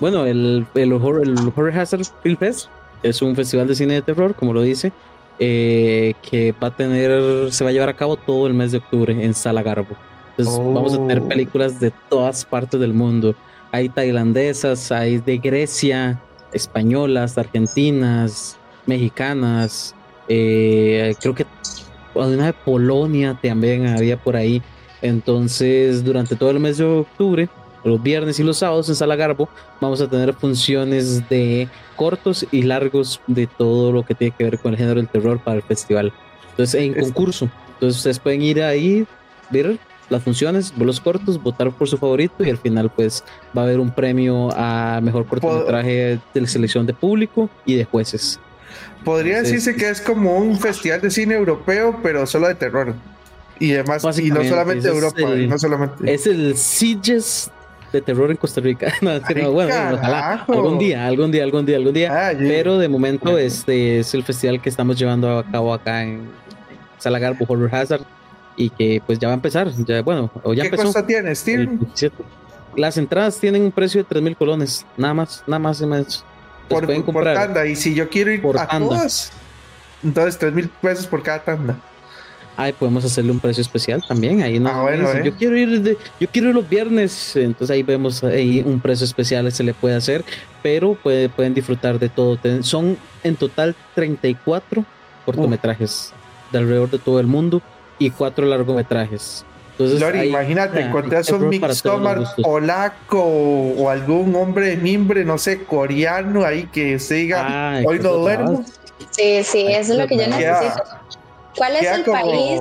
Bueno, 0.00 0.26
el, 0.26 0.66
el, 0.74 0.92
horror, 0.92 1.22
el 1.22 1.38
Horror 1.38 1.78
Hazard 1.78 2.02
Film 2.20 2.36
Fest 2.36 2.66
es 3.04 3.22
un 3.22 3.36
festival 3.36 3.68
de 3.68 3.76
cine 3.76 3.94
de 3.94 4.02
terror, 4.02 4.34
como 4.34 4.52
lo 4.52 4.60
dice, 4.60 4.90
eh, 5.38 6.14
que 6.28 6.52
va 6.60 6.66
a 6.66 6.74
tener, 6.74 7.52
se 7.52 7.62
va 7.62 7.70
a 7.70 7.72
llevar 7.72 7.90
a 7.90 7.94
cabo 7.94 8.16
todo 8.16 8.48
el 8.48 8.54
mes 8.54 8.72
de 8.72 8.78
octubre 8.78 9.12
en 9.24 9.34
Sala 9.34 9.62
Garbo. 9.62 9.96
Entonces 10.30 10.52
Oh. 10.58 10.72
vamos 10.72 10.94
a 10.94 10.96
tener 10.96 11.22
películas 11.22 11.78
de 11.78 11.92
todas 12.08 12.44
partes 12.44 12.80
del 12.80 12.92
mundo. 12.92 13.36
Hay 13.70 13.88
tailandesas, 13.88 14.90
hay 14.90 15.18
de 15.18 15.38
Grecia, 15.38 16.20
españolas, 16.52 17.38
argentinas, 17.38 18.56
mexicanas, 18.84 19.94
eh, 20.26 21.14
creo 21.20 21.36
que 21.36 21.46
una 22.14 22.46
de 22.46 22.52
Polonia 22.52 23.38
también 23.40 23.86
había 23.86 24.16
por 24.16 24.34
ahí. 24.34 24.60
Entonces, 25.02 26.04
durante 26.04 26.36
todo 26.36 26.50
el 26.50 26.60
mes 26.60 26.78
de 26.78 26.84
octubre, 26.84 27.48
los 27.84 28.02
viernes 28.02 28.38
y 28.40 28.42
los 28.42 28.58
sábados 28.58 28.88
en 28.88 28.96
Sala 28.96 29.16
Garbo, 29.16 29.48
vamos 29.80 30.00
a 30.00 30.08
tener 30.08 30.34
funciones 30.34 31.28
de 31.28 31.68
cortos 31.96 32.46
y 32.50 32.62
largos 32.62 33.20
de 33.26 33.46
todo 33.46 33.92
lo 33.92 34.04
que 34.04 34.14
tiene 34.14 34.34
que 34.36 34.44
ver 34.44 34.58
con 34.58 34.72
el 34.72 34.78
género 34.78 34.96
del 34.96 35.08
terror 35.08 35.38
para 35.38 35.56
el 35.56 35.62
festival. 35.62 36.12
Entonces, 36.50 36.80
en 36.80 36.94
concurso. 36.94 37.48
Entonces, 37.74 37.98
ustedes 37.98 38.18
pueden 38.18 38.42
ir 38.42 38.62
ahí, 38.62 39.06
ver 39.50 39.78
las 40.10 40.22
funciones, 40.22 40.72
ver 40.76 40.86
los 40.86 41.00
cortos, 41.00 41.40
votar 41.40 41.70
por 41.70 41.88
su 41.88 41.96
favorito 41.96 42.42
y 42.44 42.50
al 42.50 42.58
final, 42.58 42.90
pues, 42.90 43.22
va 43.56 43.62
a 43.62 43.64
haber 43.66 43.78
un 43.78 43.90
premio 43.90 44.50
a 44.52 45.00
mejor 45.02 45.26
cortometraje 45.26 46.18
de 46.34 46.46
selección 46.46 46.86
de 46.86 46.94
público 46.94 47.48
y 47.64 47.76
de 47.76 47.84
jueces. 47.84 48.40
Podría 49.04 49.42
decirse 49.42 49.76
que 49.76 49.88
es 49.88 50.00
como 50.00 50.36
un 50.36 50.58
festival 50.58 51.00
de 51.00 51.10
cine 51.10 51.34
europeo, 51.34 52.00
pero 52.02 52.26
solo 52.26 52.48
de 52.48 52.54
terror. 52.54 52.94
Y 53.60 53.74
además, 53.74 54.18
y 54.18 54.30
no 54.30 54.44
solamente 54.44 54.88
Europa, 54.88 55.20
el- 55.20 55.42
y 55.42 55.46
no 55.48 55.58
solamente. 55.58 56.12
Es 56.12 56.26
el 56.26 56.56
Sitges 56.56 57.50
de 57.92 58.00
terror 58.02 58.30
en 58.30 58.36
Costa 58.36 58.60
Rica. 58.60 58.92
No, 59.02 59.10
es 59.12 59.22
que 59.24 59.34
no, 59.42 59.50
bueno, 59.52 59.72
ojalá. 59.94 60.44
Algún 60.46 60.78
día, 60.78 61.06
algún 61.06 61.30
día, 61.32 61.42
algún 61.44 61.66
día, 61.66 61.76
algún 61.76 61.92
día. 61.94 62.28
Ah, 62.28 62.32
Pero 62.38 62.78
de 62.78 62.88
momento 62.88 63.36
este 63.38 63.98
es 64.00 64.14
el 64.14 64.22
festival 64.24 64.60
que 64.62 64.68
estamos 64.68 64.98
llevando 64.98 65.38
a 65.38 65.44
cabo 65.44 65.72
acá 65.74 66.02
en 66.02 66.28
Sala 66.98 67.18
Garbo 67.18 67.44
Horror 67.48 67.74
Hazard 67.74 68.02
y 68.56 68.70
que 68.70 69.00
pues 69.06 69.18
ya 69.18 69.28
va 69.28 69.34
a 69.34 69.36
empezar, 69.36 69.70
ya 69.86 70.02
bueno, 70.02 70.30
o 70.42 70.52
ya 70.52 70.62
¿Qué 70.62 70.68
empezó. 70.68 70.84
costa 70.84 71.06
tiene, 71.06 71.34
Steve? 71.34 71.66
17. 71.66 72.16
Las 72.76 72.96
entradas 72.96 73.38
tienen 73.38 73.62
un 73.62 73.72
precio 73.72 74.02
de 74.02 74.08
3 74.08 74.22
mil 74.22 74.36
colones, 74.36 74.84
nada 74.96 75.14
más, 75.14 75.42
nada 75.46 75.58
más. 75.58 75.80
Las 75.80 76.24
Por, 76.68 76.84
pueden 76.84 77.02
por 77.02 77.14
comprar. 77.14 77.34
tanda. 77.36 77.66
Y 77.66 77.74
si 77.76 77.94
yo 77.94 78.08
quiero 78.08 78.30
ir 78.30 78.42
Por 78.42 78.58
a 78.58 78.66
tanda. 78.68 78.88
todas, 78.88 79.32
entonces 80.04 80.38
tres 80.38 80.52
mil 80.52 80.68
pesos 80.68 81.06
por 81.06 81.22
cada 81.22 81.42
tanda. 81.42 81.76
Ay, 82.60 82.72
podemos 82.72 83.04
hacerle 83.04 83.30
un 83.30 83.38
precio 83.38 83.60
especial 83.62 84.02
también. 84.08 84.42
Ahí 84.42 84.58
no 84.58 84.68
Ah, 84.68 84.82
bueno, 84.82 85.08
eh. 85.12 85.22
yo 85.24 85.32
quiero 85.36 85.56
ir 85.56 85.80
de- 85.80 85.96
yo 86.18 86.26
quiero 86.28 86.48
ir 86.48 86.56
los 86.56 86.68
viernes, 86.68 87.36
entonces 87.36 87.70
ahí 87.72 87.84
vemos 87.84 88.24
ahí 88.24 88.64
un 88.66 88.80
precio 88.80 89.04
especial 89.04 89.50
se 89.52 89.62
le 89.62 89.74
puede 89.74 89.94
hacer, 89.94 90.24
pero 90.60 90.94
puede- 90.94 91.28
pueden 91.28 91.54
disfrutar 91.54 92.00
de 92.00 92.08
todo. 92.08 92.36
Ten- 92.36 92.64
Son 92.64 92.98
en 93.22 93.36
total 93.36 93.76
34 93.94 94.84
cortometrajes 95.24 96.12
de 96.50 96.58
alrededor 96.58 96.90
de 96.90 96.98
todo 96.98 97.20
el 97.20 97.28
mundo 97.28 97.62
y 97.96 98.10
cuatro 98.10 98.44
largometrajes. 98.44 99.44
Entonces, 99.72 100.00
Lori, 100.00 100.18
ahí- 100.18 100.28
imagínate, 100.30 100.82
ah, 100.82 100.86
encontrás 100.88 101.30
un 101.30 101.50
gustos. 101.52 102.44
polaco 102.44 103.22
o 103.22 103.88
algún 103.88 104.34
hombre 104.34 104.70
de 104.70 104.76
mimbre, 104.78 105.24
no 105.24 105.38
sé, 105.38 105.62
coreano 105.62 106.44
ahí 106.44 106.64
que 106.72 106.98
se 106.98 107.14
diga, 107.14 107.76
Ay, 107.76 107.84
hoy 107.86 108.00
no 108.00 108.14
duermo. 108.14 108.64
sí, 109.12 109.44
sí, 109.44 109.66
eso 109.68 109.92
es 109.92 109.98
lo 110.00 110.08
que 110.08 110.16
yo 110.16 110.26
necesito. 110.26 110.82
¿Cuál 111.58 111.76
es 111.76 111.90
el 111.90 112.04
como- 112.04 112.20
país? 112.20 112.60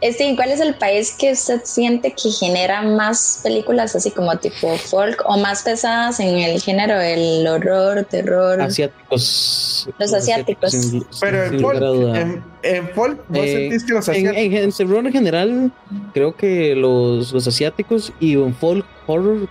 Este, 0.00 0.36
¿cuál 0.36 0.50
es 0.50 0.60
el 0.60 0.74
país 0.74 1.14
que 1.18 1.32
usted 1.32 1.62
siente 1.64 2.12
que 2.12 2.28
genera 2.30 2.82
más 2.82 3.40
películas 3.42 3.94
así 3.96 4.10
como 4.10 4.36
tipo 4.36 4.76
folk 4.76 5.22
o 5.24 5.38
más 5.38 5.62
pesadas 5.62 6.20
en 6.20 6.36
el 6.40 6.60
género 6.60 6.98
del 6.98 7.46
horror, 7.46 8.04
terror? 8.04 8.60
Asiáticos. 8.60 9.88
Los 9.98 10.12
asiáticos. 10.12 10.74
Pero 11.20 11.48
sin 11.48 11.54
en 11.54 11.60
folk, 11.62 11.82
en, 12.16 12.44
en 12.64 12.88
folk, 12.90 13.24
¿vos 13.28 13.44
Eh, 13.46 13.52
sentís 13.70 13.84
que 13.84 13.92
los 13.94 14.08
asiáticos? 14.08 14.36
en, 14.36 14.52
en 14.54 14.72
terror 14.72 15.06
en 15.06 15.12
general, 15.12 15.72
creo 16.12 16.36
que 16.36 16.74
los, 16.74 17.32
los 17.32 17.46
asiáticos 17.46 18.12
y 18.20 18.34
en 18.34 18.54
folk 18.54 18.84
horror 19.06 19.48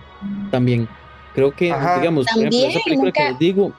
también. 0.52 0.88
Creo 1.34 1.50
que, 1.52 1.72
Ajá. 1.72 1.98
digamos, 1.98 2.26
por 2.26 2.38
ejemplo, 2.38 2.58
esa 2.58 2.66
También, 2.68 2.82
película 2.84 3.12
que 3.12 3.24
les 3.30 3.38
digo, 3.40 3.72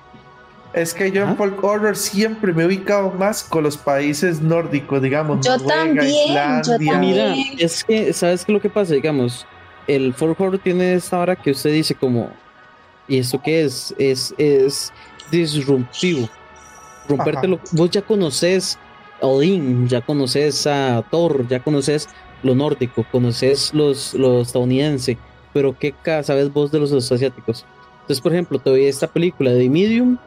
Es 0.75 0.93
que 0.93 1.09
yo 1.09 1.23
en 1.23 1.37
folk 1.37 1.63
horror 1.63 1.95
siempre 1.95 2.51
me 2.51 2.63
he 2.63 2.65
ubicado 2.65 3.09
más 3.11 3.45
con 3.45 3.63
los 3.63 3.77
países 3.77 4.41
nórdicos, 4.41 5.01
digamos. 5.01 5.45
Yo 5.45 5.57
Noruega, 5.57 5.73
también, 5.73 6.05
yo 6.05 6.25
Islandia. 6.27 6.63
también. 6.63 6.99
mira, 6.99 7.35
es 7.57 7.81
que, 7.85 8.11
¿sabes 8.11 8.43
qué 8.43 8.51
lo 8.51 8.59
que 8.59 8.69
pasa? 8.69 8.93
Digamos, 8.93 9.47
el 9.87 10.13
folk 10.13 10.37
horror 10.37 10.59
tiene 10.59 10.95
esta 10.95 11.17
hora 11.17 11.37
que 11.37 11.51
usted 11.51 11.71
dice 11.71 11.95
como, 11.95 12.29
¿y 13.07 13.19
esto 13.19 13.41
qué 13.41 13.63
es? 13.63 13.95
Es, 13.97 14.35
es 14.37 14.91
disruptivo. 15.31 16.29
Romperte 17.07 17.39
Ajá. 17.39 17.47
lo 17.47 17.59
vos 17.71 17.89
ya 17.89 18.01
conoces 18.01 18.77
a 19.21 19.27
Odín, 19.27 19.87
ya 19.87 20.01
conoces 20.01 20.67
a 20.67 21.05
Thor, 21.09 21.47
ya 21.47 21.61
conoces 21.61 22.09
lo 22.43 22.53
nórdico, 22.53 23.05
conoces 23.13 23.73
los, 23.73 24.13
lo 24.13 24.41
estadounidense, 24.41 25.17
pero 25.53 25.73
¿qué 25.79 25.95
sabes 26.23 26.51
vos 26.51 26.69
de 26.71 26.79
los, 26.79 26.91
los 26.91 27.09
asiáticos? 27.09 27.65
Entonces, 28.01 28.21
por 28.21 28.33
ejemplo, 28.33 28.59
te 28.59 28.69
veía 28.69 28.89
esta 28.89 29.07
película 29.07 29.51
de 29.51 29.69
Medium, 29.69 30.17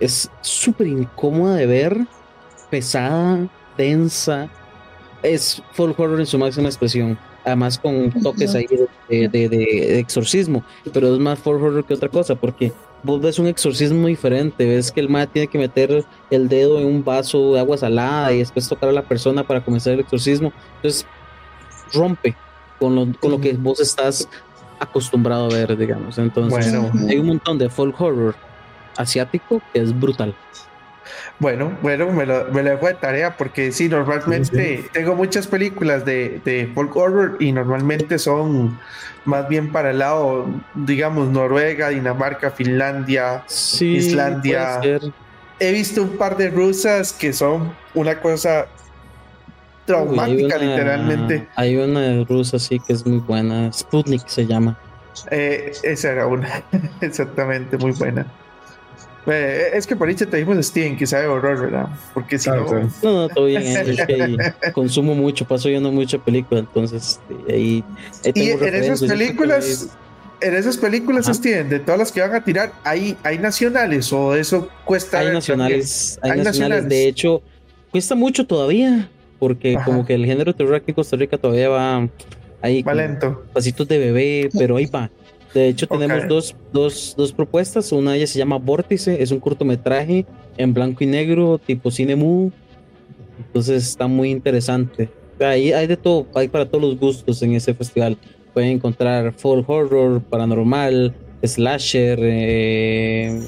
es 0.00 0.30
súper 0.42 0.86
incómoda 0.86 1.56
de 1.56 1.66
ver, 1.66 2.06
pesada, 2.70 3.48
densa, 3.76 4.48
es 5.22 5.62
folk 5.72 5.98
horror 5.98 6.20
en 6.20 6.26
su 6.26 6.38
máxima 6.38 6.68
expresión, 6.68 7.18
además 7.44 7.78
con 7.78 8.10
toques 8.22 8.54
ahí 8.54 8.66
de, 9.08 9.28
de- 9.28 9.48
de- 9.48 9.48
de 9.48 9.98
exorcismo, 9.98 10.62
pero 10.92 11.12
es 11.14 11.18
más 11.20 11.38
folk 11.38 11.62
horror 11.62 11.84
que 11.84 11.94
otra 11.94 12.08
cosa, 12.08 12.34
porque 12.34 12.72
vos 13.02 13.20
ves 13.20 13.38
un 13.38 13.46
exorcismo 13.46 14.06
diferente, 14.08 14.66
ves 14.66 14.90
que 14.90 15.00
el 15.00 15.08
ma 15.08 15.26
tiene 15.26 15.48
que 15.48 15.58
meter 15.58 16.04
el 16.30 16.48
dedo 16.48 16.78
en 16.80 16.86
un 16.86 17.04
vaso 17.04 17.54
de 17.54 17.60
agua 17.60 17.76
salada 17.76 18.32
y 18.32 18.38
después 18.38 18.68
tocar 18.68 18.88
a 18.88 18.92
la 18.92 19.02
persona 19.02 19.44
para 19.44 19.64
comenzar 19.64 19.92
el 19.94 20.00
exorcismo, 20.00 20.52
entonces 20.76 21.06
rompe 21.92 22.36
con 22.78 22.94
lo, 22.94 23.06
con 23.20 23.30
lo 23.30 23.40
que 23.40 23.52
vos 23.54 23.80
estás 23.80 24.28
acostumbrado 24.78 25.46
a 25.46 25.48
ver, 25.48 25.76
digamos, 25.76 26.18
entonces 26.18 26.72
Bueno, 26.72 26.92
hay 27.08 27.18
un 27.18 27.26
montón 27.26 27.58
de 27.58 27.70
folk 27.70 27.98
horror 28.00 28.34
asiático 28.96 29.62
que 29.72 29.80
es 29.80 29.98
brutal. 29.98 30.38
bueno, 31.38 31.78
bueno, 31.82 32.10
me 32.12 32.26
lo, 32.26 32.50
me 32.52 32.62
lo 32.62 32.70
dejo 32.70 32.86
de 32.86 32.94
tarea 32.94 33.36
porque 33.36 33.72
sí, 33.72 33.88
normalmente 33.88 34.90
tengo 34.92 35.14
muchas 35.14 35.46
películas 35.46 36.04
de, 36.04 36.40
de 36.44 36.72
folk 36.74 36.94
horror 36.96 37.36
y 37.40 37.52
normalmente 37.52 38.18
son 38.18 38.78
más 39.24 39.48
bien 39.48 39.72
para 39.72 39.90
el 39.90 39.98
lado, 39.98 40.46
digamos, 40.74 41.28
Noruega, 41.30 41.88
Dinamarca, 41.90 42.50
Finlandia. 42.50 43.44
Sí, 43.46 43.96
Islandia. 43.96 44.80
He 45.58 45.72
visto 45.72 46.02
un 46.02 46.16
par 46.18 46.36
de 46.36 46.50
rusas 46.50 47.12
que 47.12 47.32
son 47.32 47.74
una 47.94 48.20
cosa 48.20 48.66
Uy, 48.66 48.72
hay 49.86 49.86
traumática, 49.86 50.56
una- 50.56 50.66
literalmente. 50.66 51.48
Hay 51.56 51.76
una 51.76 52.24
rusa, 52.24 52.58
sí, 52.58 52.80
que 52.80 52.92
es 52.92 53.06
muy 53.06 53.18
buena. 53.20 53.72
Sputnik 53.72 54.28
se 54.28 54.46
llama. 54.46 54.78
Eh, 55.30 55.72
esa 55.82 56.12
era 56.12 56.26
una, 56.26 56.48
exactamente, 57.00 57.78
muy 57.78 57.92
buena. 57.92 58.26
Eh, 59.26 59.70
es 59.74 59.86
que 59.86 59.96
por 59.96 60.08
ahí 60.08 60.14
te 60.14 60.24
dijimos 60.26 60.64
Steven, 60.64 60.96
que 60.96 61.06
sabe 61.06 61.26
horror, 61.26 61.60
¿verdad? 61.60 61.88
Porque 62.14 62.38
si 62.38 62.44
Claro, 62.44 62.62
no. 62.62 62.68
claro. 62.68 62.88
No, 63.02 63.12
no, 63.12 63.28
todo 63.28 63.46
bien. 63.46 63.62
Es 63.62 64.06
que 64.06 64.22
ahí 64.22 64.36
consumo 64.72 65.14
mucho, 65.14 65.44
paso 65.46 65.68
viendo 65.68 65.90
mucha 65.90 66.18
película, 66.18 66.60
entonces 66.60 67.20
este, 67.28 67.52
ahí, 67.52 67.84
ahí 68.24 68.32
Y 68.34 68.50
en 68.50 68.74
esas 68.74 69.02
películas, 69.02 69.88
en 70.40 70.54
esas 70.54 70.76
películas, 70.76 71.24
Ajá. 71.26 71.34
Steven, 71.34 71.68
de 71.68 71.80
todas 71.80 71.98
las 71.98 72.12
que 72.12 72.20
van 72.20 72.34
a 72.34 72.44
tirar, 72.44 72.72
¿hay, 72.84 73.16
hay 73.24 73.38
nacionales 73.38 74.12
o 74.12 74.34
eso 74.36 74.68
cuesta? 74.84 75.18
Hay 75.18 75.32
nacionales, 75.32 76.18
hay, 76.22 76.30
Hay 76.32 76.38
nacionales. 76.38 76.60
nacionales. 76.60 76.88
De 76.88 77.08
hecho, 77.08 77.42
cuesta 77.90 78.14
mucho 78.14 78.46
todavía, 78.46 79.08
porque 79.38 79.76
Ajá. 79.76 79.84
como 79.86 80.06
que 80.06 80.14
el 80.14 80.24
género 80.24 80.54
terror 80.54 80.76
aquí 80.76 80.92
en 80.92 80.94
Costa 80.94 81.16
Rica 81.16 81.36
todavía 81.36 81.68
va 81.68 82.08
ahí? 82.62 82.82
Va 82.82 82.94
lento. 82.94 83.44
pasitos 83.52 83.88
de 83.88 83.98
bebé, 83.98 84.50
pero 84.56 84.76
ahí 84.76 84.86
va. 84.86 85.10
De 85.56 85.68
hecho, 85.68 85.86
tenemos 85.86 86.28
dos, 86.28 86.54
dos, 86.70 87.14
dos 87.16 87.32
propuestas. 87.32 87.90
Una 87.90 88.10
de 88.10 88.18
ellas 88.18 88.28
se 88.28 88.38
llama 88.38 88.58
Vórtice, 88.58 89.22
es 89.22 89.30
un 89.30 89.40
cortometraje 89.40 90.26
en 90.58 90.74
blanco 90.74 91.02
y 91.02 91.06
negro, 91.06 91.56
tipo 91.56 91.90
cine 91.90 92.14
mudo. 92.14 92.52
Entonces 93.38 93.88
está 93.88 94.06
muy 94.06 94.30
interesante. 94.30 95.08
Ahí 95.40 95.72
hay 95.72 95.86
de 95.86 95.96
todo, 95.96 96.26
hay 96.34 96.48
para 96.48 96.68
todos 96.68 96.84
los 96.84 97.00
gustos 97.00 97.40
en 97.40 97.54
ese 97.54 97.72
festival. 97.72 98.18
Pueden 98.52 98.72
encontrar 98.72 99.32
folk 99.32 99.66
horror, 99.66 100.20
paranormal, 100.20 101.14
slasher, 101.42 102.18
eh, 102.20 103.40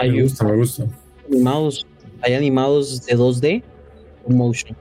Me 0.00 0.08
hay 0.08 0.22
gusta, 0.22 0.44
me 0.44 0.54
gusta. 0.54 0.86
animados, 1.28 1.84
hay 2.22 2.34
animados 2.34 3.06
de 3.06 3.16
2D 3.16 3.64
con 4.24 4.36
motion. 4.36 4.76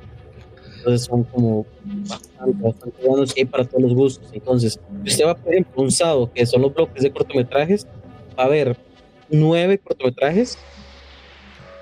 Entonces 0.89 1.07
son 1.07 1.23
como 1.25 1.67
bastante, 2.07 2.63
bastante 2.63 3.07
buenos 3.07 3.37
y 3.37 3.41
hay 3.41 3.45
para 3.45 3.63
todos 3.63 3.83
los 3.83 3.93
gustos. 3.93 4.27
Entonces, 4.33 4.79
usted 5.05 5.25
va, 5.25 5.35
por 5.35 5.53
ejemplo, 5.53 5.83
un 5.83 5.91
sábado, 5.91 6.31
que 6.33 6.43
son 6.47 6.63
los 6.63 6.73
bloques 6.73 7.03
de 7.03 7.11
cortometrajes, 7.11 7.85
va 8.37 8.43
a 8.43 8.45
haber 8.47 8.75
nueve 9.29 9.77
cortometrajes 9.77 10.57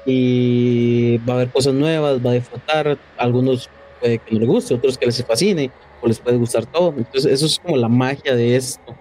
y 0.06 1.20
va 1.20 1.34
a 1.34 1.36
haber 1.38 1.52
cosas 1.52 1.74
nuevas, 1.74 2.20
va 2.26 2.32
a 2.32 2.34
disfrutar, 2.34 2.98
algunos 3.18 3.70
puede 4.02 4.18
que 4.20 4.34
no 4.34 4.42
le 4.42 4.46
guste, 4.46 4.74
otros 4.74 4.98
que 4.98 5.06
les 5.06 5.24
fascine 5.26 5.72
o 6.02 6.08
les 6.08 6.20
puede 6.20 6.36
gustar 6.36 6.66
todo. 6.66 6.94
Entonces, 6.98 7.32
eso 7.32 7.46
es 7.46 7.60
como 7.60 7.78
la 7.78 7.88
magia 7.88 8.36
de 8.36 8.58
esto. 8.58 8.94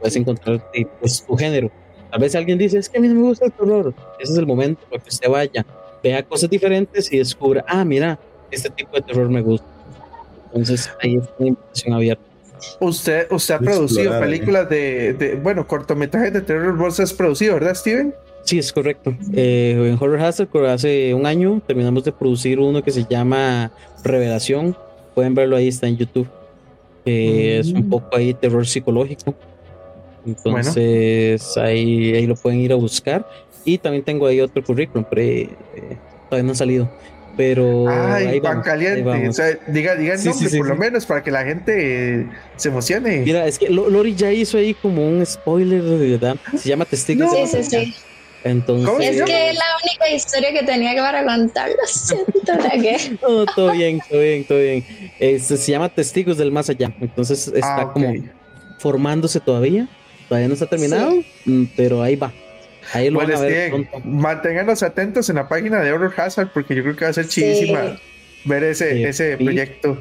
Puedes 0.00 0.16
encontrar 0.16 0.62
eh, 0.74 0.84
pues, 1.00 1.24
tu 1.24 1.34
género. 1.34 1.70
A 2.10 2.18
veces 2.18 2.36
alguien 2.36 2.58
dice, 2.58 2.76
es 2.76 2.90
que 2.90 2.98
a 2.98 3.00
mí 3.00 3.08
no 3.08 3.14
me 3.14 3.22
gusta 3.22 3.46
el 3.46 3.52
terror. 3.52 3.94
Ese 4.20 4.32
es 4.34 4.38
el 4.38 4.46
momento 4.46 4.82
para 4.90 5.02
que 5.02 5.08
usted 5.08 5.30
vaya, 5.30 5.64
vea 6.02 6.22
cosas 6.22 6.50
diferentes 6.50 7.10
y 7.10 7.16
descubra, 7.16 7.64
ah, 7.66 7.84
mira, 7.86 8.18
este 8.56 8.70
tipo 8.70 8.96
de 8.96 9.02
terror 9.02 9.28
me 9.28 9.40
gusta. 9.42 9.66
Entonces 10.46 10.90
ahí 11.02 11.16
está 11.16 11.32
la 11.38 11.46
invitación 11.48 11.94
abierta. 11.94 12.22
Usted, 12.80 13.26
usted 13.30 13.54
ha 13.54 13.58
De 13.58 13.66
producido 13.66 14.00
explorar, 14.02 14.22
¿eh? 14.22 14.26
películas 14.26 14.68
de, 14.70 15.12
de- 15.12 15.34
bueno, 15.36 15.66
cortometrajes 15.66 16.32
de 16.32 16.40
terror, 16.40 16.76
vos 16.76 16.98
has 16.98 17.12
producido, 17.12 17.54
¿verdad, 17.54 17.74
Steven? 17.74 18.14
Sí, 18.44 18.58
es 18.58 18.72
correcto. 18.72 19.14
Eh, 19.34 19.72
en 19.90 19.94
Horror 20.00 20.20
Hazard 20.20 20.48
hace 20.66 21.12
un 21.14 21.26
año 21.26 21.60
terminamos 21.66 22.04
de 22.04 22.12
producir 22.12 22.58
uno 22.60 22.82
que 22.82 22.90
se 22.92 23.04
llama 23.04 23.70
Revelación. 24.04 24.76
Pueden 25.14 25.34
verlo 25.34 25.56
ahí, 25.56 25.68
está 25.68 25.86
en 25.86 25.96
YouTube. 25.96 26.28
que 27.04 27.60
es 27.60 27.68
un 27.68 27.86
Mm. 27.86 27.90
poco 27.90 28.16
ahí 28.16 28.34
terror 28.34 28.66
psicológico. 28.66 29.32
Entonces 30.26 31.56
ahí, 31.56 32.14
ahí 32.14 32.26
lo 32.26 32.34
pueden 32.34 32.60
ir 32.60 32.72
a 32.72 32.76
buscar. 32.76 33.24
Y 33.64 33.78
también 33.78 34.04
tengo 34.04 34.26
ahí 34.26 34.40
otro 34.40 34.62
currículum, 34.62 35.04
pero 35.08 35.22
eh, 35.22 35.48
todavía 36.28 36.46
no 36.46 36.52
ha 36.52 36.56
salido. 36.56 36.88
Pero 37.36 37.84
Ay, 37.88 38.26
ahí 38.26 38.34
ahí 38.34 38.40
caliente. 38.64 39.02
vamos. 39.02 39.28
O 39.28 39.32
sea, 39.32 39.58
diga, 39.66 39.94
diga 39.94 40.14
el 40.14 40.18
Sí, 40.20 40.28
nombre 40.28 40.48
sí, 40.48 40.56
por 40.58 40.68
lo 40.68 40.76
menos 40.76 41.04
para 41.04 41.22
que 41.22 41.30
la 41.30 41.44
gente 41.44 42.20
eh, 42.20 42.26
se 42.56 42.68
emocione. 42.70 43.18
Mira, 43.18 43.46
es 43.46 43.58
que 43.58 43.68
Lo- 43.68 43.90
Lori 43.90 44.14
ya 44.14 44.32
hizo 44.32 44.56
ahí 44.56 44.72
como 44.74 45.06
un 45.06 45.24
spoiler, 45.26 45.82
¿verdad? 45.82 46.36
Se 46.56 46.68
llama 46.68 46.84
Testigos. 46.86 47.30
No. 47.30 47.46
Sí, 47.46 47.62
sí, 47.62 47.64
sí. 47.64 47.94
Entonces, 48.44 48.86
¿Cómo 48.86 49.00
se 49.00 49.08
Es 49.10 49.22
que 49.22 49.50
es 49.50 49.54
la 49.56 49.64
única 49.82 50.08
historia 50.14 50.52
que 50.52 50.62
tenía 50.64 50.94
que 50.94 51.00
para 51.00 51.24
contar, 51.24 51.68
lo 51.68 51.86
siento, 51.86 52.32
¿verdad 52.46 52.70
que? 52.80 53.18
No, 53.20 53.44
todo 53.46 53.72
bien, 53.72 54.00
todo 54.08 54.20
bien, 54.20 54.44
todo 54.44 54.58
bien. 54.58 54.84
Este, 55.18 55.56
se 55.56 55.72
llama 55.72 55.88
Testigos 55.88 56.38
del 56.38 56.52
Más 56.52 56.70
Allá. 56.70 56.92
Entonces 57.00 57.48
está 57.48 57.82
Ah, 57.82 57.92
como 57.92 58.14
formándose 58.78 59.40
todavía. 59.40 59.88
Todavía 60.28 60.48
no 60.48 60.54
está 60.54 60.66
terminado, 60.66 61.12
mm, 61.44 61.64
pero 61.76 62.02
ahí 62.02 62.16
va. 62.16 62.32
Ahí 62.92 63.10
lo 63.10 63.18
Bueno, 63.20 63.34
van 63.34 63.42
a 63.42 63.46
ver 63.46 63.70
pronto. 63.70 64.00
manténganos 64.04 64.82
atentos 64.82 65.28
en 65.30 65.36
la 65.36 65.48
página 65.48 65.80
de 65.82 65.92
Horror 65.92 66.12
Hazard 66.16 66.50
porque 66.52 66.74
yo 66.74 66.82
creo 66.82 66.96
que 66.96 67.04
va 67.04 67.10
a 67.10 67.14
ser 67.14 67.24
Sí. 67.26 67.40
chidísima 67.42 67.98
ver 68.44 68.64
ese, 68.64 68.94
Sí, 68.94 69.04
ese 69.04 69.36
sí. 69.36 69.44
proyecto. 69.44 69.98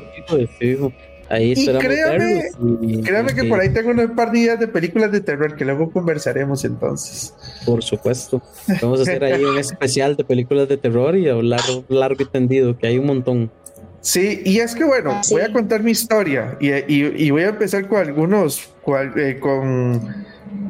Ahí 1.28 1.54
Y 1.58 1.66
créame- 1.66 2.44
y- 2.82 3.02
Créame 3.02 3.34
que 3.34 3.46
y- 3.46 3.50
por 3.50 3.60
ahí 3.60 3.70
tengo 3.70 3.90
un 3.90 4.16
par 4.16 4.32
de 4.32 4.40
ideas 4.40 4.60
de 4.60 4.68
películas 4.68 5.12
de 5.12 5.22
terror 5.22 5.56
que 5.56 5.66
luego 5.66 5.90
conversaremos 5.92 6.64
entonces. 6.66 7.34
Por 7.66 7.82
supuesto. 7.84 8.44
Vamos 8.80 9.00
a 9.00 9.02
hacer 9.04 9.24
ahí 9.24 9.44
un 9.44 9.58
especial 9.58 10.16
de 10.16 10.24
películas 10.24 10.70
de 10.70 10.78
terror 10.78 11.18
y 11.18 11.28
hablar 11.28 11.62
largo 11.90 12.22
y 12.22 12.26
tendido, 12.30 12.78
que 12.78 12.86
hay 12.86 13.00
un 13.00 13.08
montón. 13.08 13.52
Sí, 14.02 14.44
y 14.46 14.60
es 14.60 14.76
que 14.76 14.84
bueno, 14.84 15.14
Ah, 15.16 15.24
sí. 15.24 15.34
voy 15.34 15.42
a 15.42 15.52
contar 15.52 15.82
mi 15.82 15.90
historia 15.90 16.58
y, 16.60 16.70
y- 16.72 17.12
y 17.18 17.32
voy 17.32 17.42
a 17.42 17.48
empezar 17.50 17.88
con 17.88 17.98
algunos, 18.02 18.70
cual- 18.84 19.14
eh, 19.18 19.40
con 19.40 20.00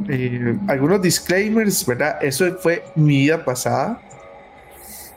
eh, 0.09 0.55
algunos 0.67 1.01
disclaimers, 1.01 1.85
¿verdad? 1.85 2.17
Eso 2.21 2.57
fue 2.57 2.83
mi 2.95 3.19
vida 3.19 3.43
pasada. 3.43 4.01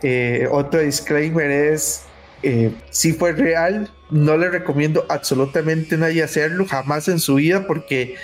Eh, 0.03 0.47
otro 0.51 0.81
disclaimer 0.81 1.51
es, 1.51 2.03
eh, 2.43 2.73
si 2.91 3.13
fue 3.13 3.33
real, 3.33 3.91
no 4.11 4.37
le 4.37 4.49
recomiendo 4.49 5.05
absolutamente 5.09 5.97
nadie 5.97 6.23
hacerlo, 6.23 6.67
jamás 6.67 7.09
en 7.09 7.19
su 7.19 7.37
vida, 7.37 7.67
porque, 7.67 8.15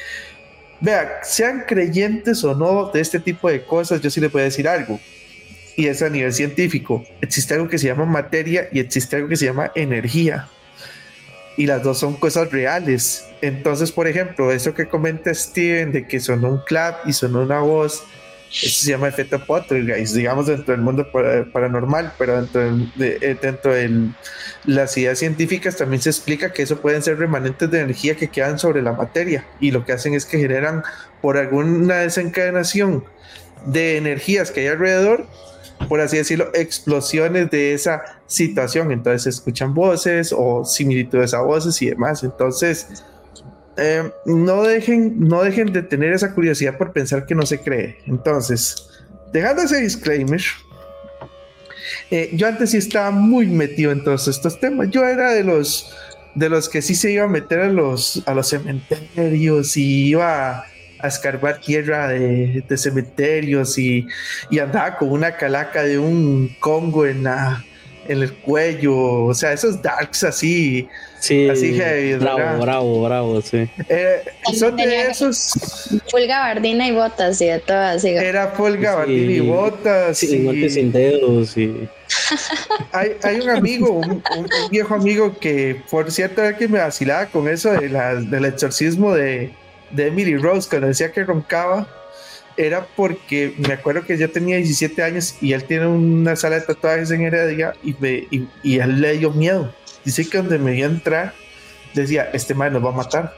vea, 0.81 1.21
sean 1.23 1.65
creyentes 1.67 2.45
o 2.45 2.55
no 2.55 2.91
de 2.91 3.01
este 3.01 3.19
tipo 3.19 3.49
de 3.49 3.65
cosas, 3.65 4.01
yo 4.01 4.11
sí 4.11 4.21
le 4.21 4.31
puedo 4.31 4.45
decir 4.45 4.69
algo 4.69 5.01
y 5.77 5.87
es 5.87 6.03
a 6.03 6.09
nivel 6.09 6.33
científico. 6.33 7.05
Existe 7.21 7.55
algo 7.55 7.69
que 7.69 7.79
se 7.79 7.89
llama 7.89 8.05
materia 8.05 8.69
y 8.73 8.81
existe 8.81 9.17
algo 9.17 9.29
que 9.29 9.37
se 9.37 9.47
llama 9.47 9.73
energía. 9.75 10.49
Y 11.57 11.67
las 11.67 11.83
dos 11.83 11.99
son 11.99 12.15
cosas 12.15 12.51
reales. 12.51 13.27
Entonces, 13.41 13.93
por 13.93 14.09
ejemplo, 14.09 14.51
eso 14.51 14.75
que 14.75 14.87
comenta 14.87 15.33
Steven 15.33 15.93
de 15.93 16.07
que 16.07 16.19
sonó 16.21 16.49
un 16.51 16.61
clap 16.67 17.07
y 17.07 17.13
sonó 17.13 17.43
una 17.43 17.61
voz, 17.61 18.03
eso 18.51 18.85
se 18.85 18.91
llama 18.91 19.09
efecto 19.09 19.45
poltergeist, 19.45 20.15
digamos, 20.15 20.47
dentro 20.47 20.73
del 20.73 20.81
mundo 20.81 21.11
para- 21.11 21.45
paranormal, 21.45 22.13
pero 22.19 22.41
dentro, 22.41 22.61
de, 22.97 23.19
eh, 23.21 23.37
dentro 23.41 23.75
de 23.75 24.11
las 24.65 24.97
ideas 24.97 25.19
científicas 25.19 25.77
también 25.77 26.01
se 26.01 26.11
explica 26.11 26.53
que 26.53 26.63
eso 26.63 26.81
pueden 26.81 27.03
ser 27.03 27.19
remanentes 27.19 27.71
de 27.71 27.81
energía 27.81 28.15
que 28.15 28.29
quedan 28.29 28.59
sobre 28.59 28.81
la 28.83 28.93
materia 28.93 29.45
y 29.61 29.73
lo 29.73 29.85
que 29.85 29.93
hacen 29.93 30.15
es 30.15 30.25
que 30.25 30.39
generan 30.39 30.83
por 31.21 31.37
alguna 31.37 31.97
desencadenación 31.97 33.05
de 33.67 33.97
energías 33.97 34.51
que 34.51 34.61
hay 34.61 34.67
alrededor, 34.69 35.27
por 35.89 36.01
así 36.01 36.17
decirlo, 36.17 36.51
explosiones 36.55 37.51
de 37.51 37.75
esa 37.75 38.03
situación. 38.27 38.93
Entonces 38.93 39.23
se 39.23 39.31
escuchan 39.31 39.75
voces 39.75 40.35
o 40.37 40.65
similitudes 40.65 41.35
a 41.35 41.41
voces 41.41 41.81
y 41.83 41.91
demás. 41.91 42.23
Entonces, 42.23 43.05
eh, 43.77 44.11
no, 44.27 44.63
dejen, 44.63 45.19
no 45.21 45.43
dejen 45.43 45.73
de 45.73 45.83
tener 45.83 46.13
esa 46.13 46.35
curiosidad 46.35 46.79
por 46.79 46.93
pensar 46.93 47.27
que 47.27 47.35
no 47.35 47.45
se 47.45 47.61
cree. 47.61 47.99
Entonces, 48.07 48.89
dejando 49.33 49.63
ese 49.63 49.81
disclaimer, 49.81 50.41
eh, 52.11 52.31
yo 52.33 52.47
antes 52.47 52.71
sí 52.71 52.79
estaba 52.79 53.11
muy 53.11 53.47
metido 53.47 53.93
en 53.93 54.05
todos 54.05 54.29
estos 54.29 54.61
temas. 54.61 54.91
Yo 54.91 55.05
era 55.05 55.33
de 55.33 55.45
los 55.45 55.95
de 56.35 56.49
los 56.49 56.69
que 56.69 56.83
sí 56.83 56.97
se 56.97 57.13
iba 57.13 57.25
a 57.25 57.29
meter 57.29 57.61
a 57.61 57.69
los 57.69 58.23
a 58.27 58.35
los 58.35 58.49
cementerios 58.49 59.77
y 59.77 60.09
iba 60.09 60.65
a, 61.05 61.09
escarbar 61.09 61.61
tierra 61.61 62.09
de, 62.09 62.63
de 62.69 62.77
cementerios 62.77 63.79
y, 63.79 64.07
y 64.51 64.59
andaba 64.59 64.97
con 64.97 65.11
una 65.11 65.37
calaca 65.37 65.83
de 65.83 65.99
un 65.99 66.55
congo 66.61 67.07
en 67.07 67.25
la 67.25 67.65
en 68.07 68.21
el 68.23 68.35
cuello, 68.35 69.25
o 69.25 69.33
sea, 69.33 69.55
esos 69.55 69.81
darks 69.81 70.25
así, 70.25 70.87
Sí, 71.21 71.49
Así 71.49 71.73
heavy, 71.73 72.17
bravo, 72.17 72.37
¿verdad? 72.37 72.59
bravo, 72.61 73.03
bravo, 73.03 73.41
sí. 73.41 73.67
eh, 73.89 74.21
son 74.55 74.77
de 74.77 75.07
esos, 75.07 75.55
Full 76.11 76.27
gabardina 76.29 76.87
y 76.87 76.93
botas 76.93 77.41
y 77.41 77.47
de 77.47 77.61
todo 77.61 77.79
así. 77.79 78.11
era 78.11 78.49
full 78.49 78.77
gabardina 78.77 79.33
y 79.33 79.37
Sí. 79.37 79.41
botas. 79.41 80.19
Sí, 80.19 80.37
y- 80.37 80.45
guantes 80.45 80.75
sin 80.75 80.93
dedos 80.93 81.57
y 81.57 81.89
hay, 82.93 83.13
hay 83.23 83.41
un 83.41 83.49
amigo, 83.49 83.91
un, 83.91 84.11
un- 84.11 84.23
un 84.39 84.71
viejo 84.71 84.95
amigo 84.95 85.39
que, 85.39 85.81
por 85.91 86.11
cierto, 86.13 86.43
era 86.43 86.59
que 86.59 86.69
me 86.69 86.81
vacilaba 86.81 87.25
con 87.27 87.49
eso 87.49 87.73
de 87.73 87.89
la, 87.89 88.17
del 88.17 88.45
exorcismo 88.45 89.15
de, 89.15 89.51
de 89.95 90.09
Emily 90.09 90.37
Rose, 90.37 90.69
cuando 90.69 90.89
decía 90.89 91.13
que 91.13 91.25
roncaba, 91.25 91.89
era 92.57 92.87
porque 92.97 93.55
me 93.59 93.75
acuerdo 93.75 94.05
que 94.05 94.17
yo 94.17 94.31
tenía 94.31 94.57
17 94.57 95.03
años 95.03 95.37
y 95.41 95.53
él 95.53 95.65
tiene 95.65 95.87
una 95.87 96.37
sala 96.37 96.57
de 96.57 96.63
tatuajes 96.63 97.11
en 97.11 97.23
Heredia 97.23 97.73
y, 97.83 97.97
me, 97.99 98.27
y, 98.31 98.49
y 98.63 98.79
él 98.79 99.01
le 99.01 99.19
dio 99.19 99.31
miedo. 99.31 99.75
Dice 100.05 100.29
que 100.29 100.37
donde 100.39 100.59
me 100.59 100.73
vio 100.73 100.87
entrar, 100.87 101.35
decía, 101.95 102.31
este 102.33 102.55
man 102.55 102.73
nos 102.73 102.85
va 102.85 102.91
a 102.91 102.93
matar. 102.93 103.35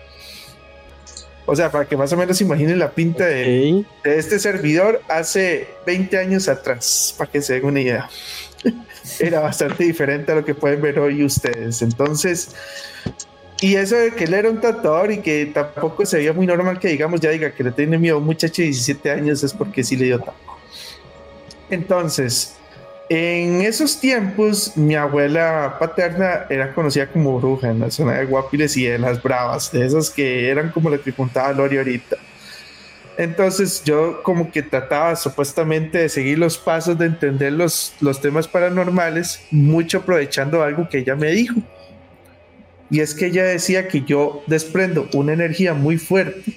O 1.49 1.55
sea, 1.55 1.71
para 1.71 1.87
que 1.87 1.97
más 1.97 2.13
o 2.13 2.17
menos 2.17 2.41
imaginen 2.41 2.79
la 2.79 2.91
pinta 2.91 3.25
de, 3.25 3.73
Ok. 3.73 4.05
de 4.05 4.19
este 4.19 4.39
servidor 4.41 5.01
hace 5.09 5.69
20 5.87 6.19
años 6.19 6.49
atrás, 6.49 7.15
para 7.17 7.31
que 7.31 7.41
se 7.41 7.55
den 7.55 7.65
una 7.67 7.81
idea. 7.81 8.11
Era 9.21 9.41
bastante 9.41 9.85
diferente 9.85 10.33
a 10.33 10.35
lo 10.35 10.45
que 10.45 10.55
pueden 10.55 10.83
ver 10.83 10.99
hoy 10.99 11.23
ustedes. 11.25 11.83
Entonces, 11.83 12.51
y 13.61 13.77
eso 13.77 13.97
de 13.97 14.13
que 14.13 14.25
él 14.25 14.35
era 14.35 14.51
un 14.51 14.61
tatuador 14.61 15.11
y 15.13 15.19
que 15.19 15.47
tampoco 15.47 16.05
se 16.05 16.19
veía 16.19 16.33
muy 16.33 16.47
normal 16.47 16.79
que 16.79 16.89
digamos, 16.89 17.21
ya 17.21 17.31
diga 17.31 17.51
que 17.53 17.65
le 17.65 17.73
tiene 17.73 17.97
miedo 17.99 18.17
a 18.17 18.19
un 18.19 18.27
muchacho 18.27 18.61
de 18.61 18.67
17 18.67 19.11
años 19.11 19.43
es 19.43 19.53
porque 19.53 19.83
sí 19.83 19.97
le 19.97 20.07
dio 20.07 20.19
taco. 20.19 20.35
Entonces, 21.71 22.57
en 23.09 23.63
esos 23.63 23.99
tiempos, 23.99 24.77
mi 24.77 24.95
abuela 24.95 25.77
paterna 25.79 26.47
era 26.51 26.75
conocida 26.75 27.07
como 27.07 27.39
bruja 27.39 27.71
en 27.71 27.81
la 27.81 27.91
zona 27.91 28.15
de 28.15 28.27
Guapiles 28.27 28.77
y 28.77 28.85
de 28.87 28.99
las 28.99 29.23
Bravas, 29.23 29.73
de 29.73 29.87
esas 29.87 30.11
que 30.11 30.51
eran 30.51 30.71
como 30.71 30.91
lo 30.91 31.01
que 31.01 31.13
contaba 31.13 31.53
Lori 31.53 31.79
ahorita. 31.79 32.17
Entonces 33.17 33.83
yo 33.85 34.23
como 34.23 34.51
que 34.51 34.63
trataba 34.63 35.17
supuestamente 35.17 35.99
de 35.99 36.09
seguir 36.11 36.39
los 36.39 36.59
pasos, 36.59 36.99
de 36.99 37.07
entender 37.07 37.53
los, 37.53 37.95
los 38.01 38.21
temas 38.21 38.47
paranormales, 38.47 39.41
mucho 39.51 39.99
aprovechando 39.99 40.63
algo 40.63 40.89
que 40.89 40.99
ella 40.99 41.17
me 41.17 41.31
dijo. 41.31 41.55
Y 42.91 43.01
es 43.01 43.15
que 43.15 43.27
ella 43.27 43.45
decía 43.45 43.89
que 43.89 44.03
yo 44.03 44.43
desprendo 44.47 45.09
una 45.13 45.33
energía 45.33 45.75
muy 45.75 45.99
fuerte 45.99 46.53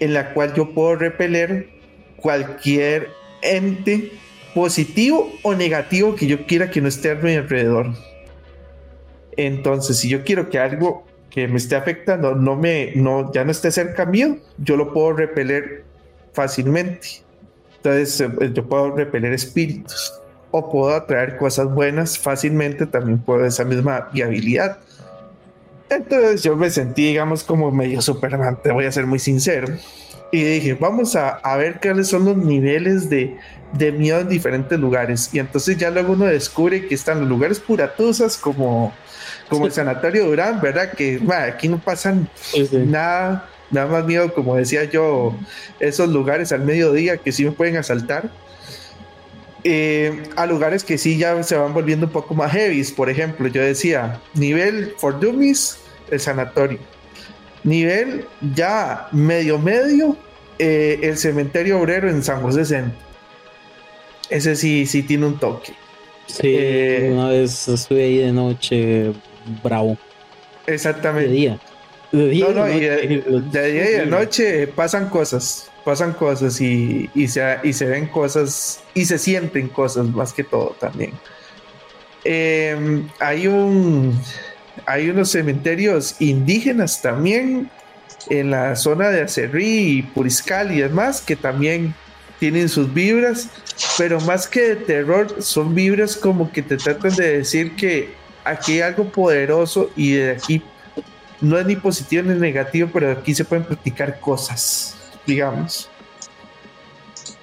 en 0.00 0.14
la 0.14 0.32
cual 0.32 0.54
yo 0.54 0.72
puedo 0.74 0.96
repeler 0.96 1.68
cualquier 2.16 3.08
ente 3.42 4.12
positivo 4.54 5.32
o 5.42 5.54
negativo 5.54 6.14
que 6.14 6.26
yo 6.26 6.46
quiera 6.46 6.70
que 6.70 6.80
no 6.80 6.88
esté 6.88 7.10
a 7.10 7.14
mi 7.14 7.34
alrededor. 7.34 7.92
Entonces, 9.36 9.98
si 9.98 10.08
yo 10.08 10.24
quiero 10.24 10.50
que 10.50 10.58
algo 10.58 11.04
que 11.30 11.46
me 11.46 11.58
esté 11.58 11.76
afectando 11.76 12.34
no 12.34 12.56
me 12.56 12.92
no 12.96 13.32
ya 13.32 13.44
no 13.44 13.52
esté 13.52 13.70
cerca 13.70 14.04
mío, 14.04 14.38
yo 14.58 14.76
lo 14.76 14.92
puedo 14.92 15.12
repeler 15.12 15.84
fácilmente. 16.32 17.22
Entonces, 17.76 18.20
eh, 18.20 18.50
yo 18.52 18.68
puedo 18.68 18.96
repeler 18.96 19.32
espíritus 19.32 20.12
o 20.50 20.70
puedo 20.70 20.94
atraer 20.94 21.36
cosas 21.36 21.72
buenas 21.72 22.18
fácilmente 22.18 22.86
también 22.86 23.18
por 23.18 23.44
esa 23.44 23.64
misma 23.64 24.08
viabilidad. 24.12 24.78
Entonces 25.90 26.42
yo 26.42 26.56
me 26.56 26.70
sentí, 26.70 27.06
digamos, 27.06 27.44
como 27.44 27.70
medio 27.70 28.02
Superman, 28.02 28.58
te 28.62 28.72
voy 28.72 28.84
a 28.84 28.92
ser 28.92 29.06
muy 29.06 29.18
sincero. 29.18 29.68
Y 30.30 30.42
dije, 30.42 30.74
vamos 30.74 31.16
a, 31.16 31.30
a 31.30 31.56
ver 31.56 31.80
cuáles 31.80 32.08
son 32.08 32.26
los 32.26 32.36
niveles 32.36 33.08
de, 33.08 33.38
de, 33.72 33.92
miedo 33.92 34.20
en 34.20 34.28
diferentes 34.28 34.78
lugares. 34.78 35.30
Y 35.32 35.38
entonces 35.38 35.78
ya 35.78 35.90
luego 35.90 36.12
uno 36.12 36.26
descubre 36.26 36.86
que 36.86 36.94
están 36.94 37.20
los 37.20 37.28
lugares 37.28 37.60
puratusas 37.60 38.36
como, 38.36 38.92
como 39.48 39.66
el 39.66 39.72
Sanatorio 39.72 40.26
Durán, 40.26 40.60
¿verdad? 40.60 40.92
Que 40.92 41.20
aquí 41.50 41.68
no 41.68 41.78
pasan 41.78 42.28
nada, 42.72 43.48
nada 43.70 43.86
más 43.86 44.04
miedo, 44.04 44.34
como 44.34 44.56
decía 44.56 44.84
yo, 44.84 45.34
esos 45.80 46.10
lugares 46.10 46.52
al 46.52 46.60
mediodía 46.60 47.16
que 47.16 47.32
sí 47.32 47.46
me 47.46 47.52
pueden 47.52 47.78
asaltar. 47.78 48.30
Eh, 49.64 50.22
a 50.36 50.46
lugares 50.46 50.84
que 50.84 50.98
sí 50.98 51.18
ya 51.18 51.42
se 51.42 51.56
van 51.56 51.74
volviendo 51.74 52.06
un 52.06 52.12
poco 52.12 52.34
más 52.34 52.52
heavy. 52.52 52.82
Por 52.96 53.10
ejemplo, 53.10 53.48
yo 53.48 53.62
decía, 53.62 54.20
nivel 54.34 54.94
for 54.98 55.18
dummies, 55.18 55.78
el 56.10 56.20
sanatorio. 56.20 56.78
Nivel 57.64 58.24
ya 58.54 59.08
medio 59.12 59.58
medio, 59.58 60.16
eh, 60.58 61.00
el 61.02 61.16
cementerio 61.16 61.80
obrero 61.80 62.08
en 62.08 62.22
San 62.22 62.40
José 62.40 62.64
Centro. 62.64 62.98
Ese 64.30 64.54
sí, 64.56 64.86
sí 64.86 65.02
tiene 65.02 65.26
un 65.26 65.38
toque. 65.38 65.72
Sí, 66.26 66.42
eh, 66.44 67.10
una 67.12 67.30
vez 67.30 67.68
estuve 67.68 68.04
ahí 68.04 68.18
de 68.18 68.32
noche, 68.32 69.12
bravo. 69.64 69.96
Exactamente. 70.66 71.30
De 71.30 71.34
día. 71.34 71.60
De 72.12 72.28
día, 72.28 72.46
de 72.46 73.72
día 73.72 73.90
y 73.90 73.92
de 73.94 74.06
noche 74.06 74.66
pasan 74.68 75.08
cosas 75.08 75.70
pasan 75.88 76.12
cosas 76.12 76.60
y, 76.60 77.08
se, 77.28 77.86
ven 77.86 78.08
cosas 78.08 78.82
y 78.92 79.06
se 79.06 79.16
sienten 79.16 79.68
cosas 79.68 80.06
más 80.08 80.34
que 80.34 80.44
todo 80.44 80.76
también. 80.78 81.12
Em, 82.24 83.08
hay 83.18 83.48
hay 84.84 85.08
unos 85.08 85.30
cementerios 85.30 86.16
indígenas 86.20 87.00
también 87.00 87.70
en 88.28 88.50
la 88.50 88.76
zona 88.76 89.08
de 89.08 89.22
Acerrí 89.22 89.98
y 89.98 90.02
Puriscal 90.02 90.72
y 90.72 90.82
demás 90.82 91.22
que 91.22 91.36
también 91.36 91.94
tienen 92.38 92.68
sus 92.68 92.92
vibras, 92.92 93.48
pero 93.96 94.20
más 94.20 94.46
que 94.46 94.60
de 94.60 94.76
terror 94.76 95.36
son 95.40 95.74
vibras 95.74 96.18
como 96.18 96.52
que 96.52 96.60
te 96.60 96.76
tratan 96.76 97.16
de 97.16 97.38
decir 97.38 97.76
que 97.76 98.12
aquí 98.44 98.72
hay 98.72 98.80
algo 98.82 99.04
poderoso 99.10 99.90
y 99.96 100.12
de 100.12 100.32
aquí 100.32 100.62
no 101.40 101.58
es 101.58 101.64
ni 101.64 101.76
positivo 101.76 102.24
ni 102.24 102.38
negativo, 102.38 102.90
pero 102.92 103.10
aquí 103.10 103.34
se 103.34 103.46
pueden 103.46 103.64
practicar 103.64 104.20
cosas 104.20 104.97
digamos. 105.28 105.88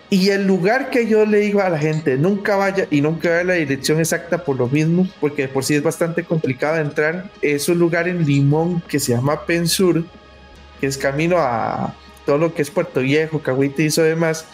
Y 0.10 0.30
el 0.30 0.45
lugar 0.45 0.89
que 0.89 1.08
yo 1.08 1.26
le 1.26 1.39
digo 1.39 1.62
a 1.62 1.69
la 1.69 1.80
gente, 1.80 2.17
nunca 2.17 2.56
vaya 2.56 2.88
y 2.91 3.02
nunca 3.02 3.30
vaya 3.30 3.43
la 3.43 3.54
dirección 3.54 4.00
exacta 4.00 4.43
por 4.43 4.58
lo 4.58 4.67
mismo, 4.67 5.08
porque 5.19 5.48
por 5.48 5.63
sí 5.63 5.76
es 5.76 5.84
bastante 5.84 6.24
complicado 6.24 6.78
entrar, 6.78 7.30
es 7.41 7.69
un 7.69 7.80
lugar 7.80 8.08
en 8.08 8.26
Limón 8.26 8.82
que 8.88 9.00
se 9.00 9.13
llama 9.13 9.45
Pensur, 9.45 10.06
que 10.80 10.88
es 10.88 10.98
camino 10.98 11.38
a 11.39 11.95
todo 12.26 12.38
lo 12.38 12.54
que 12.54 12.62
es 12.62 12.69
Puerto 12.69 13.00
Viejo, 13.02 13.39
Cahuite 13.39 13.84
y 13.84 13.86
eso 13.88 14.04
demás. 14.04 14.45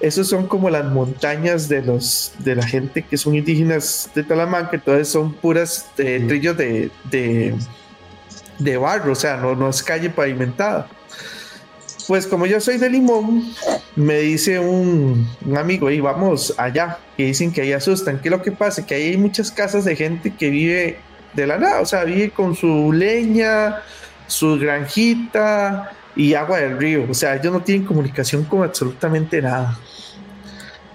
Esos 0.00 0.28
son 0.28 0.46
como 0.46 0.68
las 0.68 0.84
montañas 0.84 1.68
de 1.68 1.82
los 1.82 2.32
de 2.40 2.54
la 2.54 2.66
gente 2.66 3.02
que 3.02 3.16
son 3.16 3.34
indígenas 3.34 4.10
de 4.14 4.22
Talamanca, 4.22 4.72
entonces 4.74 5.08
son 5.08 5.32
puras 5.32 5.86
eh, 5.98 6.24
trillos 6.26 6.56
de, 6.56 6.90
de, 7.10 7.54
de 8.58 8.76
barro, 8.76 9.12
o 9.12 9.14
sea, 9.14 9.36
no, 9.36 9.54
no 9.54 9.68
es 9.68 9.82
calle 9.82 10.10
pavimentada. 10.10 10.88
Pues 12.06 12.26
como 12.26 12.46
yo 12.46 12.60
soy 12.60 12.78
de 12.78 12.88
Limón, 12.88 13.52
me 13.96 14.18
dice 14.20 14.60
un, 14.60 15.28
amigo, 15.56 15.90
y 15.90 16.00
vamos 16.00 16.54
allá, 16.56 16.98
que 17.16 17.24
dicen 17.24 17.52
que 17.52 17.62
ahí 17.62 17.72
asustan. 17.72 18.20
¿Qué 18.20 18.28
es 18.28 18.30
lo 18.30 18.42
que 18.42 18.52
pasa? 18.52 18.86
Que 18.86 18.94
ahí 18.94 19.08
hay 19.08 19.16
muchas 19.16 19.50
casas 19.50 19.84
de 19.84 19.96
gente 19.96 20.32
que 20.34 20.50
vive 20.50 20.98
de 21.34 21.46
la 21.46 21.58
nada, 21.58 21.80
o 21.80 21.86
sea, 21.86 22.04
vive 22.04 22.30
con 22.30 22.54
su 22.54 22.92
leña, 22.92 23.82
su 24.28 24.58
granjita 24.58 25.92
y 26.14 26.34
agua 26.34 26.58
del 26.58 26.78
río. 26.78 27.06
O 27.10 27.14
sea, 27.14 27.34
ellos 27.34 27.52
no 27.52 27.62
tienen 27.62 27.86
comunicación 27.86 28.44
con 28.44 28.62
absolutamente 28.62 29.42
nada. 29.42 29.78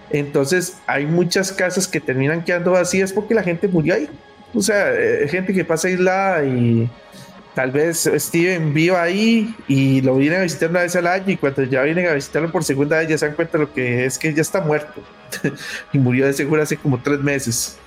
Entonces 0.10 0.78
hay 0.88 1.06
muchas 1.06 1.52
casas 1.52 1.88
que 1.88 2.00
terminan 2.00 2.44
quedando 2.44 2.72
vacías 2.72 3.12
porque 3.12 3.34
la 3.34 3.44
gente 3.44 3.68
murió 3.68 3.96
ahí. 3.96 4.10
O 4.54 4.62
sea, 4.62 4.94
eh, 4.94 5.28
gente 5.30 5.54
que 5.54 5.64
pasa 5.64 5.88
aislada 5.88 6.44
y 6.44 6.90
tal 7.54 7.72
vez 7.72 8.10
Steven 8.16 8.74
viva 8.74 9.02
ahí 9.02 9.56
y 9.68 10.02
lo 10.02 10.16
vienen 10.16 10.40
a 10.40 10.44
visitar 10.44 10.70
una 10.70 10.82
vez 10.82 10.96
al 10.96 11.08
año 11.08 11.32
y 11.32 11.38
cuando 11.38 11.64
ya 11.64 11.82
vienen 11.84 12.08
a 12.08 12.14
visitarlo 12.14 12.52
por 12.52 12.64
segunda 12.64 13.00
vez 13.00 13.10
ya 13.10 13.18
se 13.18 13.28
dan 13.28 13.36
cuenta 13.36 13.58
lo 13.58 13.74
que 13.74 14.06
es 14.06 14.18
que 14.18 14.34
ya 14.34 14.42
está 14.42 14.62
muerto 14.62 15.02
y 15.94 15.98
murió 15.98 16.26
de 16.26 16.34
seguro 16.34 16.62
hace 16.62 16.78
como 16.78 17.02
tres 17.02 17.20
meses. 17.20 17.78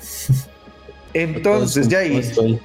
Entonces 1.14 1.88
ya 1.88 1.98
ahí 1.98 2.58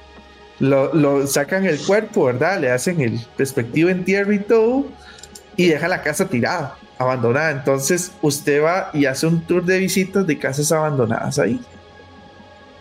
lo, 0.58 0.92
lo, 0.94 1.26
sacan 1.26 1.66
el 1.66 1.78
cuerpo, 1.78 2.24
¿verdad? 2.24 2.58
Le 2.60 2.70
hacen 2.70 3.00
el 3.00 3.20
respectivo 3.36 3.90
entierro 3.90 4.32
y 4.32 4.40
todo 4.40 4.86
y 5.56 5.68
deja 5.68 5.86
la 5.86 6.02
casa 6.02 6.26
tirada, 6.26 6.76
abandonada. 6.98 7.50
Entonces 7.50 8.12
usted 8.22 8.62
va 8.62 8.90
y 8.94 9.04
hace 9.04 9.26
un 9.26 9.42
tour 9.42 9.64
de 9.64 9.78
visitas 9.78 10.26
de 10.26 10.38
casas 10.38 10.72
abandonadas 10.72 11.38
ahí. 11.38 11.60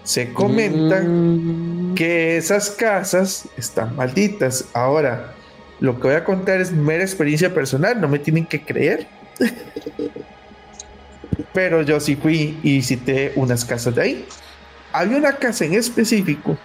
Se 0.03 0.31
comentan 0.31 1.86
mm. 1.86 1.86
Que 1.97 2.37
esas 2.37 2.69
casas 2.69 3.49
están 3.57 3.95
malditas. 3.95 4.65
Ahora, 4.73 5.33
lo 5.79 5.95
que 5.95 6.03
voy 6.03 6.15
a 6.15 6.23
contar 6.23 6.61
es 6.61 6.71
mera 6.71 7.03
experiencia 7.03 7.51
personal, 7.51 7.99
no 7.99 8.07
me 8.07 8.19
tienen 8.19 8.45
que 8.45 8.61
creer. 8.61 9.07
Pero 11.53 11.81
yo 11.81 11.99
sí 11.99 12.15
fui 12.15 12.59
y 12.61 12.75
visité 12.75 13.33
unas 13.35 13.65
casas 13.65 13.95
de 13.95 14.01
ahí. 14.03 14.25
Había 14.93 15.17
una 15.17 15.33
casa 15.37 15.65
en 15.65 15.73
específico 15.73 16.55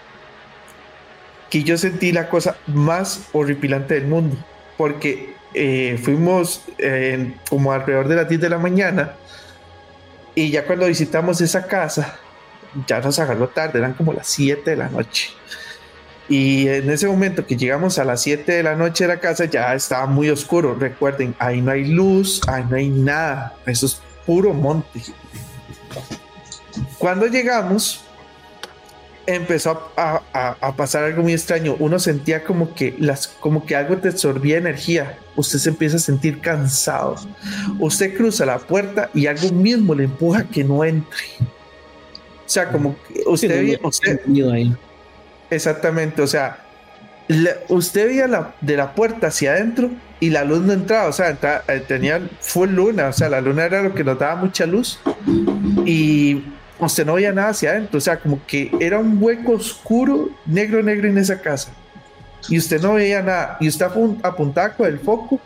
que 1.48 1.62
yo 1.62 1.78
sentí 1.78 2.12
la 2.12 2.28
cosa 2.28 2.58
más 2.66 3.28
horripilante 3.32 3.94
del 3.94 4.08
mundo, 4.08 4.36
porque 4.76 5.34
eh, 5.54 5.98
fuimos 6.02 6.62
eh, 6.76 7.32
como 7.48 7.72
alrededor 7.72 8.06
de 8.06 8.16
las 8.16 8.28
10 8.28 8.38
de 8.38 8.48
la 8.50 8.58
mañana 8.58 9.14
y 10.34 10.50
ya 10.50 10.66
cuando 10.66 10.86
visitamos 10.86 11.40
esa 11.40 11.66
casa, 11.66 12.18
ya 12.86 13.00
nos 13.00 13.18
agarró 13.18 13.48
tarde, 13.48 13.78
eran 13.78 13.94
como 13.94 14.12
las 14.12 14.26
7 14.28 14.70
de 14.70 14.76
la 14.76 14.88
noche. 14.88 15.30
Y 16.28 16.68
en 16.68 16.90
ese 16.90 17.06
momento 17.06 17.46
que 17.46 17.56
llegamos 17.56 17.98
a 17.98 18.04
las 18.04 18.22
7 18.22 18.50
de 18.50 18.62
la 18.62 18.74
noche 18.74 19.04
de 19.04 19.08
la 19.08 19.20
casa 19.20 19.44
ya 19.44 19.74
estaba 19.74 20.06
muy 20.06 20.30
oscuro. 20.30 20.74
Recuerden, 20.74 21.34
ahí 21.38 21.60
no 21.60 21.72
hay 21.72 21.84
luz, 21.84 22.40
ahí 22.48 22.64
no 22.68 22.76
hay 22.76 22.88
nada. 22.88 23.54
Eso 23.66 23.86
es 23.86 24.00
puro 24.24 24.54
monte. 24.54 25.02
Cuando 26.98 27.26
llegamos, 27.26 28.04
empezó 29.26 29.90
a, 29.96 30.22
a, 30.60 30.76
pasar 30.76 31.04
algo 31.04 31.22
muy 31.22 31.32
extraño. 31.32 31.76
Uno 31.78 31.98
sentía 31.98 32.44
como 32.44 32.74
que, 32.74 32.94
las, 32.98 33.28
como 33.28 33.66
que 33.66 33.76
algo 33.76 33.98
te 33.98 34.08
absorbía 34.08 34.58
energía. 34.58 35.18
Usted 35.36 35.58
se 35.58 35.70
empieza 35.70 35.96
a 35.96 36.00
sentir 36.00 36.40
cansado. 36.40 37.16
Usted 37.78 38.16
cruza 38.16 38.46
la 38.46 38.58
puerta 38.58 39.10
y 39.14 39.26
algo 39.26 39.50
mismo 39.50 39.94
le 39.94 40.04
empuja 40.04 40.44
que 40.44 40.64
no 40.64 40.84
entre. 40.84 41.24
O 42.44 42.48
sea, 42.48 42.68
como 42.68 42.96
usted, 43.26 43.48
veía, 43.48 43.78
usted 43.82 44.20
ahí. 44.52 44.74
Exactamente, 45.50 46.22
o 46.22 46.26
sea, 46.26 46.58
usted 47.68 48.08
veía 48.08 48.26
la, 48.26 48.54
de 48.60 48.76
la 48.76 48.94
puerta 48.94 49.28
hacia 49.28 49.52
adentro 49.52 49.90
y 50.20 50.30
la 50.30 50.44
luz 50.44 50.60
no 50.60 50.72
entraba, 50.72 51.08
o 51.08 51.12
sea, 51.12 51.36
eh, 51.68 51.82
tenía 51.86 52.20
full 52.40 52.70
luna, 52.70 53.08
o 53.08 53.12
sea, 53.12 53.28
la 53.28 53.40
luna 53.40 53.64
era 53.64 53.82
lo 53.82 53.94
que 53.94 54.04
nos 54.04 54.18
daba 54.18 54.36
mucha 54.36 54.66
luz 54.66 54.98
y 55.84 56.42
usted 56.78 57.06
no 57.06 57.14
veía 57.14 57.32
nada 57.32 57.48
hacia 57.48 57.70
adentro, 57.70 57.98
o 57.98 58.00
sea, 58.00 58.18
como 58.18 58.40
que 58.46 58.70
era 58.80 58.98
un 58.98 59.18
hueco 59.20 59.52
oscuro, 59.52 60.30
negro, 60.46 60.82
negro 60.82 61.08
en 61.08 61.18
esa 61.18 61.40
casa 61.40 61.72
y 62.48 62.58
usted 62.58 62.80
no 62.80 62.94
veía 62.94 63.22
nada 63.22 63.56
y 63.60 63.68
usted 63.68 63.86
apuntaba 64.22 64.74
con 64.74 64.86
el 64.86 64.98
foco 64.98 65.40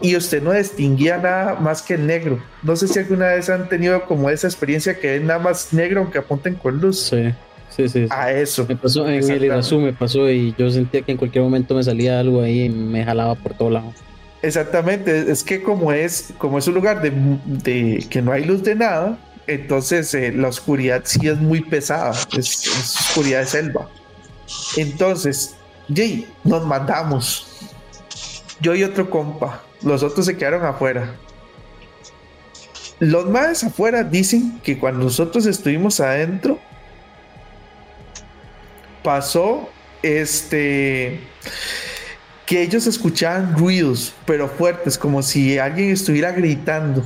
y 0.00 0.16
usted 0.16 0.42
no 0.42 0.52
distinguía 0.52 1.18
nada 1.18 1.54
más 1.54 1.82
que 1.82 1.94
el 1.94 2.06
negro. 2.06 2.42
No 2.62 2.76
sé 2.76 2.88
si 2.88 2.98
alguna 2.98 3.28
vez 3.28 3.48
han 3.48 3.68
tenido 3.68 4.04
como 4.04 4.30
esa 4.30 4.46
experiencia 4.46 4.98
que 4.98 5.12
ven 5.12 5.26
nada 5.26 5.38
más 5.38 5.72
negro 5.72 6.00
aunque 6.00 6.18
apunten 6.18 6.54
con 6.54 6.80
luz. 6.80 7.10
Sí, 7.10 7.34
sí, 7.70 7.88
sí. 7.88 8.06
A 8.10 8.30
eso. 8.32 8.66
Me 8.68 8.76
pasó 8.76 9.08
en 9.08 9.14
el. 9.14 9.44
Irazú, 9.44 9.80
me 9.80 9.92
pasó 9.92 10.30
y 10.30 10.54
yo 10.58 10.70
sentía 10.70 11.02
que 11.02 11.12
en 11.12 11.18
cualquier 11.18 11.44
momento 11.44 11.74
me 11.74 11.82
salía 11.82 12.20
algo 12.20 12.42
ahí 12.42 12.64
y 12.64 12.68
me 12.68 13.04
jalaba 13.04 13.34
por 13.34 13.54
todo 13.54 13.70
lado. 13.70 13.92
Exactamente, 14.42 15.32
es 15.32 15.42
que 15.42 15.62
como 15.62 15.90
es, 15.90 16.34
como 16.36 16.58
es 16.58 16.68
un 16.68 16.74
lugar 16.74 17.00
de, 17.00 17.10
de 17.46 18.04
que 18.10 18.20
no 18.20 18.30
hay 18.30 18.44
luz 18.44 18.62
de 18.62 18.74
nada, 18.74 19.18
entonces 19.46 20.12
eh, 20.12 20.32
la 20.32 20.48
oscuridad 20.48 21.00
sí 21.06 21.28
es 21.28 21.38
muy 21.38 21.62
pesada, 21.62 22.10
es, 22.36 22.66
es 22.66 22.96
oscuridad 23.00 23.40
de 23.40 23.46
selva. 23.46 23.88
Entonces, 24.76 25.56
Jay, 25.92 26.26
nos 26.44 26.66
mandamos. 26.66 27.53
Yo 28.60 28.74
y 28.74 28.84
otro 28.84 29.10
compa, 29.10 29.62
los 29.82 30.02
otros 30.02 30.26
se 30.26 30.36
quedaron 30.36 30.64
afuera. 30.64 31.14
Los 33.00 33.26
más 33.26 33.64
afuera 33.64 34.04
dicen 34.04 34.60
que 34.62 34.78
cuando 34.78 35.04
nosotros 35.04 35.46
estuvimos 35.46 36.00
adentro, 36.00 36.58
pasó 39.02 39.68
este 40.02 41.20
que 42.46 42.62
ellos 42.62 42.86
escuchaban 42.86 43.56
ruidos, 43.56 44.14
pero 44.26 44.48
fuertes, 44.48 44.98
como 44.98 45.22
si 45.22 45.58
alguien 45.58 45.90
estuviera 45.90 46.30
gritando. 46.32 47.04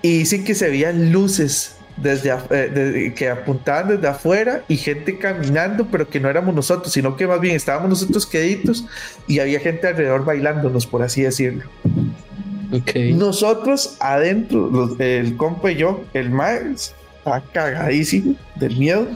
Y 0.00 0.18
dicen 0.18 0.44
que 0.44 0.54
se 0.54 0.68
veían 0.68 1.12
luces 1.12 1.76
desde, 1.96 2.30
eh, 2.30 2.70
desde- 2.74 3.14
que 3.14 3.28
apuntaban 3.28 3.88
desde 3.88 4.08
afuera 4.08 4.62
y 4.68 4.76
gente 4.76 5.18
caminando, 5.18 5.86
pero 5.90 6.08
que 6.08 6.18
no 6.20 6.28
éramos 6.28 6.54
nosotros, 6.54 6.92
sino 6.92 7.16
que 7.16 7.26
más 7.26 7.40
bien 7.40 7.54
estábamos 7.56 7.88
nosotros 7.90 8.26
queditos 8.26 8.86
y 9.26 9.38
había 9.38 9.60
gente 9.60 9.86
alrededor 9.86 10.24
bailándonos, 10.24 10.86
por 10.86 11.02
así 11.02 11.22
decirlo. 11.22 11.64
Ok. 12.72 12.96
Nosotros 13.14 13.96
adentro, 14.00 14.68
los- 14.70 14.98
el 15.00 15.36
compa 15.36 15.70
y 15.70 15.76
yo, 15.76 16.02
el 16.14 16.30
Miles, 16.30 16.94
está 17.18 17.42
cagadísimo 17.52 18.34
del 18.56 18.76
miedo. 18.76 19.06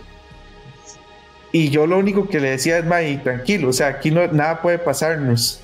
Y 1.52 1.70
yo 1.70 1.86
lo 1.86 1.98
único 1.98 2.28
que 2.28 2.38
le 2.38 2.50
decía 2.50 2.78
es, 2.78 2.84
Mae, 2.84 3.16
tranquilo, 3.18 3.70
o 3.70 3.72
sea, 3.72 3.86
aquí 3.88 4.10
no, 4.10 4.26
nada 4.28 4.60
puede 4.60 4.78
pasarnos. 4.78 5.60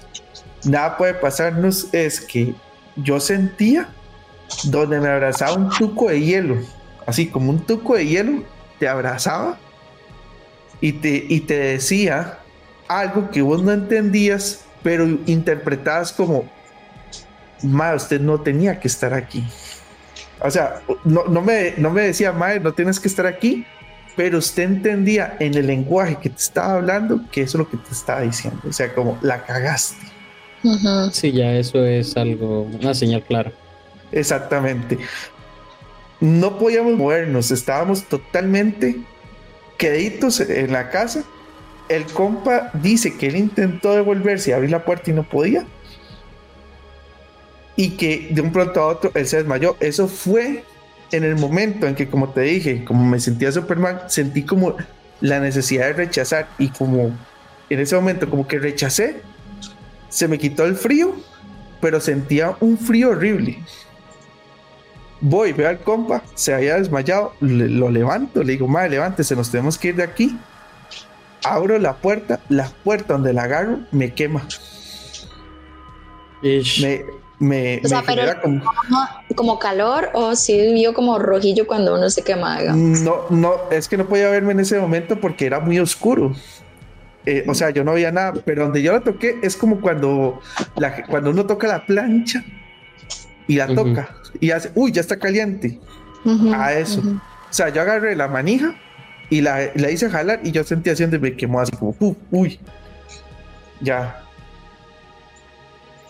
Nada 0.64 0.96
puede 0.96 1.12
pasarnos 1.14 1.92
es 1.92 2.20
que 2.20 2.54
yo 2.96 3.20
sentía 3.20 3.88
donde 4.64 5.00
me 5.00 5.08
abrazaba 5.08 5.54
un 5.54 5.68
tuco 5.70 6.08
de 6.08 6.20
hielo, 6.20 6.56
así 7.06 7.28
como 7.28 7.50
un 7.50 7.60
tuco 7.60 7.96
de 7.96 8.06
hielo, 8.06 8.42
te 8.78 8.88
abrazaba 8.88 9.58
y 10.80 10.92
te, 10.92 11.24
y 11.28 11.40
te 11.40 11.56
decía 11.56 12.38
algo 12.88 13.30
que 13.30 13.42
vos 13.42 13.62
no 13.62 13.72
entendías, 13.72 14.64
pero 14.82 15.06
interpretabas 15.26 16.12
como, 16.12 16.50
Ma, 17.62 17.94
usted 17.94 18.20
no 18.20 18.40
tenía 18.40 18.80
que 18.80 18.88
estar 18.88 19.14
aquí. 19.14 19.44
O 20.40 20.50
sea, 20.50 20.82
no, 21.04 21.24
no, 21.24 21.40
me, 21.40 21.74
no 21.76 21.90
me 21.90 22.02
decía, 22.02 22.32
Mae, 22.32 22.58
no 22.58 22.72
tienes 22.72 22.98
que 22.98 23.06
estar 23.06 23.26
aquí, 23.26 23.64
pero 24.16 24.38
usted 24.38 24.64
entendía 24.64 25.36
en 25.38 25.54
el 25.54 25.68
lenguaje 25.68 26.16
que 26.20 26.28
te 26.28 26.40
estaba 26.40 26.74
hablando 26.74 27.20
que 27.30 27.42
eso 27.42 27.58
es 27.58 27.64
lo 27.64 27.70
que 27.70 27.76
te 27.76 27.92
estaba 27.92 28.22
diciendo. 28.22 28.60
O 28.68 28.72
sea, 28.72 28.92
como 28.94 29.18
la 29.22 29.44
cagaste. 29.44 30.12
Sí, 31.12 31.32
ya 31.32 31.52
eso 31.54 31.84
es 31.84 32.16
algo, 32.16 32.62
una 32.62 32.94
señal 32.94 33.22
clara. 33.22 33.52
Exactamente. 34.12 34.98
No 36.22 36.56
podíamos 36.56 36.96
movernos, 36.96 37.50
estábamos 37.50 38.04
totalmente 38.04 38.96
queditos 39.76 40.38
en 40.38 40.70
la 40.70 40.88
casa. 40.88 41.24
El 41.88 42.06
compa 42.06 42.70
dice 42.74 43.16
que 43.16 43.26
él 43.26 43.34
intentó 43.34 43.96
devolverse 43.96 44.50
y 44.50 44.52
abrir 44.52 44.70
la 44.70 44.84
puerta 44.84 45.10
y 45.10 45.14
no 45.14 45.28
podía. 45.28 45.66
Y 47.74 47.96
que 47.96 48.28
de 48.30 48.40
un 48.40 48.52
pronto 48.52 48.80
a 48.80 48.86
otro 48.86 49.10
él 49.16 49.26
se 49.26 49.38
desmayó. 49.38 49.76
Eso 49.80 50.06
fue 50.06 50.62
en 51.10 51.24
el 51.24 51.34
momento 51.34 51.88
en 51.88 51.96
que, 51.96 52.06
como 52.06 52.28
te 52.28 52.42
dije, 52.42 52.84
como 52.84 53.04
me 53.04 53.18
sentía 53.18 53.50
Superman, 53.50 54.02
sentí 54.06 54.44
como 54.44 54.76
la 55.20 55.40
necesidad 55.40 55.86
de 55.86 55.94
rechazar. 55.94 56.50
Y 56.56 56.68
como 56.68 57.10
en 57.68 57.80
ese 57.80 57.96
momento, 57.96 58.30
como 58.30 58.46
que 58.46 58.60
rechacé, 58.60 59.22
se 60.08 60.28
me 60.28 60.38
quitó 60.38 60.66
el 60.66 60.76
frío, 60.76 61.16
pero 61.80 61.98
sentía 61.98 62.56
un 62.60 62.78
frío 62.78 63.10
horrible. 63.10 63.58
Voy, 65.24 65.52
veo 65.52 65.68
al 65.68 65.78
compa, 65.78 66.22
se 66.34 66.52
había 66.52 66.74
desmayado, 66.76 67.32
le- 67.40 67.68
lo 67.68 67.88
levanto, 67.90 68.42
le 68.42 68.52
digo, 68.54 68.66
madre, 68.66 68.90
levántese, 68.90 69.36
nos 69.36 69.50
tenemos 69.50 69.78
que 69.78 69.88
ir 69.88 69.96
de 69.96 70.02
aquí. 70.02 70.36
Abro 71.44 71.78
la 71.78 71.94
puerta, 71.94 72.40
la 72.48 72.68
puerta 72.84 73.14
donde 73.14 73.32
la 73.32 73.44
agarro 73.44 73.78
me 73.92 74.12
quema. 74.12 74.42
Ish. 76.42 76.82
Me, 76.82 77.04
me, 77.38 77.80
O 77.84 77.88
sea, 77.88 78.00
me 78.00 78.06
pero- 78.06 78.20
genera 78.22 78.40
como- 78.42 78.62
como 79.36 79.58
calor 79.58 80.10
o 80.12 80.34
si 80.34 80.72
vio 80.74 80.92
como 80.92 81.18
rojillo 81.18 81.66
cuando 81.66 81.94
uno 81.94 82.10
se 82.10 82.22
quema. 82.22 82.58
digamos? 82.60 83.00
No, 83.00 83.22
no, 83.30 83.54
es 83.70 83.88
que 83.88 83.96
no 83.96 84.06
podía 84.06 84.28
verme 84.30 84.52
en 84.52 84.60
ese 84.60 84.78
momento 84.78 85.20
porque 85.20 85.46
era 85.46 85.60
muy 85.60 85.78
oscuro. 85.78 86.32
Eh, 87.24 87.44
o 87.48 87.54
sea, 87.54 87.70
yo 87.70 87.84
no 87.84 87.92
veía 87.92 88.10
nada, 88.10 88.34
pero 88.44 88.64
donde 88.64 88.82
yo 88.82 88.92
la 88.92 89.00
toqué 89.00 89.38
es 89.42 89.56
como 89.56 89.80
cuando, 89.80 90.40
la, 90.76 91.04
cuando 91.06 91.30
uno 91.30 91.46
toca 91.46 91.68
la 91.68 91.86
plancha 91.86 92.44
y 93.48 93.56
la 93.56 93.66
toca 93.74 94.14
y 94.40 94.50
hace, 94.50 94.70
uy, 94.74 94.92
ya 94.92 95.00
está 95.00 95.18
caliente. 95.18 95.78
A 96.54 96.72
eso. 96.74 97.00
O 97.00 97.52
sea, 97.52 97.68
yo 97.70 97.82
agarré 97.82 98.14
la 98.16 98.28
manija 98.28 98.74
y 99.28 99.40
la, 99.40 99.70
la 99.74 99.90
hice 99.90 100.08
jalar 100.08 100.40
y 100.44 100.52
yo 100.52 100.62
sentí 100.64 100.90
así 100.90 101.02
donde 101.02 101.18
me 101.18 101.34
quemó 101.36 101.60
así 101.60 101.72
como, 101.72 101.94
"Uf, 101.98 102.16
uy, 102.30 102.60
ya. 103.80 104.18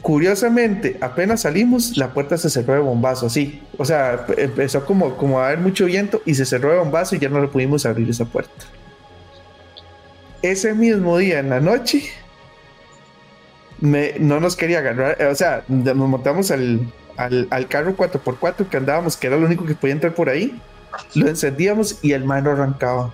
Curiosamente, 0.02 0.96
apenas 1.00 1.42
salimos, 1.42 1.96
la 1.96 2.12
puerta 2.12 2.36
se 2.36 2.50
cerró 2.50 2.74
de 2.74 2.80
bombazo, 2.80 3.26
así. 3.26 3.62
O 3.78 3.84
sea, 3.84 4.26
pe- 4.26 4.42
empezó 4.44 4.84
como, 4.84 5.16
como 5.16 5.38
a 5.38 5.46
haber 5.46 5.60
mucho 5.60 5.84
viento 5.86 6.20
y 6.26 6.34
se 6.34 6.44
cerró 6.44 6.72
de 6.72 6.78
bombazo 6.78 7.14
y 7.14 7.20
ya 7.20 7.28
no 7.28 7.40
le 7.40 7.46
pudimos 7.46 7.86
abrir 7.86 8.10
esa 8.10 8.24
puerta. 8.24 8.64
Ese 10.42 10.74
mismo 10.74 11.18
día 11.18 11.38
en 11.38 11.50
la 11.50 11.60
noche, 11.60 12.02
me, 13.80 14.14
no 14.18 14.40
nos 14.40 14.56
quería 14.56 14.80
agarrar, 14.80 15.16
eh, 15.20 15.26
o 15.26 15.34
sea, 15.36 15.62
nos 15.68 15.94
montamos 15.96 16.50
al, 16.50 16.80
al, 17.16 17.48
al 17.50 17.68
carro 17.68 17.96
4x4 17.96 18.68
que 18.68 18.76
andábamos, 18.76 19.16
que 19.16 19.26
era 19.26 19.36
lo 19.36 19.46
único 19.46 19.64
que 19.64 19.74
podía 19.74 19.94
entrar 19.94 20.14
por 20.14 20.28
ahí. 20.28 20.60
Lo 21.14 21.28
encendíamos 21.28 21.98
y 22.02 22.12
el 22.12 22.24
man 22.24 22.44
no 22.44 22.50
arrancaba. 22.50 23.12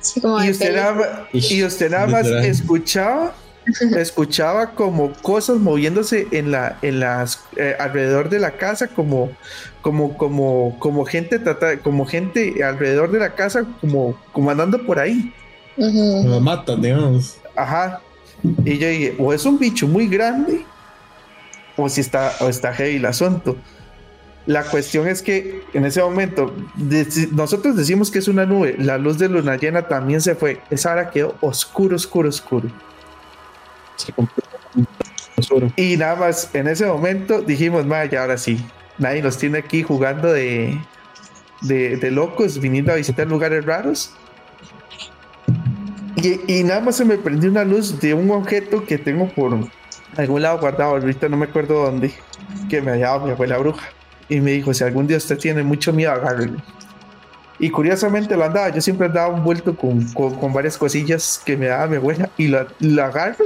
Sí, 0.00 0.20
como 0.20 0.42
Y 0.42 0.50
usted 0.50 0.74
nada 0.74 0.94
más, 0.94 1.08
y 1.32 1.64
usted 1.64 1.90
nada 1.90 2.06
más 2.06 2.26
escuchaba, 2.26 3.34
escuchaba 3.96 4.70
como 4.72 5.12
cosas 5.14 5.58
moviéndose 5.58 6.26
en 6.30 6.50
la, 6.50 6.78
en 6.82 7.00
las 7.00 7.40
eh, 7.56 7.76
alrededor 7.78 8.28
de 8.30 8.38
la 8.38 8.52
casa, 8.52 8.88
como, 8.88 9.30
como, 9.82 10.16
como, 10.16 10.76
como 10.78 11.04
gente 11.04 11.38
trata, 11.38 11.78
como 11.78 12.06
gente 12.06 12.62
alrededor 12.64 13.10
de 13.10 13.18
la 13.18 13.34
casa, 13.34 13.64
como, 13.80 14.18
como 14.32 14.50
andando 14.50 14.84
por 14.84 14.98
ahí. 14.98 15.32
Lo 15.76 16.40
matan, 16.40 16.82
digamos. 16.82 17.36
Ajá. 17.56 18.00
Y 18.64 18.78
yo 18.78 18.88
dije, 18.88 19.16
o 19.18 19.32
es 19.32 19.44
un 19.44 19.58
bicho 19.58 19.86
muy 19.86 20.08
grande, 20.08 20.64
o 21.82 21.88
si 21.88 22.00
está, 22.00 22.32
o 22.40 22.48
está 22.48 22.72
heavy 22.72 22.96
el 22.96 23.06
asunto. 23.06 23.56
La 24.46 24.64
cuestión 24.64 25.06
es 25.06 25.22
que 25.22 25.62
en 25.74 25.84
ese 25.84 26.02
momento 26.02 26.54
nosotros 27.32 27.76
decimos 27.76 28.10
que 28.10 28.18
es 28.18 28.26
una 28.26 28.46
nube, 28.46 28.74
la 28.78 28.98
luz 28.98 29.18
de 29.18 29.28
luna 29.28 29.56
llena 29.56 29.86
también 29.86 30.20
se 30.20 30.34
fue. 30.34 30.60
Esa 30.70 30.92
hora 30.92 31.10
quedó 31.10 31.36
oscuro, 31.40 31.94
oscuro, 31.96 32.28
oscuro. 32.28 32.68
Se 33.96 34.12
oscuro. 35.36 35.72
Y 35.76 35.96
nada 35.96 36.16
más 36.16 36.50
en 36.54 36.68
ese 36.68 36.86
momento 36.86 37.42
dijimos, 37.42 37.86
vaya, 37.86 38.22
ahora 38.22 38.38
sí, 38.38 38.64
nadie 38.98 39.22
nos 39.22 39.36
tiene 39.36 39.58
aquí 39.58 39.82
jugando 39.82 40.32
de, 40.32 40.80
de, 41.60 41.96
de 41.96 42.10
locos, 42.10 42.58
viniendo 42.58 42.92
a 42.92 42.96
visitar 42.96 43.26
lugares 43.26 43.64
raros. 43.64 44.14
Y, 46.16 46.40
y 46.52 46.64
nada 46.64 46.80
más 46.80 46.96
se 46.96 47.04
me 47.04 47.18
prendió 47.18 47.50
una 47.50 47.64
luz 47.64 48.00
de 48.00 48.14
un 48.14 48.30
objeto 48.30 48.84
que 48.84 48.98
tengo 48.98 49.28
por 49.28 49.68
algún 50.16 50.42
lado 50.42 50.58
guardado, 50.58 50.92
ahorita 50.92 51.28
no 51.28 51.36
me 51.36 51.46
acuerdo 51.46 51.84
dónde, 51.84 52.12
que 52.68 52.80
me 52.80 52.92
había 52.92 53.06
dado 53.06 53.26
mi 53.26 53.32
abuela 53.32 53.58
bruja. 53.58 53.88
Y 54.28 54.40
me 54.40 54.52
dijo, 54.52 54.72
si 54.72 54.84
algún 54.84 55.06
día 55.06 55.16
usted 55.16 55.38
tiene 55.38 55.62
mucho 55.62 55.92
miedo, 55.92 56.12
agárrelo. 56.12 56.58
Y 57.58 57.70
curiosamente 57.70 58.36
lo 58.36 58.44
andaba, 58.44 58.70
yo 58.70 58.80
siempre 58.80 59.06
andaba 59.06 59.36
envuelto 59.36 59.76
con, 59.76 60.04
con, 60.12 60.34
con 60.36 60.52
varias 60.52 60.78
cosillas 60.78 61.42
que 61.44 61.56
me 61.56 61.66
daba 61.66 61.86
mi 61.88 61.96
abuela 61.96 62.30
y 62.38 62.48
lo, 62.48 62.66
lo 62.78 63.04
agarro 63.04 63.44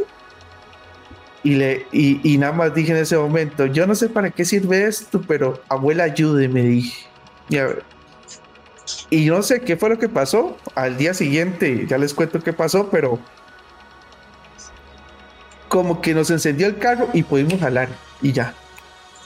y, 1.42 1.56
le, 1.56 1.86
y, 1.92 2.20
y 2.22 2.38
nada 2.38 2.52
más 2.52 2.74
dije 2.74 2.92
en 2.92 2.98
ese 2.98 3.16
momento, 3.18 3.66
yo 3.66 3.86
no 3.86 3.94
sé 3.94 4.08
para 4.08 4.30
qué 4.30 4.44
sirve 4.44 4.84
esto, 4.86 5.20
pero 5.26 5.60
abuela 5.68 6.04
ayude, 6.04 6.48
me 6.48 6.62
dije. 6.62 7.06
Y, 7.50 7.58
a 7.58 7.68
y 9.10 9.26
no 9.26 9.42
sé 9.42 9.60
qué 9.60 9.76
fue 9.76 9.90
lo 9.90 9.98
que 9.98 10.08
pasó. 10.08 10.56
Al 10.74 10.96
día 10.96 11.14
siguiente, 11.14 11.86
ya 11.86 11.98
les 11.98 12.14
cuento 12.14 12.40
qué 12.40 12.52
pasó, 12.52 12.88
pero 12.90 13.18
como 15.74 16.00
que 16.00 16.14
nos 16.14 16.30
encendió 16.30 16.68
el 16.68 16.78
carro 16.78 17.08
y 17.12 17.24
pudimos 17.24 17.58
jalar 17.58 17.88
y 18.22 18.30
ya. 18.30 18.54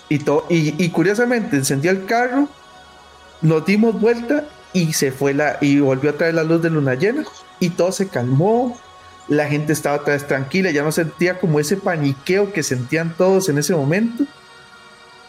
Y, 0.09 0.21
to- 0.21 0.47
y, 0.49 0.83
y 0.83 0.89
curiosamente 0.89 1.57
encendió 1.57 1.91
el 1.91 2.07
carro, 2.07 2.49
nos 3.43 3.67
dimos 3.67 4.01
vuelta 4.01 4.45
y 4.73 4.95
se 4.95 5.13
fue 5.13 5.35
la 5.35 5.59
y 5.61 5.79
volvió 5.81 6.09
a 6.09 6.15
traer 6.15 6.33
la 6.33 6.45
luz 6.45 6.63
de 6.63 6.71
luna 6.71 6.95
llena 6.95 7.25
y 7.61 7.69
todo 7.69 7.93
se 7.93 8.09
calmó 8.09 8.81
la 9.29 9.47
gente 9.47 9.75
estaba 9.75 9.97
otra 9.97 10.15
vez 10.15 10.27
tranquila, 10.27 10.71
ya 10.71 10.83
no 10.83 10.91
sentía 10.91 11.39
como 11.39 11.61
ese 11.61 11.77
paniqueo 11.77 12.51
que 12.51 12.63
sentían 12.63 13.15
todos 13.15 13.51
en 13.51 13.59
ese 13.59 13.75
momento. 13.75 14.25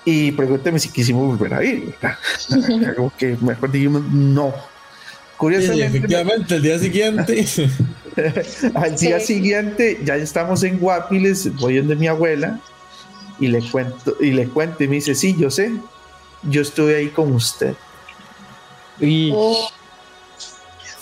Y 0.05 0.31
pregúnteme 0.31 0.79
si 0.79 0.87
quisimos 0.87 1.27
volver 1.37 1.53
a 1.53 1.61
ir. 1.65 1.93
como 2.95 3.11
que 3.17 3.35
mejor 3.41 3.69
dijimos 3.69 4.03
no. 4.09 4.53
Curiosamente, 5.35 5.97
efectivamente, 5.97 6.55
el 6.55 6.61
día 6.61 6.79
siguiente. 6.79 7.45
al 8.75 8.95
día 8.95 9.19
siguiente 9.19 9.99
ya 10.03 10.15
estamos 10.15 10.63
en 10.63 10.79
Guapiles, 10.79 11.55
voy 11.55 11.77
donde 11.77 11.95
mi 11.95 12.07
abuela 12.07 12.59
y 13.39 13.47
le 13.47 13.61
cuento 13.69 14.15
y 14.19 14.31
le 14.31 14.47
cuento 14.47 14.83
y 14.83 14.87
me 14.87 14.95
dice, 14.95 15.15
sí, 15.15 15.35
yo 15.37 15.49
sé, 15.49 15.71
yo 16.43 16.61
estuve 16.61 16.95
ahí 16.95 17.09
con 17.09 17.33
usted. 17.33 17.73
Y... 18.99 19.31
Oh. 19.33 19.69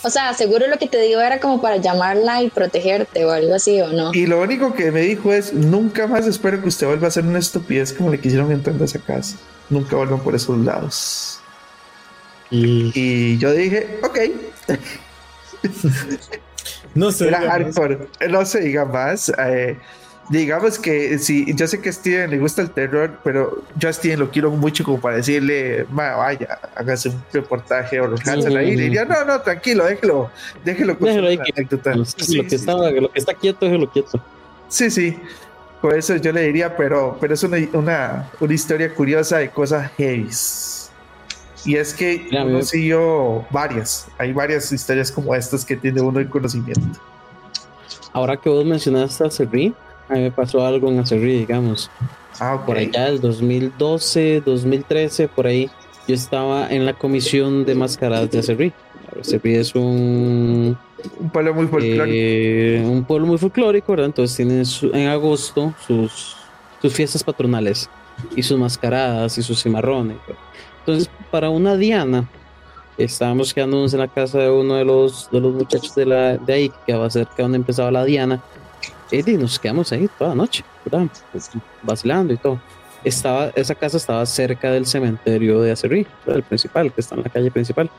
O 0.03 0.09
sea, 0.09 0.33
seguro 0.33 0.67
lo 0.67 0.77
que 0.77 0.87
te 0.87 1.01
digo 1.01 1.19
era 1.19 1.39
como 1.39 1.59
para 1.59 1.77
llamarla 1.77 2.41
y 2.43 2.49
protegerte 2.49 3.25
o 3.25 3.31
algo 3.31 3.55
así, 3.55 3.81
¿o 3.81 3.91
no? 3.91 4.13
Y 4.13 4.27
lo 4.27 4.39
único 4.41 4.73
que 4.73 4.91
me 4.91 5.01
dijo 5.01 5.33
es, 5.33 5.53
nunca 5.53 6.07
más 6.07 6.25
espero 6.27 6.61
que 6.61 6.69
usted 6.69 6.87
vuelva 6.87 7.05
a 7.05 7.09
hacer 7.09 7.25
una 7.25 7.39
estupidez 7.39 7.91
como 7.91 8.11
le 8.11 8.19
quisieron 8.19 8.51
entrar 8.51 8.79
a 8.79 8.85
esa 8.85 8.99
casa. 8.99 9.37
Nunca 9.69 9.95
vuelvan 9.95 10.19
por 10.19 10.35
esos 10.35 10.57
lados. 10.59 11.39
Y, 12.49 13.37
yo 13.37 13.51
dije, 13.51 13.99
ok. 14.03 14.19
no 16.97 17.11
sé. 17.11 17.27
Era 17.27 17.41
hardcore. 17.41 17.99
No 18.29 18.45
se 18.45 18.61
diga 18.61 18.85
más. 18.85 19.31
Eh, 19.37 19.77
digamos 20.29 20.77
que 20.79 21.17
sí, 21.19 21.45
yo 21.55 21.67
sé 21.67 21.79
que 21.79 21.89
a 21.89 21.93
Steven 21.93 22.29
le 22.29 22.37
gusta 22.37 22.61
el 22.61 22.71
terror, 22.71 23.19
pero 23.23 23.63
yo 23.75 23.89
a 23.89 23.93
Steven 23.93 24.19
lo 24.19 24.29
quiero 24.29 24.51
mucho 24.51 24.83
como 24.83 24.99
para 24.99 25.17
decirle, 25.17 25.85
vaya, 25.89 26.59
hágase 26.75 27.09
un 27.09 27.23
reportaje 27.31 27.99
o 28.01 28.07
lo 28.07 28.17
ahí. 28.57 28.71
Y 28.71 28.75
diría, 28.75 29.05
no, 29.05 29.23
no, 29.25 29.41
tranquilo, 29.41 29.85
déjelo, 29.85 30.29
déjelo 30.65 30.97
con 30.97 31.07
déjelo 31.07 31.27
ahí 31.27 31.37
lo, 31.37 31.43
que 31.43 31.75
está, 31.75 31.95
lo 31.95 33.11
que 33.11 33.19
está 33.19 33.33
quieto, 33.33 33.65
déjelo 33.65 33.89
quieto. 33.89 34.21
Sí, 34.67 34.91
sí. 34.91 35.17
Con 35.81 35.95
eso 35.95 36.15
yo 36.15 36.31
le 36.31 36.41
diría, 36.41 36.75
pero, 36.75 37.17
pero 37.21 37.35
es 37.35 37.43
una, 37.43 37.57
una, 37.73 38.29
una 38.39 38.53
historia 38.53 38.93
curiosa 38.93 39.37
de 39.37 39.49
cosas 39.49 39.91
heavy. 39.97 40.27
Y 41.67 41.75
es 41.75 41.93
que 41.93 42.29
uno 42.31 42.63
siguió 42.63 43.45
varias, 43.51 44.07
hay 44.17 44.31
varias 44.31 44.71
historias 44.71 45.11
como 45.11 45.35
estas 45.35 45.65
que 45.65 45.75
tiene 45.75 45.99
uno 45.99 46.21
el 46.21 46.29
conocimiento. 46.29 46.97
Ahora 48.13 48.37
que 48.37 48.47
vos 48.47 48.63
mencionaste 48.63 49.25
a 49.25 49.29
Serri, 49.29 49.73
a 50.07 50.13
mí 50.13 50.21
me 50.21 50.31
pasó 50.31 50.65
algo 50.65 50.89
en 50.89 50.99
Acerrí, 50.99 51.39
digamos. 51.39 51.91
Ah, 52.39 52.63
Por 52.65 52.77
allá, 52.77 53.09
el 53.09 53.19
2012, 53.19 54.43
2013, 54.45 55.27
por 55.27 55.45
ahí, 55.45 55.69
yo 56.07 56.15
estaba 56.15 56.69
en 56.69 56.85
la 56.85 56.93
comisión 56.93 57.65
de 57.65 57.75
mascaradas 57.75 58.31
de 58.31 58.39
Acerrí. 58.39 58.73
Acerrí 59.19 59.55
es 59.55 59.75
un... 59.75 60.77
Un 61.19 61.29
pueblo 61.31 61.53
muy 61.53 61.67
folclórico. 61.67 62.05
Eh, 62.07 62.81
un 62.85 63.03
pueblo 63.03 63.27
muy 63.27 63.37
folclórico, 63.37 63.91
¿verdad? 63.91 64.05
Entonces 64.05 64.37
tienen 64.37 64.63
en 64.93 65.09
agosto 65.09 65.73
sus, 65.85 66.37
sus 66.81 66.93
fiestas 66.93 67.25
patronales 67.25 67.89
y 68.37 68.41
sus 68.41 68.57
mascaradas 68.57 69.37
y 69.37 69.43
sus 69.43 69.61
cimarrones. 69.61 70.15
Entonces, 70.79 71.09
para 71.27 71.49
una 71.49 71.75
Diana, 71.75 72.27
estábamos 72.97 73.53
quedándonos 73.53 73.93
en 73.93 73.99
la 73.99 74.07
casa 74.07 74.39
de 74.39 74.49
uno 74.49 74.75
de 74.75 74.85
los, 74.85 75.29
de 75.31 75.39
los 75.39 75.53
muchachos 75.53 75.93
de, 75.95 76.05
la, 76.05 76.37
de 76.37 76.53
ahí, 76.53 76.69
que 76.69 76.75
quedaba 76.87 77.09
cerca 77.09 77.43
donde 77.43 77.57
empezaba 77.57 77.91
la 77.91 78.03
Diana 78.03 78.41
y 79.11 79.23
nos 79.33 79.59
quedamos 79.59 79.91
ahí 79.91 80.09
toda 80.17 80.31
la 80.31 80.35
noche, 80.35 80.63
¿verdad? 80.85 81.07
Pues, 81.31 81.51
vacilando 81.81 82.33
y 82.33 82.37
todo. 82.37 82.59
Estaba, 83.03 83.49
esa 83.55 83.75
casa 83.75 83.97
estaba 83.97 84.25
cerca 84.25 84.71
del 84.71 84.85
cementerio 84.85 85.61
de 85.61 85.71
Acerrí, 85.71 86.05
el 86.25 86.43
principal, 86.43 86.91
que 86.91 87.01
está 87.01 87.15
en 87.15 87.23
la 87.23 87.29
calle 87.29 87.51
principal. 87.51 87.89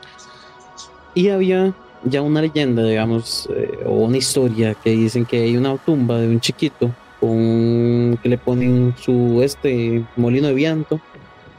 Y 1.15 1.29
había 1.29 1.73
ya 2.03 2.21
una 2.21 2.41
leyenda, 2.41 2.83
digamos, 2.83 3.49
eh, 3.55 3.79
o 3.85 3.91
una 3.91 4.17
historia 4.17 4.75
que 4.75 4.91
dicen 4.91 5.25
que 5.25 5.41
hay 5.41 5.57
una 5.57 5.77
tumba 5.77 6.17
de 6.19 6.27
un 6.27 6.39
chiquito 6.39 6.91
con 7.19 8.17
que 8.21 8.29
le 8.29 8.37
ponen 8.37 8.93
su 8.97 9.41
este 9.43 10.05
molino 10.15 10.47
de 10.47 10.53
viento 10.53 11.01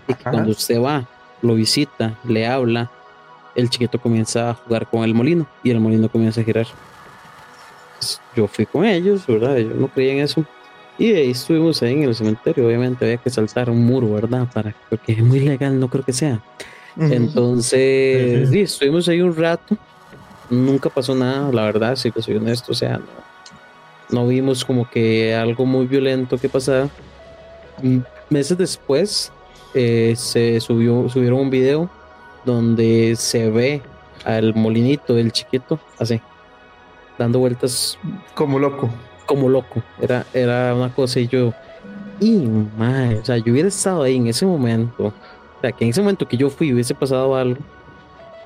y 0.08 0.14
que 0.14 0.22
cuando 0.22 0.52
usted 0.52 0.80
va, 0.80 1.06
lo 1.42 1.54
visita, 1.54 2.18
le 2.24 2.46
habla, 2.46 2.90
el 3.54 3.68
chiquito 3.70 4.00
comienza 4.00 4.50
a 4.50 4.54
jugar 4.54 4.88
con 4.88 5.04
el 5.04 5.14
molino 5.14 5.46
y 5.62 5.70
el 5.70 5.80
molino 5.80 6.08
comienza 6.08 6.40
a 6.40 6.44
girar 6.44 6.66
yo 8.34 8.46
fui 8.46 8.66
con 8.66 8.84
ellos, 8.84 9.26
¿verdad? 9.26 9.56
Yo 9.58 9.74
no 9.74 9.88
creía 9.88 10.12
en 10.12 10.18
eso. 10.20 10.44
Y 10.98 11.12
ahí 11.12 11.30
estuvimos 11.30 11.82
ahí 11.82 11.94
en 11.94 12.02
el 12.04 12.14
cementerio. 12.14 12.66
Obviamente 12.66 13.04
había 13.04 13.16
que 13.16 13.30
saltar 13.30 13.70
un 13.70 13.84
muro, 13.84 14.12
¿verdad? 14.12 14.46
Para, 14.52 14.74
porque 14.88 15.12
es 15.12 15.22
muy 15.22 15.40
legal, 15.40 15.78
no 15.78 15.88
creo 15.88 16.04
que 16.04 16.12
sea. 16.12 16.40
Entonces, 16.98 18.50
sí, 18.50 18.60
estuvimos 18.60 19.08
ahí 19.08 19.20
un 19.20 19.34
rato. 19.34 19.76
Nunca 20.50 20.90
pasó 20.90 21.14
nada, 21.14 21.50
la 21.52 21.62
verdad, 21.62 21.96
si 21.96 22.10
que 22.10 22.20
soy 22.20 22.36
honesto. 22.36 22.72
O 22.72 22.74
sea, 22.74 22.98
no, 22.98 23.04
no 24.10 24.26
vimos 24.26 24.64
como 24.64 24.88
que 24.90 25.34
algo 25.34 25.64
muy 25.64 25.86
violento 25.86 26.36
que 26.36 26.48
pasara. 26.48 26.88
Meses 28.28 28.58
después, 28.58 29.32
eh, 29.74 30.14
se 30.16 30.60
subió, 30.60 31.08
subieron 31.08 31.40
un 31.40 31.50
video 31.50 31.90
donde 32.44 33.14
se 33.16 33.50
ve 33.50 33.82
al 34.24 34.54
molinito 34.54 35.14
del 35.14 35.32
chiquito, 35.32 35.78
así 35.98 36.20
dando 37.20 37.38
vueltas 37.38 37.98
como 38.34 38.58
loco. 38.58 38.88
Como 39.26 39.48
loco. 39.48 39.82
Era, 40.00 40.26
era 40.32 40.74
una 40.74 40.92
cosa 40.92 41.20
y 41.20 41.28
yo, 41.28 41.52
y 42.18 42.48
madre, 42.76 43.18
o 43.18 43.24
sea, 43.24 43.36
yo 43.36 43.52
hubiera 43.52 43.68
estado 43.68 44.02
ahí 44.02 44.16
en 44.16 44.26
ese 44.26 44.46
momento. 44.46 45.12
O 45.58 45.60
sea, 45.60 45.70
que 45.70 45.84
en 45.84 45.90
ese 45.90 46.00
momento 46.00 46.26
que 46.26 46.38
yo 46.38 46.48
fui 46.48 46.72
hubiese 46.72 46.94
pasado 46.94 47.36
algo. 47.36 47.60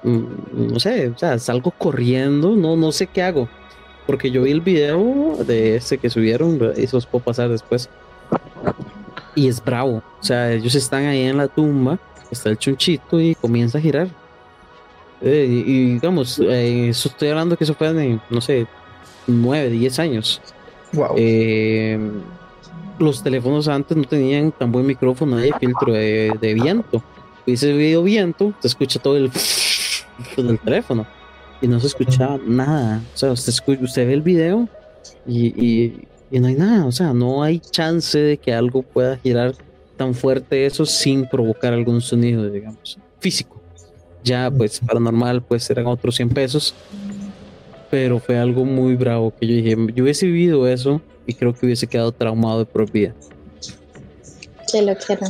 Mm, 0.03 0.73
no 0.73 0.81
sé, 0.81 1.09
o 1.09 1.17
sea, 1.17 1.39
salgo 1.39 1.71
corriendo, 1.71 2.57
no, 2.57 2.77
no 2.77 2.91
sé 2.93 3.07
qué 3.07 3.23
hago. 3.23 3.49
Porque 4.07 4.31
yo 4.31 4.43
vi 4.43 4.51
el 4.51 4.61
video 4.61 5.37
de 5.47 5.77
ese 5.77 5.97
que 5.97 6.11
subieron, 6.11 6.61
eso 6.77 6.99
os 6.99 7.07
puedo 7.07 7.25
pasar 7.25 7.49
después. 7.49 7.89
Y 9.35 9.49
es 9.49 9.63
bravo. 9.63 10.03
O 10.21 10.25
sea, 10.25 10.53
ellos 10.53 10.75
están 10.75 11.05
ahí 11.05 11.23
en 11.23 11.37
la 11.37 11.49
tumba, 11.49 11.99
está 12.31 12.51
el 12.51 12.59
chunchito 12.59 13.21
y 13.21 13.35
comienza 13.35 13.79
a 13.79 13.81
girar. 13.81 14.09
Eh, 15.21 15.47
y, 15.67 15.95
digamos, 15.95 16.39
eh, 16.39 16.91
eso 16.91 17.09
estoy 17.09 17.29
hablando 17.29 17.57
que 17.57 17.65
eso 17.65 17.75
fue 17.75 17.89
en, 17.89 18.21
no 18.31 18.41
sé, 18.41 18.67
9, 19.27 19.71
10 19.71 19.99
años. 19.99 20.41
Wow. 20.93 21.15
Eh, 21.17 21.99
los 22.99 23.23
teléfonos 23.23 23.67
antes 23.69 23.97
no 23.97 24.05
tenían 24.05 24.53
tan 24.53 24.71
buen 24.71 24.87
micrófono 24.87 25.37
de 25.37 25.53
filtro 25.59 25.93
de, 25.93 26.55
viento. 26.55 27.03
Hubiese 27.47 27.73
habido 27.73 28.03
viento, 28.03 28.55
se 28.61 28.69
escucha 28.69 29.01
todo 29.01 29.17
el 29.17 29.31
del 30.37 30.59
teléfono 30.59 31.07
y 31.61 31.69
no 31.69 31.81
se 31.81 31.89
escucha 31.89 32.39
nada. 32.47 33.03
O 33.15 33.17
sea, 33.17 33.33
usted, 33.33 33.53
usted 33.83 34.07
ve 34.07 34.15
el 34.15 34.23
video 34.23 34.69
y, 35.27 35.47
y, 35.47 36.09
y, 36.35 36.41
no 36.41 36.49
hay 36.49 36.55
nada. 36.55 36.87
O 36.87 36.93
sea, 36.93 37.13
no 37.13 37.43
hay 37.43 37.61
chance 37.61 38.19
de 38.19 38.37
que 38.37 38.53
algo 38.53 38.83
pueda 38.83 39.17
girar 39.19 39.55
tan 39.97 40.15
fuerte 40.15 40.67
eso 40.67 40.85
sin 40.85 41.29
provocar 41.29 41.73
algún 41.73 42.01
sonido, 42.01 42.51
digamos, 42.51 42.99
físico. 43.21 43.61
Ya, 44.23 44.51
pues, 44.51 44.81
paranormal, 44.81 45.43
pues 45.43 45.69
eran 45.71 45.87
otros 45.87 46.17
100 46.17 46.31
pesos. 46.31 46.75
Pero 47.91 48.19
fue 48.19 48.39
algo 48.39 48.65
muy 48.65 48.97
bravo 48.97 49.33
que 49.39 49.47
yo 49.47 49.55
dije, 49.55 49.77
yo 49.95 50.03
hubiese 50.03 50.27
vivido 50.27 50.67
eso 50.67 51.01
y 51.27 51.35
creo 51.35 51.55
que 51.55 51.67
hubiese 51.67 51.87
quedado 51.87 52.11
traumado 52.11 52.61
de 52.61 52.65
por 52.65 52.91
vida. 52.91 53.15
Que 54.73 54.83
lo 54.83 54.97
quiero. 54.97 55.27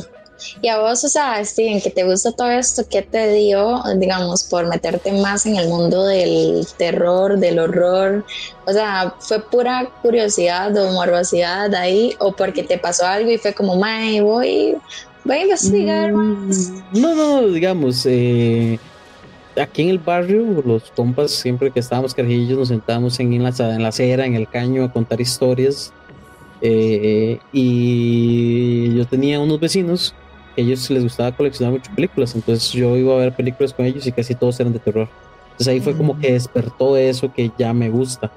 Y 0.61 0.67
a 0.67 0.79
vos, 0.79 1.03
o 1.03 1.07
sea, 1.07 1.43
Steven, 1.43 1.81
que 1.81 1.89
te 1.89 2.03
gusta 2.03 2.31
todo 2.31 2.49
esto, 2.49 2.83
¿qué 2.89 3.01
te 3.01 3.33
dio, 3.33 3.81
digamos, 3.97 4.43
por 4.43 4.67
meterte 4.67 5.11
más 5.13 5.45
en 5.45 5.55
el 5.55 5.69
mundo 5.69 6.05
del 6.05 6.67
terror, 6.77 7.39
del 7.39 7.59
horror? 7.59 8.25
O 8.65 8.73
sea, 8.73 9.15
¿fue 9.19 9.39
pura 9.39 9.89
curiosidad 10.01 10.75
o 10.77 10.91
morbosidad 10.91 11.73
ahí? 11.75 12.15
¿O 12.19 12.33
porque 12.33 12.63
te 12.63 12.77
pasó 12.77 13.05
algo 13.05 13.31
y 13.31 13.37
fue 13.37 13.53
como, 13.53 13.77
may, 13.77 14.19
voy, 14.19 14.75
Voy 15.25 15.37
a 15.37 15.41
investigar 15.41 16.13
mm, 16.13 16.51
No, 16.93 17.15
no, 17.15 17.47
digamos, 17.47 18.05
eh, 18.05 18.77
aquí 19.59 19.81
en 19.81 19.89
el 19.89 19.97
barrio, 19.97 20.61
los 20.63 20.91
compas, 20.91 21.31
siempre 21.31 21.71
que 21.71 21.79
estábamos 21.79 22.13
carajillos, 22.13 22.59
nos 22.59 22.67
sentábamos 22.67 23.19
en 23.19 23.43
la, 23.43 23.49
en 23.49 23.81
la 23.81 23.89
acera, 23.89 24.25
en 24.25 24.35
el 24.35 24.47
caño, 24.47 24.83
a 24.83 24.91
contar 24.91 25.19
historias. 25.19 25.91
Eh, 26.61 27.39
y 27.51 28.95
yo 28.95 29.05
tenía 29.07 29.39
unos 29.39 29.59
vecinos 29.59 30.13
ellos 30.55 30.89
les 30.89 31.03
gustaba 31.03 31.31
coleccionar 31.31 31.73
muchas 31.73 31.93
películas, 31.93 32.35
entonces 32.35 32.71
yo 32.71 32.95
iba 32.95 33.13
a 33.13 33.17
ver 33.17 33.35
películas 33.35 33.73
con 33.73 33.85
ellos 33.85 34.05
y 34.05 34.11
casi 34.11 34.35
todos 34.35 34.59
eran 34.59 34.73
de 34.73 34.79
terror. 34.79 35.07
Entonces 35.51 35.67
ahí 35.67 35.79
fue 35.79 35.95
como 35.95 36.19
que 36.19 36.33
despertó 36.33 36.97
eso 36.97 37.31
que 37.31 37.51
ya 37.57 37.73
me 37.73 37.89
gusta. 37.89 38.31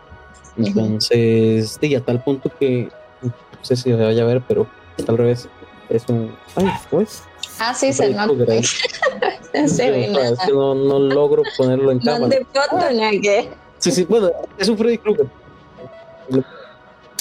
Entonces, 0.56 1.78
y 1.80 1.94
a 1.94 2.00
tal 2.00 2.22
punto 2.22 2.50
que, 2.58 2.88
no 3.22 3.32
sé 3.62 3.76
si 3.76 3.82
se 3.84 3.94
vaya 3.94 4.22
a 4.22 4.26
ver, 4.26 4.42
pero 4.46 4.66
al 5.06 5.18
revés 5.18 5.48
es 5.88 6.04
un. 6.08 6.34
Ay, 6.56 6.68
pues. 6.90 7.22
Ah, 7.58 7.74
sí, 7.74 7.92
se 7.92 8.10
nota. 8.10 8.62
se 9.66 9.90
ve 9.90 10.04
es 10.04 10.38
que 10.40 10.52
no, 10.52 10.74
no, 10.74 10.98
logro 10.98 11.42
ponerlo 11.56 11.90
en 11.90 11.98
cámara. 12.00 12.36
Sí, 13.78 13.90
sí, 13.90 14.04
bueno, 14.04 14.30
es 14.56 14.68
un 14.68 14.76
Freddy 14.76 14.98
Krueger. 14.98 15.26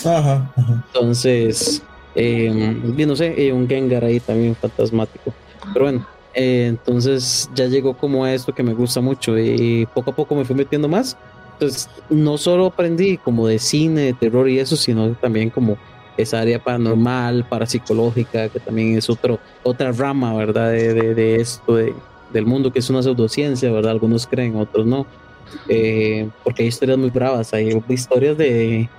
Ajá, 0.05 0.51
ajá. 0.55 0.83
Entonces, 0.87 1.81
eh, 2.17 3.05
no 3.05 3.15
sé, 3.15 3.33
eh, 3.37 3.53
un 3.53 3.67
Gengar 3.67 4.03
ahí 4.03 4.19
también 4.19 4.55
fantasmático. 4.55 5.33
Pero 5.71 5.85
bueno, 5.85 6.07
eh, 6.33 6.65
entonces 6.67 7.49
ya 7.53 7.65
llegó 7.65 7.95
como 7.95 8.23
a 8.23 8.33
esto 8.33 8.53
que 8.53 8.63
me 8.63 8.73
gusta 8.73 9.01
mucho 9.01 9.37
y 9.37 9.87
poco 9.93 10.11
a 10.11 10.15
poco 10.15 10.35
me 10.35 10.45
fui 10.45 10.55
metiendo 10.55 10.87
más 10.87 11.17
Entonces, 11.53 11.89
no 12.09 12.37
solo 12.37 12.67
aprendí 12.67 13.17
como 13.17 13.47
de 13.47 13.59
cine, 13.59 14.01
de 14.01 14.13
terror 14.13 14.49
y 14.49 14.59
eso, 14.59 14.75
sino 14.75 15.13
también 15.13 15.49
como 15.49 15.77
esa 16.17 16.41
área 16.41 16.57
paranormal, 16.57 17.45
parapsicológica, 17.47 18.49
que 18.49 18.59
también 18.59 18.97
es 18.97 19.09
otro, 19.09 19.39
otra 19.63 19.91
rama, 19.91 20.33
¿verdad? 20.33 20.71
De, 20.71 21.13
de, 21.13 21.35
esto, 21.35 21.75
de, 21.75 21.93
del 22.33 22.45
mundo, 22.45 22.73
que 22.73 22.79
es 22.79 22.89
una 22.89 23.03
pseudociencia, 23.03 23.71
¿verdad? 23.71 23.91
Algunos 23.91 24.25
creen, 24.25 24.55
otros 24.55 24.85
no. 24.85 25.05
Eh, 25.69 26.27
porque 26.43 26.63
hay 26.63 26.69
historias 26.69 26.97
muy 26.97 27.11
bravas, 27.11 27.53
hay 27.53 27.81
historias 27.87 28.37
de, 28.37 28.89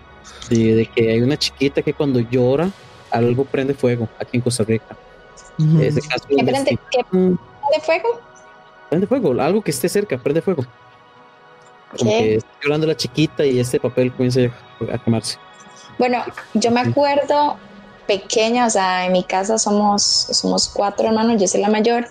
de, 0.48 0.90
que 0.94 1.10
hay 1.10 1.20
una 1.20 1.36
chiquita 1.36 1.82
que 1.82 1.92
cuando 1.92 2.20
llora, 2.20 2.70
algo 3.10 3.44
prende 3.44 3.74
fuego 3.74 4.08
aquí 4.18 4.36
en 4.36 4.42
Costa 4.42 4.64
Rica. 4.64 4.96
Ese 5.80 6.00
caso 6.02 6.24
¿Qué, 6.28 6.36
prende, 6.44 6.78
prende 6.90 7.38
fuego? 7.82 8.20
Prende 8.88 9.06
fuego, 9.06 9.40
algo 9.40 9.62
que 9.62 9.70
esté 9.70 9.88
cerca, 9.88 10.16
prende 10.18 10.40
fuego. 10.40 10.64
Como 11.96 12.10
que 12.10 12.34
está 12.36 12.50
llorando 12.62 12.86
la 12.86 12.96
chiquita 12.96 13.44
y 13.44 13.58
este 13.58 13.80
papel 13.80 14.12
comienza 14.12 14.40
a 14.92 14.98
quemarse. 14.98 15.38
Bueno, 15.98 16.22
yo 16.54 16.70
me 16.70 16.80
acuerdo 16.80 17.56
pequeña, 18.08 18.66
o 18.66 18.70
sea, 18.70 19.06
en 19.06 19.12
mi 19.12 19.22
casa 19.22 19.58
somos, 19.58 20.02
somos 20.02 20.68
cuatro 20.68 21.08
hermanos, 21.08 21.40
yo 21.40 21.46
soy 21.46 21.60
la 21.60 21.68
mayor, 21.68 22.08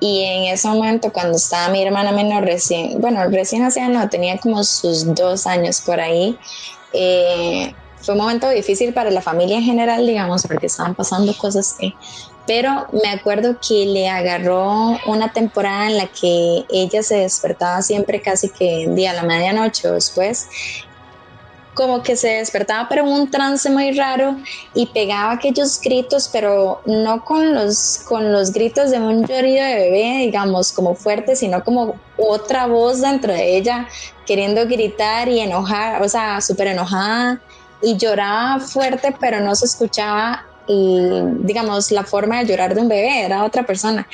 y 0.00 0.22
en 0.24 0.54
ese 0.54 0.68
momento 0.68 1.12
cuando 1.12 1.36
estaba 1.36 1.68
mi 1.68 1.82
hermana 1.82 2.12
menor 2.12 2.44
recién, 2.44 3.00
bueno, 3.00 3.28
recién 3.28 3.64
hacía 3.64 3.88
no, 3.88 4.08
tenía 4.08 4.38
como 4.38 4.62
sus 4.62 5.14
dos 5.14 5.46
años 5.46 5.80
por 5.80 5.98
ahí, 5.98 6.38
eh, 6.92 7.74
fue 8.02 8.14
un 8.14 8.20
momento 8.20 8.48
difícil 8.48 8.92
para 8.92 9.10
la 9.10 9.22
familia 9.22 9.56
en 9.56 9.64
general, 9.64 10.06
digamos, 10.06 10.42
porque 10.46 10.66
estaban 10.66 10.94
pasando 10.94 11.36
cosas 11.36 11.76
que... 11.78 11.94
Pero 12.44 12.86
me 12.92 13.08
acuerdo 13.10 13.56
que 13.66 13.86
le 13.86 14.08
agarró 14.08 14.98
una 15.06 15.32
temporada 15.32 15.86
en 15.86 15.98
la 15.98 16.08
que 16.08 16.64
ella 16.70 17.02
se 17.04 17.18
despertaba 17.18 17.82
siempre 17.82 18.20
casi 18.20 18.48
que 18.48 18.88
día 18.88 19.12
a 19.12 19.14
la 19.14 19.22
medianoche 19.22 19.88
o 19.88 19.92
después 19.92 20.48
como 21.74 22.02
que 22.02 22.16
se 22.16 22.28
despertaba 22.28 22.88
pero 22.88 23.02
en 23.02 23.12
un 23.12 23.30
trance 23.30 23.70
muy 23.70 23.92
raro 23.92 24.36
y 24.74 24.86
pegaba 24.86 25.32
aquellos 25.32 25.80
gritos 25.80 26.28
pero 26.30 26.82
no 26.84 27.24
con 27.24 27.54
los 27.54 28.02
con 28.06 28.30
los 28.30 28.52
gritos 28.52 28.90
de 28.90 28.98
un 28.98 29.26
llorido 29.26 29.64
de 29.64 29.74
bebé 29.74 30.18
digamos 30.18 30.72
como 30.72 30.94
fuerte 30.94 31.34
sino 31.34 31.64
como 31.64 31.94
otra 32.18 32.66
voz 32.66 33.00
dentro 33.00 33.32
de 33.32 33.56
ella 33.56 33.88
queriendo 34.26 34.66
gritar 34.66 35.28
y 35.28 35.40
enojar 35.40 36.02
o 36.02 36.08
sea 36.08 36.40
súper 36.40 36.68
enojada 36.68 37.40
y 37.82 37.96
lloraba 37.96 38.60
fuerte 38.60 39.14
pero 39.18 39.40
no 39.40 39.54
se 39.54 39.66
escuchaba 39.66 40.46
digamos 40.68 41.90
la 41.90 42.04
forma 42.04 42.38
de 42.38 42.46
llorar 42.46 42.74
de 42.74 42.80
un 42.80 42.88
bebé 42.88 43.24
era 43.24 43.44
otra 43.44 43.64
persona. 43.64 44.06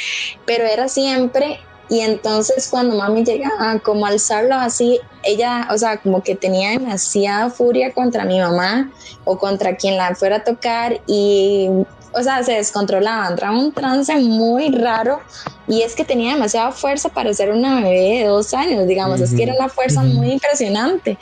Pero 0.47 0.65
era 0.65 0.89
siempre 0.89 1.61
y 1.91 2.01
entonces 2.01 2.69
cuando 2.69 2.97
mami 2.97 3.25
llega 3.25 3.51
a 3.59 3.79
como 3.79 4.05
alzarlo 4.05 4.55
así, 4.55 5.01
ella, 5.23 5.69
o 5.71 5.79
sea, 5.79 5.97
como 5.99 6.23
que 6.23 6.35
tenía 6.35 6.71
demasiada 6.71 7.49
furia 7.49 7.95
contra 7.95 8.25
mi 8.25 8.39
mamá 8.39 8.91
o 9.25 9.39
contra 9.39 9.77
quien 9.77 9.97
la 9.97 10.15
fuera 10.15 10.37
a 10.37 10.45
tocar 10.45 11.01
y, 11.07 11.71
o 12.13 12.23
sea, 12.23 12.43
se 12.43 12.53
descontrolaba, 12.53 13.29
entraba 13.29 13.59
un 13.59 13.73
trance 13.73 14.15
muy 14.17 14.71
raro 14.71 15.21
y 15.67 15.83
es 15.83 15.95
que 15.95 16.05
tenía 16.05 16.33
demasiada 16.35 16.73
fuerza 16.73 17.09
para 17.09 17.33
ser 17.35 17.51
una 17.51 17.77
bebé 17.77 18.21
de 18.21 18.25
dos 18.25 18.55
años, 18.55 18.87
digamos, 18.87 19.21
es 19.21 19.35
que 19.35 19.43
era 19.43 19.55
una 19.55 19.69
fuerza 19.69 20.03
muy 20.03 20.33
impresionante. 20.33 21.19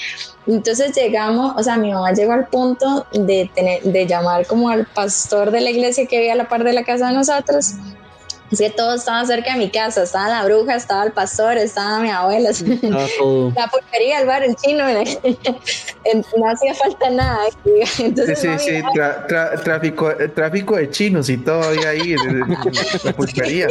Entonces 0.47 0.95
llegamos, 0.95 1.55
o 1.57 1.63
sea, 1.63 1.77
mi 1.77 1.93
mamá 1.93 2.13
llegó 2.13 2.33
al 2.33 2.47
punto 2.47 3.07
de, 3.13 3.51
tener, 3.55 3.83
de 3.83 4.07
llamar 4.07 4.47
como 4.47 4.69
al 4.69 4.87
pastor 4.87 5.51
de 5.51 5.61
la 5.61 5.71
iglesia 5.71 6.07
que 6.07 6.19
había 6.19 6.35
a 6.35 6.37
la 6.37 6.49
par 6.49 6.63
de 6.63 6.73
la 6.73 6.85
casa 6.85 7.09
de 7.09 7.15
nosotros 7.15 7.75
es 8.57 8.71
que 8.71 8.77
todo 8.77 8.95
estaba 8.95 9.25
cerca 9.25 9.53
de 9.53 9.59
mi 9.59 9.71
casa, 9.71 10.03
estaba 10.03 10.29
la 10.29 10.45
bruja, 10.45 10.75
estaba 10.77 11.05
el 11.05 11.13
pastor, 11.13 11.59
estaba 11.59 12.01
mi 12.01 12.11
abuela, 12.11 12.51
la 13.57 13.67
porquería, 13.69 14.21
el 14.21 14.27
bar, 14.27 14.43
el 14.43 14.57
chino, 14.57 14.85
no 16.37 16.49
hacía 16.49 16.75
falta 16.75 17.11
nada. 17.11 17.39
Entonces, 17.99 18.39
sí, 18.39 18.49
sí, 18.59 18.83
tráfico, 19.63 20.13
tráfico 20.35 20.77
de 20.77 20.91
chinos 20.91 21.29
y 21.29 21.37
todo 21.39 21.63
ahí, 21.87 22.17
la 23.05 23.13
porquería. 23.13 23.69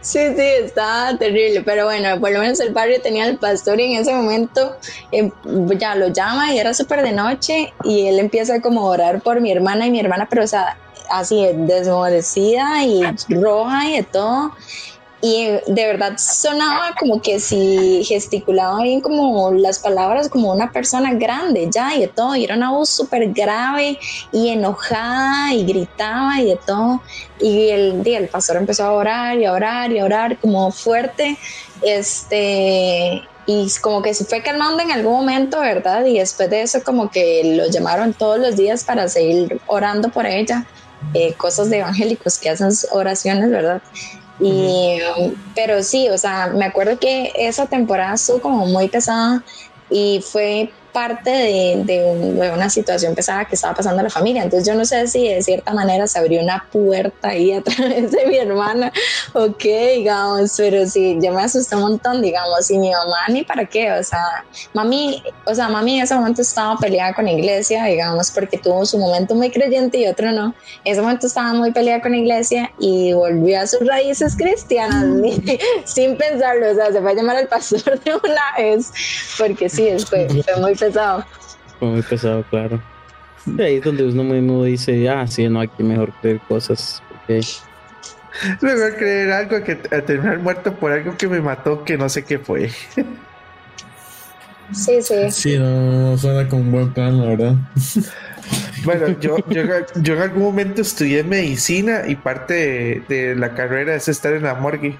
Sí, 0.00 0.20
sí, 0.36 0.42
estaba 0.64 1.16
terrible, 1.18 1.62
pero 1.62 1.84
bueno, 1.84 2.20
por 2.20 2.30
lo 2.30 2.40
menos 2.40 2.60
el 2.60 2.72
barrio 2.72 3.00
tenía 3.00 3.26
el 3.26 3.38
pastor 3.38 3.80
y 3.80 3.94
en 3.94 4.00
ese 4.00 4.12
momento 4.12 4.76
em, 5.10 5.30
ya 5.78 5.94
lo 5.94 6.08
llama 6.08 6.52
y 6.52 6.58
era 6.58 6.72
súper 6.74 7.02
de 7.02 7.12
noche 7.12 7.72
y 7.84 8.06
él 8.06 8.18
empieza 8.18 8.60
como 8.60 8.82
a 8.82 8.90
orar 8.90 9.20
por 9.20 9.40
mi 9.40 9.50
hermana 9.50 9.86
y 9.86 9.90
mi 9.90 10.00
hermana, 10.00 10.26
pero 10.30 10.44
o 10.44 10.46
sea, 10.46 10.76
así 11.10 11.46
desmorecida 11.54 12.84
y 12.84 13.02
roja 13.28 13.88
y 13.88 13.96
de 13.96 14.02
todo. 14.02 14.52
Y 15.22 15.46
de 15.66 15.86
verdad 15.86 16.18
sonaba 16.18 16.94
como 17.00 17.22
que 17.22 17.40
si 17.40 18.04
gesticulaba 18.04 18.82
bien 18.82 19.00
como 19.00 19.50
las 19.50 19.78
palabras 19.78 20.28
como 20.28 20.52
una 20.52 20.70
persona 20.70 21.14
grande 21.14 21.68
ya 21.72 21.96
y 21.96 22.00
de 22.00 22.08
todo. 22.08 22.36
Y 22.36 22.44
era 22.44 22.54
una 22.54 22.70
voz 22.70 22.90
súper 22.90 23.32
grave 23.32 23.98
y 24.30 24.50
enojada 24.50 25.54
y 25.54 25.64
gritaba 25.64 26.40
y 26.40 26.50
de 26.50 26.58
todo. 26.64 27.02
Y 27.40 27.70
el, 27.70 28.06
el 28.06 28.28
pastor 28.28 28.56
empezó 28.56 28.84
a 28.84 28.92
orar 28.92 29.38
y 29.38 29.46
a 29.46 29.52
orar 29.52 29.90
y 29.90 29.98
a 29.98 30.04
orar 30.04 30.38
como 30.38 30.70
fuerte. 30.70 31.38
Este, 31.82 33.22
y 33.46 33.68
como 33.80 34.02
que 34.02 34.12
se 34.12 34.24
fue 34.24 34.42
calmando 34.42 34.82
en 34.82 34.90
algún 34.90 35.12
momento, 35.12 35.60
¿verdad? 35.60 36.04
Y 36.04 36.18
después 36.18 36.50
de 36.50 36.62
eso 36.62 36.82
como 36.82 37.10
que 37.10 37.56
lo 37.56 37.70
llamaron 37.70 38.12
todos 38.12 38.38
los 38.38 38.56
días 38.56 38.84
para 38.84 39.08
seguir 39.08 39.60
orando 39.66 40.08
por 40.10 40.26
ella. 40.26 40.66
Eh, 41.14 41.34
cosas 41.34 41.70
de 41.70 41.78
evangélicos 41.78 42.38
que 42.38 42.50
hacen 42.50 42.68
oraciones, 42.90 43.50
¿verdad? 43.50 43.82
Y, 44.38 44.98
pero 45.54 45.82
sí, 45.82 46.08
o 46.10 46.18
sea, 46.18 46.48
me 46.48 46.64
acuerdo 46.64 46.98
que 46.98 47.32
esa 47.36 47.66
temporada 47.66 48.14
estuvo 48.14 48.40
como 48.40 48.66
muy 48.66 48.88
pesada 48.88 49.42
y 49.88 50.22
fue 50.30 50.72
parte 50.96 51.28
de, 51.28 51.82
de, 51.84 52.50
una 52.54 52.70
situación 52.70 53.14
pesada 53.14 53.44
que 53.44 53.54
estaba 53.54 53.74
pasando 53.74 54.00
a 54.00 54.04
la 54.04 54.08
familia. 54.08 54.44
Entonces 54.44 54.66
yo 54.66 54.74
no 54.74 54.86
sé 54.86 55.06
si 55.08 55.28
de 55.28 55.42
cierta 55.42 55.74
manera 55.74 56.06
se 56.06 56.18
abrió 56.18 56.40
una 56.40 56.66
puerta 56.72 57.28
ahí 57.28 57.52
a 57.52 57.60
través 57.68 58.10
de 58.12 58.24
mi 58.24 58.38
hermana 58.38 58.90
o 59.34 59.54
qué, 59.58 59.96
digamos, 59.96 60.54
pero 60.56 60.86
sí, 60.86 61.18
yo 61.20 61.34
me 61.34 61.42
asusté 61.42 61.76
un 61.76 61.82
montón, 61.82 62.22
digamos, 62.22 62.70
y 62.70 62.78
mi 62.78 62.90
mamá 62.92 63.28
ni 63.28 63.44
para 63.44 63.66
qué, 63.66 63.92
o 63.92 64.02
sea, 64.02 64.46
mami, 64.72 65.22
o 65.44 65.54
sea, 65.54 65.68
mami 65.68 65.98
en 65.98 66.04
ese 66.04 66.14
momento 66.14 66.40
estaba 66.40 66.78
peleada 66.78 67.12
con 67.12 67.26
la 67.26 67.32
iglesia, 67.32 67.84
digamos, 67.84 68.30
porque 68.30 68.56
tuvo 68.56 68.86
su 68.86 68.96
momento 68.96 69.34
muy 69.34 69.50
creyente 69.50 69.98
y 69.98 70.06
otro 70.06 70.32
no. 70.32 70.54
En 70.82 70.92
ese 70.94 71.02
momento 71.02 71.26
estaba 71.26 71.52
muy 71.52 71.72
peleada 71.72 72.00
con 72.00 72.12
la 72.12 72.18
iglesia 72.18 72.72
y 72.78 73.12
volvió 73.12 73.60
a 73.60 73.66
sus 73.66 73.86
raíces 73.86 74.34
cristianas 74.34 75.04
sin 75.84 76.16
pensarlo, 76.16 76.70
o 76.70 76.74
sea, 76.74 76.90
se 76.90 77.02
fue 77.02 77.10
a 77.10 77.14
llamar 77.14 77.36
al 77.36 77.48
pastor 77.48 78.00
de 78.02 78.14
una 78.14 78.56
vez, 78.56 78.90
porque 79.36 79.68
sí, 79.68 79.90
fue, 80.08 80.26
fue 80.42 80.56
muy 80.56 80.74
pesado. 80.86 81.24
muy 81.80 82.02
pesado, 82.02 82.44
claro. 82.50 82.80
De 83.44 83.64
ahí 83.64 83.76
es 83.76 83.84
donde 83.84 84.04
uno 84.04 84.24
mismo 84.24 84.64
dice, 84.64 85.08
ah, 85.08 85.26
sí, 85.26 85.48
no, 85.48 85.60
aquí 85.60 85.82
mejor 85.82 86.12
creer 86.20 86.40
cosas. 86.48 87.02
Okay. 87.24 87.40
Mejor 88.60 88.96
creer 88.96 89.32
algo 89.32 89.62
que 89.62 89.76
terminar 89.76 90.38
muerto 90.38 90.74
por 90.74 90.92
algo 90.92 91.16
que 91.16 91.28
me 91.28 91.40
mató, 91.40 91.84
que 91.84 91.96
no 91.96 92.08
sé 92.08 92.24
qué 92.24 92.38
fue. 92.38 92.70
Sí, 94.72 95.00
sí. 95.00 95.30
Sí, 95.30 95.58
no, 95.58 96.18
suena 96.18 96.48
como 96.48 96.62
un 96.62 96.72
buen 96.72 96.92
plan, 96.92 97.18
la 97.20 97.28
verdad. 97.28 97.54
Bueno, 98.84 99.18
yo, 99.20 99.38
yo, 99.48 99.62
yo, 99.96 100.14
en 100.14 100.22
algún 100.22 100.42
momento 100.42 100.82
estudié 100.82 101.24
medicina 101.24 102.02
y 102.06 102.14
parte 102.14 103.02
de 103.08 103.34
la 103.34 103.54
carrera 103.54 103.94
es 103.94 104.08
estar 104.08 104.32
en 104.32 104.44
la 104.44 104.54
morgue. 104.54 104.96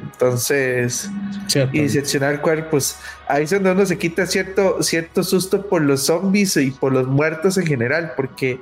Entonces, 0.00 1.10
y 1.54 1.80
diseccionar 1.80 2.40
cuerpos. 2.40 2.96
Ahí 3.28 3.44
es 3.44 3.50
donde 3.50 3.72
uno 3.72 3.84
se 3.84 3.98
quita 3.98 4.26
cierto, 4.26 4.82
cierto 4.82 5.22
susto 5.22 5.66
por 5.66 5.82
los 5.82 6.06
zombies 6.06 6.56
y 6.56 6.70
por 6.70 6.92
los 6.92 7.06
muertos 7.06 7.58
en 7.58 7.66
general, 7.66 8.12
porque, 8.16 8.60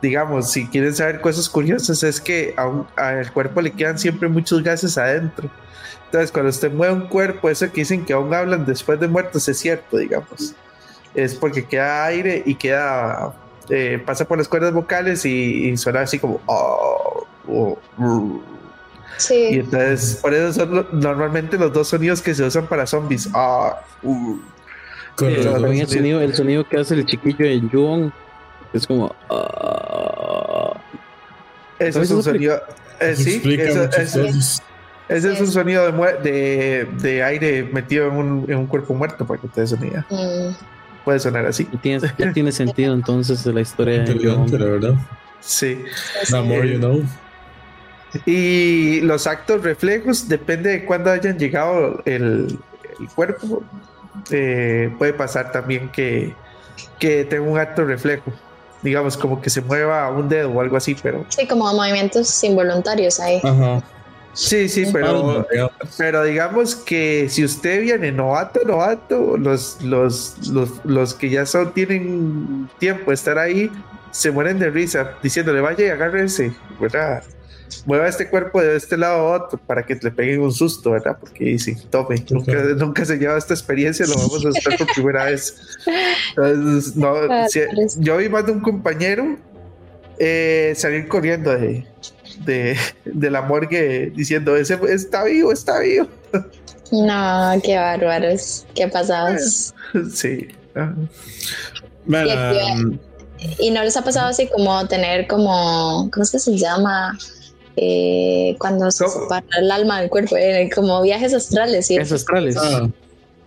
digamos, 0.00 0.52
si 0.52 0.66
quieren 0.68 0.94
saber 0.94 1.20
cosas 1.20 1.48
curiosas, 1.48 2.02
es 2.04 2.20
que 2.20 2.54
al 2.96 3.32
cuerpo 3.32 3.60
le 3.60 3.72
quedan 3.72 3.98
siempre 3.98 4.28
muchos 4.28 4.62
gases 4.62 4.96
adentro. 4.96 5.50
Entonces, 6.06 6.30
cuando 6.30 6.50
usted 6.50 6.72
mueve 6.72 6.94
un 6.94 7.08
cuerpo, 7.08 7.50
eso 7.50 7.70
que 7.72 7.82
dicen 7.82 8.04
que 8.04 8.12
aún 8.12 8.32
hablan 8.32 8.64
después 8.64 8.98
de 9.00 9.08
muertos 9.08 9.48
es 9.48 9.58
cierto, 9.58 9.96
digamos. 9.96 10.54
Es 11.14 11.34
porque 11.34 11.64
queda 11.64 12.04
aire 12.04 12.42
y 12.46 12.54
queda, 12.54 13.34
eh, 13.68 14.00
pasa 14.04 14.24
por 14.26 14.38
las 14.38 14.48
cuerdas 14.48 14.72
vocales 14.72 15.24
y, 15.24 15.76
suena 15.76 16.02
así 16.02 16.18
como. 16.18 16.40
Oh, 16.46 17.26
oh, 17.48 17.78
oh. 17.98 18.40
Y 19.28 19.60
entonces, 19.60 20.16
por 20.16 20.34
eso 20.34 20.52
son 20.52 20.86
normalmente 20.92 21.58
los 21.58 21.72
dos 21.72 21.88
sonidos 21.88 22.22
que 22.22 22.34
se 22.34 22.44
usan 22.44 22.66
para 22.66 22.86
zombies. 22.86 23.28
Ah, 23.34 23.80
uh. 24.02 24.38
el, 25.20 25.86
sonido, 25.88 26.20
el 26.20 26.34
sonido 26.34 26.66
que 26.66 26.78
hace 26.78 26.94
el 26.94 27.06
chiquillo 27.06 27.44
en 27.44 27.70
Yuon 27.70 28.12
es 28.72 28.86
como. 28.86 29.14
Uh, 29.28 30.76
eso 31.78 32.02
es 32.02 32.10
un 32.10 32.22
sonido. 32.22 32.60
Eh, 33.00 33.16
sí, 33.16 33.42
eso, 33.58 33.88
ese 35.10 35.32
es 35.32 35.40
un 35.40 35.48
sonido 35.48 35.90
de, 36.22 36.86
de, 37.00 37.22
aire 37.24 37.64
metido 37.64 38.06
en 38.06 38.12
un, 38.12 38.44
en 38.48 38.58
un, 38.58 38.66
cuerpo 38.66 38.94
muerto, 38.94 39.26
para 39.26 39.40
que 39.40 39.48
te 39.48 39.64
idea. 39.64 40.06
Mm. 40.08 40.54
Puede 41.04 41.18
sonar 41.18 41.46
así. 41.46 41.64
Tiene, 41.82 42.08
ya 42.16 42.32
tiene 42.32 42.52
sentido 42.52 42.94
entonces 42.94 43.42
de 43.42 43.52
la 43.52 43.60
historia 43.62 44.04
de 44.04 44.14
la 44.14 44.64
verdad. 44.66 44.94
Sí. 45.40 45.82
The 46.30 46.42
more 46.42 46.70
you 46.70 46.78
know. 46.78 47.02
Y 48.26 49.00
los 49.02 49.26
actos 49.26 49.62
reflejos 49.62 50.28
depende 50.28 50.70
de 50.70 50.84
cuándo 50.84 51.10
hayan 51.10 51.38
llegado 51.38 52.02
el, 52.04 52.58
el 53.00 53.08
cuerpo. 53.14 53.62
eh, 54.30 54.92
puede 54.98 55.12
pasar 55.12 55.52
también 55.52 55.88
que, 55.90 56.34
que 56.98 57.24
tenga 57.24 57.48
un 57.48 57.58
acto 57.58 57.84
reflejo. 57.84 58.32
Digamos, 58.82 59.16
como 59.16 59.40
que 59.40 59.50
se 59.50 59.60
mueva 59.60 60.10
un 60.10 60.28
dedo 60.28 60.50
o 60.50 60.60
algo 60.60 60.76
así, 60.76 60.96
pero. 61.02 61.24
Sí, 61.28 61.46
como 61.46 61.72
movimientos 61.74 62.42
involuntarios 62.42 63.20
ahí. 63.20 63.40
Ajá. 63.42 63.82
Sí, 64.32 64.68
sí, 64.68 64.86
pero, 64.92 65.44
pero 65.98 66.22
digamos 66.22 66.76
que 66.76 67.28
si 67.28 67.44
usted 67.44 67.82
viene 67.82 68.12
novato, 68.12 68.60
novato, 68.64 69.36
los, 69.36 69.82
los, 69.82 70.36
los, 70.48 70.70
los 70.84 71.14
que 71.14 71.30
ya 71.30 71.44
son, 71.44 71.72
tienen 71.74 72.70
tiempo 72.78 73.10
de 73.10 73.14
estar 73.14 73.38
ahí, 73.38 73.70
se 74.12 74.30
mueren 74.30 74.58
de 74.60 74.70
risa, 74.70 75.14
diciéndole, 75.20 75.60
vaya 75.60 75.84
y 75.84 75.88
agárrese, 75.88 76.54
¿verdad? 76.80 77.24
Mueva 77.86 78.08
este 78.08 78.28
cuerpo 78.28 78.60
de 78.60 78.76
este 78.76 78.96
lado 78.96 79.18
a 79.34 79.36
otro 79.44 79.58
para 79.66 79.84
que 79.84 79.94
le 80.00 80.10
peguen 80.10 80.40
un 80.42 80.52
susto, 80.52 80.90
¿verdad? 80.90 81.16
Porque 81.18 81.58
sí, 81.58 81.74
tome, 81.90 82.22
nunca, 82.30 82.52
nunca 82.76 83.04
se 83.04 83.16
lleva 83.16 83.38
esta 83.38 83.54
experiencia, 83.54 84.06
lo 84.06 84.14
vamos 84.16 84.44
a 84.44 84.48
hacer 84.50 84.76
por 84.76 84.86
primera 84.92 85.24
vez. 85.24 85.56
Entonces, 86.36 86.96
no, 86.96 87.14
si- 87.48 87.60
yo 87.98 88.16
vi 88.18 88.28
más 88.28 88.44
de 88.46 88.52
un 88.52 88.60
compañero 88.60 89.36
eh, 90.18 90.74
salir 90.76 91.08
corriendo 91.08 91.50
de, 91.56 91.86
de, 92.44 92.76
de 93.06 93.30
la 93.30 93.42
morgue 93.42 94.12
diciendo, 94.14 94.56
ese 94.56 94.78
está 94.88 95.24
vivo, 95.24 95.50
está 95.52 95.80
vivo. 95.80 96.06
No, 96.92 97.60
qué 97.62 97.76
bárbaros, 97.76 98.66
qué 98.74 98.88
pasados. 98.88 99.74
Sí. 100.14 100.48
ajá. 100.74 100.94
Bueno, 102.04 102.28
Qué 102.28 102.72
um, 102.74 102.98
¿Y 103.58 103.70
no 103.70 103.82
les 103.82 103.96
ha 103.96 104.02
pasado 104.04 104.28
así 104.28 104.46
como 104.48 104.86
tener 104.86 105.26
como, 105.26 106.10
¿cómo 106.12 106.22
es 106.22 106.30
que 106.30 106.38
se 106.38 106.56
llama? 106.58 107.18
Eh, 107.76 108.56
cuando 108.58 108.90
se 108.90 109.04
¿Cómo? 109.04 109.22
separa 109.22 109.46
el 109.58 109.70
alma 109.70 110.00
del 110.00 110.10
cuerpo, 110.10 110.36
eh, 110.36 110.68
como 110.74 111.00
viajes 111.02 111.32
astrales, 111.34 111.86
¿sí? 111.86 111.94
Viajes 111.94 112.12
astrales, 112.12 112.56
ah, 112.58 112.88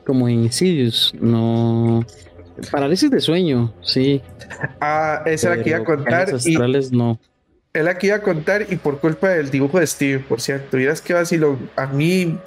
como 0.05 0.27
en 0.27 0.43
Insidious, 0.45 1.13
no. 1.19 2.05
Parálisis 2.71 3.09
de 3.11 3.19
sueño, 3.19 3.73
sí. 3.81 4.21
Ah, 4.79 5.23
esa 5.25 5.47
era 5.47 5.55
la 5.57 5.63
que 5.63 5.69
iba 5.71 5.79
a 5.79 5.83
contar. 5.83 6.25
viajes 6.27 6.45
Y 6.47 6.53
astrales 6.53 6.91
no. 6.91 7.19
es 7.73 7.83
la 7.83 7.97
que 7.97 8.07
iba 8.07 8.15
a 8.17 8.21
contar 8.21 8.65
y 8.69 8.75
por 8.75 8.99
culpa 8.99 9.29
del 9.29 9.49
dibujo 9.49 9.79
de 9.79 9.87
Steve, 9.87 10.19
por 10.19 10.39
cierto. 10.39 10.77
Vieras 10.77 11.01
que 11.01 11.13
vacilo. 11.13 11.57
A 11.75 11.87
mí, 11.87 12.37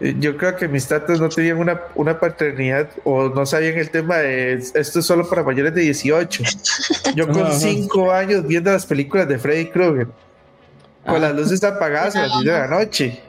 eh, 0.00 0.14
yo 0.20 0.36
creo 0.36 0.56
que 0.56 0.68
mis 0.68 0.86
tatas 0.86 1.20
no 1.20 1.28
tenían 1.28 1.58
una, 1.58 1.80
una 1.96 2.18
paternidad 2.20 2.88
o 3.04 3.28
no 3.28 3.44
sabían 3.44 3.76
el 3.78 3.90
tema 3.90 4.18
de 4.18 4.54
esto 4.54 5.00
es 5.00 5.04
solo 5.06 5.28
para 5.28 5.42
mayores 5.42 5.74
de 5.74 5.82
18. 5.82 6.42
Yo 7.16 7.26
con 7.32 7.42
Ajá. 7.42 7.52
5 7.52 8.12
años 8.12 8.46
viendo 8.46 8.70
las 8.72 8.86
películas 8.86 9.26
de 9.28 9.38
Freddy 9.38 9.66
Krueger, 9.70 10.06
con 11.04 11.16
Ah. 11.16 11.18
las 11.18 11.34
luces 11.34 11.62
apagadas 11.64 12.16
a 12.16 12.26
las 12.26 12.40
10 12.40 12.44
de 12.54 12.60
la 12.60 12.66
noche. 12.68 13.20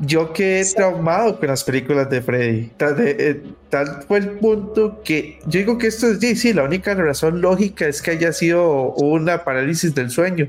Yo 0.00 0.32
quedé 0.32 0.64
traumado 0.74 1.38
con 1.38 1.48
las 1.48 1.62
películas 1.62 2.10
de 2.10 2.20
Freddy. 2.20 2.66
Tal, 2.76 2.96
de- 2.96 3.16
eh, 3.16 3.42
tal 3.70 4.02
fue 4.06 4.18
el 4.18 4.30
punto 4.38 5.00
que 5.04 5.38
yo 5.46 5.58
digo 5.60 5.78
que 5.78 5.86
esto 5.86 6.08
es, 6.08 6.18
sí, 6.18 6.34
sí, 6.34 6.52
la 6.52 6.64
única 6.64 6.94
razón 6.94 7.40
lógica 7.40 7.86
es 7.86 8.02
que 8.02 8.10
haya 8.10 8.32
sido 8.32 8.92
una 8.94 9.44
parálisis 9.44 9.94
del 9.94 10.10
sueño. 10.10 10.48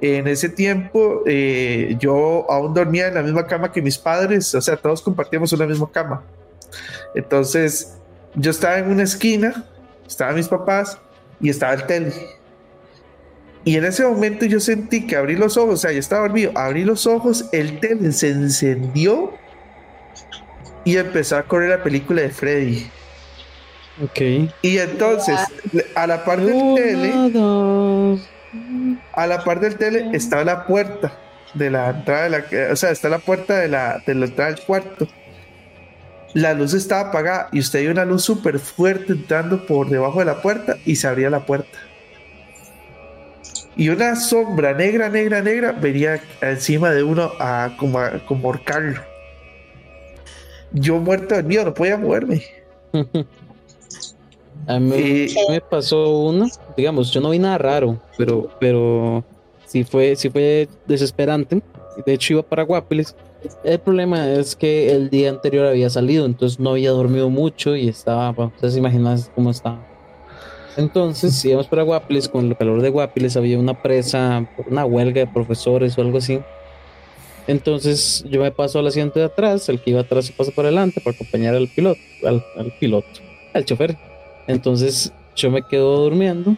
En 0.00 0.28
ese 0.28 0.48
tiempo 0.48 1.22
eh, 1.26 1.96
yo 1.98 2.46
aún 2.48 2.74
dormía 2.74 3.08
en 3.08 3.14
la 3.14 3.22
misma 3.22 3.46
cama 3.46 3.72
que 3.72 3.82
mis 3.82 3.98
padres, 3.98 4.54
o 4.54 4.60
sea, 4.60 4.76
todos 4.76 5.02
compartíamos 5.02 5.52
una 5.52 5.66
misma 5.66 5.90
cama. 5.90 6.22
Entonces 7.14 7.96
yo 8.36 8.50
estaba 8.52 8.78
en 8.78 8.88
una 8.90 9.02
esquina, 9.02 9.64
estaban 10.06 10.36
mis 10.36 10.48
papás 10.48 10.96
y 11.40 11.50
estaba 11.50 11.74
el 11.74 11.86
tele. 11.86 12.12
Y 13.64 13.76
en 13.76 13.84
ese 13.84 14.06
momento 14.06 14.44
yo 14.44 14.60
sentí 14.60 15.06
que 15.06 15.16
abrí 15.16 15.36
los 15.36 15.56
ojos, 15.56 15.74
o 15.74 15.76
sea, 15.78 15.92
yo 15.92 15.98
estaba 15.98 16.22
dormido, 16.22 16.52
abrí 16.54 16.84
los 16.84 17.06
ojos, 17.06 17.46
el 17.52 17.80
tele 17.80 18.12
se 18.12 18.30
encendió 18.30 19.32
y 20.84 20.96
empezó 20.98 21.38
a 21.38 21.44
correr 21.44 21.70
la 21.70 21.82
película 21.82 22.22
de 22.22 22.28
Freddy. 22.28 22.86
Ok. 24.02 24.50
Y 24.60 24.78
entonces, 24.78 25.38
a 25.94 26.06
la 26.06 26.24
par 26.24 26.40
del 26.40 26.74
tele, 26.74 27.30
dos. 27.30 28.28
a 29.14 29.26
la 29.26 29.42
par 29.44 29.60
del 29.60 29.76
tele 29.76 30.10
estaba 30.12 30.44
la 30.44 30.66
puerta 30.66 31.18
de 31.54 31.70
la 31.70 31.90
entrada 31.90 32.24
de 32.24 32.30
la, 32.30 32.72
o 32.72 32.76
sea, 32.76 32.90
está 32.90 33.08
la 33.08 33.18
puerta 33.18 33.58
de 33.58 33.68
la, 33.68 34.02
de 34.04 34.14
la 34.14 34.26
entrada 34.26 34.50
del 34.50 34.60
cuarto. 34.60 35.08
La 36.34 36.52
luz 36.52 36.74
estaba 36.74 37.10
apagada 37.10 37.48
y 37.52 37.60
usted 37.60 37.80
vio 37.80 37.92
una 37.92 38.04
luz 38.04 38.24
súper 38.24 38.58
fuerte 38.58 39.12
entrando 39.12 39.64
por 39.66 39.88
debajo 39.88 40.18
de 40.18 40.24
la 40.24 40.42
puerta 40.42 40.76
y 40.84 40.96
se 40.96 41.06
abría 41.06 41.30
la 41.30 41.46
puerta. 41.46 41.78
Y 43.76 43.88
una 43.88 44.14
sombra 44.16 44.72
negra, 44.72 45.08
negra, 45.08 45.42
negra 45.42 45.72
venía 45.72 46.20
encima 46.40 46.90
de 46.90 47.02
uno 47.02 47.30
a 47.40 47.74
como, 47.78 47.98
a, 47.98 48.18
como 48.26 48.48
ahorcarlo. 48.48 49.00
Yo 50.72 50.96
muerto 50.98 51.34
de 51.34 51.42
miedo, 51.42 51.64
no 51.66 51.74
podía 51.74 51.96
moverme. 51.96 52.42
A 54.66 54.78
mí 54.78 54.96
Y- 54.96 55.34
me 55.50 55.60
pasó 55.60 56.20
uno, 56.20 56.48
digamos, 56.76 57.10
yo 57.12 57.20
no 57.20 57.30
vi 57.30 57.38
nada 57.38 57.58
raro, 57.58 57.98
pero, 58.16 58.48
pero 58.58 59.22
sí 59.66 59.84
fue, 59.84 60.16
sí 60.16 60.30
fue 60.30 60.68
desesperante. 60.86 61.60
De 62.06 62.14
hecho, 62.14 62.34
iba 62.34 62.42
para 62.42 62.62
Guapiles. 62.62 63.14
El 63.62 63.78
problema 63.78 64.26
es 64.30 64.56
que 64.56 64.90
el 64.90 65.10
día 65.10 65.28
anterior 65.28 65.66
había 65.66 65.90
salido, 65.90 66.24
entonces 66.24 66.58
no 66.58 66.70
había 66.70 66.92
dormido 66.92 67.28
mucho 67.28 67.76
y 67.76 67.88
estaba, 67.88 68.30
bueno, 68.32 68.52
ustedes 68.54 68.76
imaginan 68.78 69.20
cómo 69.34 69.50
estaba. 69.50 69.84
Entonces 70.76 71.44
íbamos 71.44 71.68
para 71.68 71.82
Guapiles, 71.82 72.28
con 72.28 72.46
el 72.46 72.56
calor 72.56 72.82
de 72.82 72.90
Guapiles 72.90 73.36
había 73.36 73.58
una 73.58 73.80
presa, 73.80 74.48
una 74.68 74.84
huelga 74.84 75.20
de 75.20 75.26
profesores 75.26 75.96
o 75.96 76.00
algo 76.00 76.18
así. 76.18 76.40
Entonces 77.46 78.24
yo 78.28 78.40
me 78.40 78.50
paso 78.50 78.78
al 78.78 78.86
asiento 78.86 79.18
de 79.18 79.26
atrás, 79.26 79.68
el 79.68 79.80
que 79.80 79.90
iba 79.90 80.00
atrás 80.00 80.26
se 80.26 80.32
pasa 80.32 80.50
por 80.50 80.64
adelante 80.64 81.00
para 81.00 81.14
acompañar 81.14 81.54
al 81.54 81.68
piloto, 81.68 82.00
al, 82.26 82.42
piloto, 82.80 83.06
al 83.52 83.64
chofer. 83.64 83.96
Entonces 84.46 85.12
yo 85.36 85.50
me 85.50 85.62
quedo 85.62 85.98
durmiendo 86.04 86.56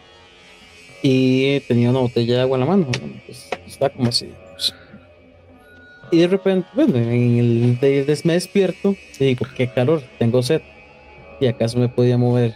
y 1.03 1.59
tenía 1.61 1.89
una 1.89 1.99
botella 1.99 2.35
de 2.35 2.41
agua 2.41 2.55
en 2.57 2.59
la 2.61 2.65
mano. 2.65 2.87
Pues, 3.25 3.49
está 3.67 3.89
como 3.89 4.09
así. 4.09 4.31
Y 6.09 6.19
de 6.19 6.27
repente, 6.27 6.67
bueno, 6.73 6.95
en 6.97 7.37
el 7.37 7.79
de, 7.79 8.05
des- 8.05 8.25
me 8.25 8.33
despierto 8.33 8.95
y 9.19 9.25
digo, 9.25 9.45
qué 9.55 9.67
calor, 9.67 10.01
tengo 10.17 10.41
sed. 10.41 10.61
Y 11.41 11.47
acaso 11.47 11.77
me 11.77 11.89
podía 11.89 12.17
mover 12.17 12.55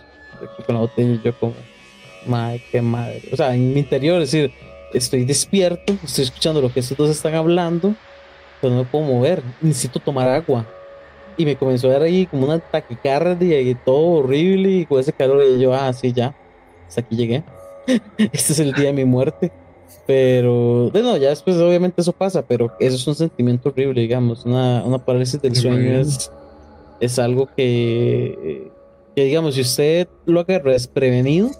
con 0.65 0.75
la 0.75 0.81
botella 0.81 1.21
yo 1.23 1.37
como, 1.39 1.53
madre, 2.25 2.63
qué 2.71 2.81
madre. 2.81 3.23
O 3.31 3.35
sea, 3.35 3.53
en 3.53 3.73
mi 3.73 3.79
interior, 3.79 4.21
es 4.21 4.31
decir, 4.31 4.51
estoy 4.93 5.25
despierto, 5.25 5.93
estoy 6.03 6.25
escuchando 6.25 6.61
lo 6.61 6.71
que 6.71 6.79
estos 6.79 6.97
dos 6.97 7.09
están 7.09 7.35
hablando, 7.35 7.95
pero 8.61 8.73
no 8.73 8.83
me 8.83 8.85
puedo 8.85 9.05
mover, 9.05 9.41
necesito 9.61 9.99
tomar 9.99 10.29
agua. 10.29 10.65
Y 11.37 11.45
me 11.45 11.55
comenzó 11.55 11.89
a 11.89 11.93
dar 11.93 12.03
ahí 12.03 12.25
como 12.25 12.45
una 12.45 12.59
taquicardia 12.59 13.61
y 13.61 13.73
todo 13.73 14.19
horrible 14.19 14.69
y 14.69 14.85
con 14.85 14.99
ese 14.99 15.13
calor 15.13 15.43
y 15.43 15.59
yo, 15.59 15.73
ah, 15.73 15.91
sí, 15.93 16.11
ya, 16.13 16.35
hasta 16.87 17.01
aquí 17.01 17.15
llegué. 17.15 17.43
este 18.17 18.53
es 18.53 18.59
el 18.59 18.73
día 18.73 18.87
de 18.87 18.93
mi 18.93 19.05
muerte. 19.05 19.51
Pero, 20.05 20.89
bueno, 20.91 21.15
ya 21.17 21.29
después 21.29 21.55
obviamente 21.57 22.01
eso 22.01 22.11
pasa, 22.11 22.41
pero 22.41 22.73
eso 22.79 22.95
es 22.95 23.07
un 23.07 23.15
sentimiento 23.15 23.69
horrible, 23.69 24.01
digamos, 24.01 24.45
una, 24.45 24.83
una 24.83 24.97
parálisis 24.97 25.41
del 25.41 25.55
sueño 25.55 25.99
es, 25.99 26.31
es 26.99 27.19
algo 27.19 27.47
que, 27.55 28.71
que, 29.15 29.25
digamos, 29.25 29.55
si 29.55 29.61
usted 29.61 30.07
lo 30.25 30.39
agarra 30.41 30.71
desprevenido, 30.71 31.51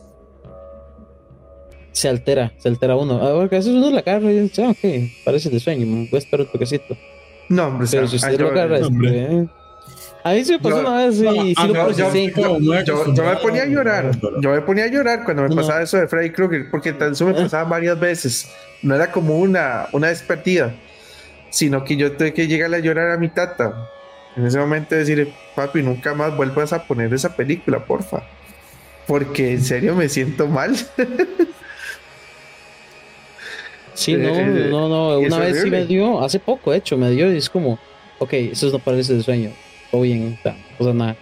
se 1.92 2.08
altera, 2.08 2.54
se 2.58 2.70
altera 2.70 2.96
uno. 2.96 3.22
A 3.22 3.34
veces 3.48 3.68
uno 3.68 3.90
la 3.92 4.00
agarra 4.00 4.32
y 4.32 4.40
dice, 4.42 4.64
ah, 4.64 4.70
ok, 4.70 5.24
parálisis 5.26 5.52
de 5.52 5.60
sueño, 5.60 5.86
me 5.86 6.08
voy 6.10 6.10
a 6.14 6.18
esperar 6.18 6.46
un 6.46 6.52
toquecito. 6.52 6.98
No, 7.50 7.68
hombre, 7.68 7.88
Pero 7.92 8.08
si 8.08 8.16
usted 8.16 8.40
lo 8.40 8.48
agarra 8.50 8.80
desprevenido. 8.80 9.50
A 10.24 10.34
mí 10.34 10.46
se 10.46 10.54
me 10.54 10.60
pasó 10.60 10.76
Yo- 10.82 10.88
una 10.88 10.98
vez 11.06 11.16
y 11.16 11.20
sí 11.20 11.54
ah, 11.58 11.68
lo 11.68 11.74
no, 11.74 11.80
yo- 11.80 11.86
procesé. 11.86 12.34
yo, 12.38 12.60
muy 12.60 12.86
yo- 12.86 13.14
yo 13.14 13.24
me 13.24 13.36
ponía 13.38 13.64
a 13.64 13.66
llorar. 13.66 14.12
Yo 14.40 14.50
me 14.52 14.62
ponía 14.62 14.84
a 14.86 14.88
llorar 14.88 15.24
cuando 15.26 15.44
me 15.44 15.50
No. 15.50 15.56
pasaba 15.56 15.82
eso 15.82 15.98
de 15.98 16.08
Freddy 16.08 16.30
Krueger, 16.30 16.70
porque 16.70 16.94
tan 16.94 17.14
eso 17.14 17.26
me 17.26 17.32
Ah. 17.32 17.38
pasaba 17.44 17.64
varias 17.68 18.00
veces. 18.00 18.48
No 18.84 18.96
era 18.96 19.12
como 19.12 19.40
una, 19.40 19.88
una 19.92 20.10
despedida, 20.10 20.76
sino 21.50 21.84
que 21.84 21.98
yo 21.98 22.16
tuve 22.16 22.34
que 22.34 22.48
llegarle 22.48 22.78
a 22.78 22.80
llorar 22.82 23.10
a 23.12 23.18
mi 23.18 23.30
tata. 23.30 23.74
En 24.36 24.46
ese 24.46 24.58
momento 24.60 24.96
decir, 24.96 25.34
papi, 25.56 25.82
nunca 25.84 26.14
más 26.14 26.36
vuelvas 26.36 26.74
a 26.74 26.88
poner 26.88 27.14
esa 27.14 27.36
película, 27.36 27.86
porfa. 27.86 28.24
Porque 29.08 29.52
en 29.54 29.62
serio 29.64 29.96
me 29.96 30.10
siento 30.10 30.48
mal. 30.48 30.76
Sí, 33.94 34.16
no, 34.16 34.30
Eh, 34.30 34.68
no, 34.70 34.90
no. 34.90 35.20
es 35.20 35.28
Una 35.28 35.40
vez 35.40 35.62
sí 35.62 35.70
me 35.70 35.86
dio, 35.86 36.22
hace 36.22 36.40
poco, 36.40 36.72
de 36.72 36.78
hecho, 36.78 36.98
me 36.98 37.12
dio 37.12 37.32
y 37.32 37.38
es 37.38 37.50
como, 37.50 37.80
ok, 38.20 38.34
eso 38.34 38.70
no 38.72 38.80
parece 38.80 39.14
de 39.16 39.24
sueño. 39.24 39.52
Todo 39.92 40.02
bien, 40.02 40.38
o 40.40 40.42
sea, 40.42 40.58
no 40.80 40.94
nada. 40.94 41.18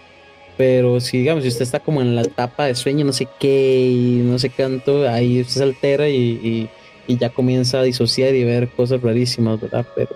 Pero 0.56 1.00
si, 1.00 1.18
digamos, 1.18 1.42
si 1.42 1.48
usted 1.48 1.62
está 1.62 1.80
como 1.80 2.00
en 2.02 2.14
la 2.14 2.22
etapa 2.22 2.66
de 2.66 2.74
sueño, 2.74 3.04
no 3.04 3.12
sé 3.12 3.28
qué, 3.38 3.88
y 3.90 4.18
no 4.24 4.38
sé 4.38 4.50
cuánto, 4.50 5.08
ahí 5.08 5.40
usted 5.40 5.54
se 5.54 5.62
altera 5.64 6.08
y, 6.08 6.14
y, 6.16 6.70
y 7.06 7.18
ya 7.18 7.30
comienza 7.30 7.80
a 7.80 7.82
disociar 7.82 8.34
y 8.34 8.44
ver 8.44 8.68
cosas 8.68 9.00
rarísimas, 9.02 9.60
¿verdad? 9.60 9.86
Pero, 9.96 10.14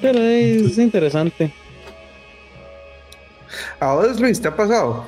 pero 0.00 0.18
es 0.18 0.78
interesante. 0.78 1.52
¿A 3.80 3.94
vos, 3.94 4.20
Luis, 4.20 4.40
te 4.40 4.48
ha 4.48 4.56
pasado? 4.56 5.06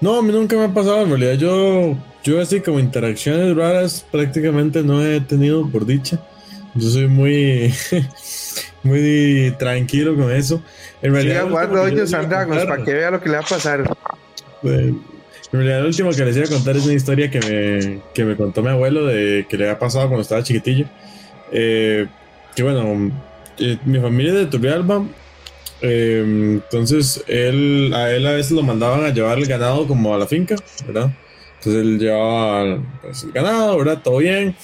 No, 0.00 0.18
a 0.18 0.22
mí 0.22 0.32
nunca 0.32 0.56
me 0.56 0.64
ha 0.64 0.74
pasado. 0.74 1.02
En 1.02 1.10
realidad, 1.10 1.34
yo, 1.34 1.96
yo 2.22 2.40
así 2.40 2.60
como 2.60 2.78
interacciones 2.78 3.56
raras 3.56 4.06
prácticamente 4.10 4.82
no 4.82 5.04
he 5.04 5.20
tenido 5.20 5.68
por 5.68 5.86
dicha. 5.86 6.20
Yo 6.74 6.88
soy 6.88 7.08
muy. 7.08 7.72
muy 8.82 9.54
tranquilo 9.58 10.14
con 10.16 10.30
eso. 10.32 10.62
En 11.02 11.12
realidad, 11.12 11.42
Siga 11.42 11.50
jugando 11.50 11.84
Dungeons 11.84 12.14
and 12.14 12.28
Dragons 12.28 12.64
para 12.64 12.84
que 12.84 12.94
vea 12.94 13.10
lo 13.10 13.20
que 13.20 13.28
le 13.28 13.34
va 13.36 13.42
a 13.42 13.46
pasar. 13.46 13.96
Eh, 14.62 14.94
En 15.52 15.52
realidad, 15.52 15.80
lo 15.80 15.86
último 15.88 16.10
que 16.10 16.24
les 16.24 16.36
iba 16.36 16.46
a 16.46 16.48
contar 16.48 16.76
es 16.76 16.84
una 16.84 16.94
historia 16.94 17.30
que 17.30 17.40
me, 17.40 18.00
que 18.14 18.24
me 18.24 18.36
contó 18.36 18.62
mi 18.62 18.68
abuelo 18.68 19.06
de 19.06 19.46
que 19.48 19.56
le 19.56 19.64
había 19.64 19.78
pasado 19.78 20.06
cuando 20.06 20.22
estaba 20.22 20.42
chiquitillo. 20.42 20.86
Eh, 21.52 22.06
que 22.54 22.62
bueno, 22.62 23.10
eh, 23.60 23.78
mi 23.84 23.98
familia 23.98 24.32
de 24.34 24.46
Turrialba. 24.46 25.04
eh, 25.80 26.22
entonces, 26.62 27.22
él, 27.28 27.92
a 27.94 28.10
él 28.12 28.26
a 28.26 28.32
veces 28.32 28.52
lo 28.52 28.62
mandaban 28.62 29.04
a 29.04 29.10
llevar 29.10 29.38
el 29.38 29.46
ganado 29.46 29.86
como 29.86 30.14
a 30.14 30.18
la 30.18 30.26
finca, 30.26 30.56
¿verdad? 30.86 31.10
Entonces 31.58 31.82
él 31.82 31.98
llevaba 31.98 32.82
pues, 33.02 33.24
el 33.24 33.32
ganado, 33.32 33.78
¿verdad? 33.78 34.00
Todo 34.02 34.18
bien. 34.18 34.54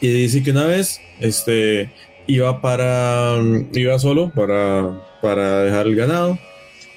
Y 0.00 0.08
dice 0.08 0.42
que 0.42 0.50
una 0.50 0.64
vez, 0.66 1.00
este, 1.20 1.90
iba 2.26 2.60
para, 2.60 3.36
iba 3.72 3.98
solo 3.98 4.30
para, 4.34 5.00
para 5.22 5.62
dejar 5.62 5.86
el 5.86 5.96
ganado. 5.96 6.38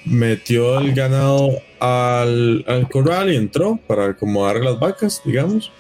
Metió 0.06 0.80
el 0.80 0.94
ganado 0.94 1.50
al, 1.80 2.64
al 2.68 2.90
corral 2.90 3.32
y 3.32 3.36
entró 3.36 3.80
para 3.88 4.06
acomodar 4.08 4.58
las 4.62 4.80
vacas, 4.80 5.22
digamos. 5.26 5.72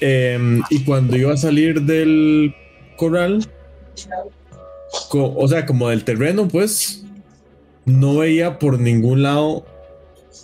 Em, 0.00 0.62
y 0.70 0.80
cuando 0.84 1.16
iba 1.16 1.32
a 1.34 1.36
salir 1.36 1.82
del 1.82 2.54
corral, 2.96 3.44
co- 3.44 3.50
o 5.12 5.48
sea, 5.48 5.66
como 5.66 5.88
del 5.88 6.04
terreno, 6.04 6.48
pues, 6.48 7.04
no 7.84 8.18
veía 8.18 8.58
por 8.58 8.78
ningún 8.78 9.22
lado 9.22 9.64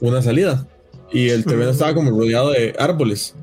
una 0.01 0.23
salida. 0.23 0.67
Y 1.13 1.29
el 1.29 1.45
terreno 1.45 1.71
estaba 1.71 1.95
como 1.95 2.11
rodeado 2.11 2.51
de 2.51 2.75
árboles, 2.79 3.35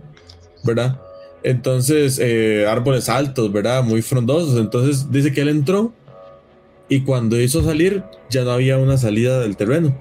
¿verdad? 0.63 0.99
Entonces, 1.43 2.19
eh, 2.21 2.65
árboles 2.67 3.09
altos, 3.09 3.51
¿verdad? 3.51 3.83
Muy 3.83 4.01
frondosos. 4.01 4.59
Entonces, 4.59 5.11
dice 5.11 5.31
que 5.33 5.41
él 5.41 5.49
entró 5.49 5.93
y 6.89 7.01
cuando 7.01 7.39
hizo 7.39 7.63
salir, 7.63 8.03
ya 8.29 8.43
no 8.43 8.51
había 8.51 8.77
una 8.77 8.97
salida 8.97 9.39
del 9.39 9.57
terreno. 9.57 9.97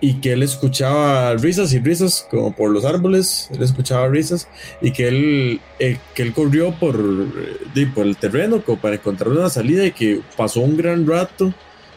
Y 0.00 0.14
que 0.14 0.32
él 0.32 0.42
escuchaba 0.42 1.34
risas 1.34 1.72
y 1.72 1.78
risas, 1.78 2.26
como 2.30 2.54
por 2.54 2.70
los 2.70 2.84
árboles, 2.84 3.48
él 3.52 3.62
escuchaba 3.62 4.08
risas, 4.08 4.48
y 4.82 4.92
que 4.92 5.08
él, 5.08 5.60
eh, 5.78 5.98
que 6.14 6.22
él 6.22 6.32
corrió 6.34 6.72
por, 6.78 6.96
eh, 7.74 7.88
por 7.94 8.06
el 8.06 8.16
terreno 8.16 8.62
como 8.62 8.78
para 8.78 8.96
encontrar 8.96 9.30
una 9.30 9.48
salida 9.48 9.86
y 9.86 9.92
que 9.92 10.20
pasó 10.36 10.60
un 10.60 10.76
gran 10.76 11.06
rato 11.06 11.54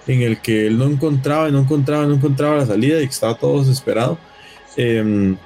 en 0.08 0.22
el 0.22 0.42
que 0.42 0.68
él 0.68 0.78
no 0.78 0.86
encontraba, 0.86 1.50
no 1.50 1.60
encontraba, 1.60 2.06
no 2.06 2.16
encontraba 2.16 2.58
la 2.58 2.66
salida 2.66 3.02
y 3.02 3.06
que 3.06 3.14
estaba 3.14 3.38
todo 3.38 3.60
desesperado. 3.60 4.18
Em, 4.78 5.38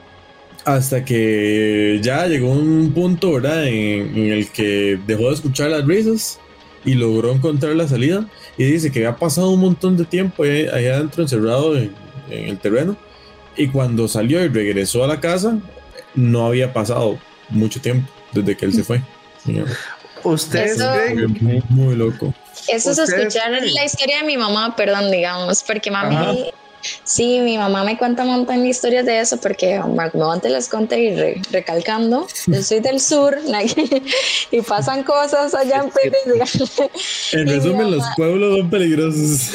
hasta 0.66 1.04
que 1.04 2.00
ya 2.02 2.28
llegó 2.28 2.52
un 2.52 2.94
punto, 2.94 3.34
¿verdad? 3.34 3.68
En, 3.68 4.16
en 4.16 4.32
el 4.32 4.50
que 4.50 5.00
dejó 5.06 5.30
de 5.30 5.34
escuchar 5.34 5.72
las 5.72 5.86
risas 5.86 6.40
y 6.86 6.94
logró 6.94 7.32
encontrar 7.34 7.76
la 7.76 7.88
salida. 7.88 8.28
Y 8.58 8.66
dice 8.66 8.92
que 8.92 9.00
había 9.00 9.18
pasado 9.18 9.50
un 9.50 9.62
montón 9.62 9.98
de 9.98 10.06
tiempo 10.06 10.44
ahí, 10.44 10.68
ahí 10.74 10.88
adentro, 10.88 11.24
encerrado 11.24 11.76
en, 11.78 11.92
en 12.34 12.50
el 12.50 12.60
terreno. 12.60 12.98
Y 13.56 13.68
cuando 13.68 14.08
salió 14.08 14.44
y 14.44 14.48
regresó 14.48 15.04
a 15.04 15.08
la 15.08 15.20
casa, 15.20 15.58
no 16.16 16.48
había 16.48 16.74
pasado 16.74 17.20
mucho 17.50 17.82
tiempo 17.82 18.12
desde 18.32 18.58
que 18.58 18.66
él 18.66 18.74
se 18.74 18.84
fue. 18.84 19.02
¿Ustedes 20.24 20.80
Eso-? 20.80 21.30
Muy, 21.42 21.64
muy 21.70 21.96
loco. 21.96 22.34
Eso 22.68 22.92
es 22.92 23.00
escuchar 23.00 23.52
la 23.52 23.86
historia 23.86 24.20
de 24.20 24.24
mi 24.24 24.38
mamá, 24.38 24.76
perdón, 24.76 25.12
digamos, 25.12 25.64
porque 25.64 25.92
mami, 25.92 26.16
Ajá. 26.16 26.34
Sí, 27.04 27.40
mi 27.40 27.58
mamá 27.58 27.84
me 27.84 27.98
cuenta 27.98 28.24
un 28.24 28.30
montón 28.30 28.62
de 28.64 28.70
historias 28.70 29.06
de 29.06 29.20
eso, 29.20 29.38
porque 29.38 29.80
como 30.12 30.32
antes 30.32 30.52
les 30.52 30.68
conté 30.70 31.00
y 31.00 31.16
re- 31.16 31.42
recalcando, 31.52 32.28
yo 32.48 32.62
soy 32.64 32.80
del 32.80 33.00
sur 33.00 33.38
y 34.52 34.62
pasan 34.62 35.04
cosas 35.04 35.54
allá 35.54 35.84
en 35.84 35.90
Pérez. 35.90 36.62
En 37.34 37.48
resumen, 37.48 37.92
los 37.92 38.04
pueblos 38.16 38.58
son 38.58 38.70
peligrosos. 38.70 39.52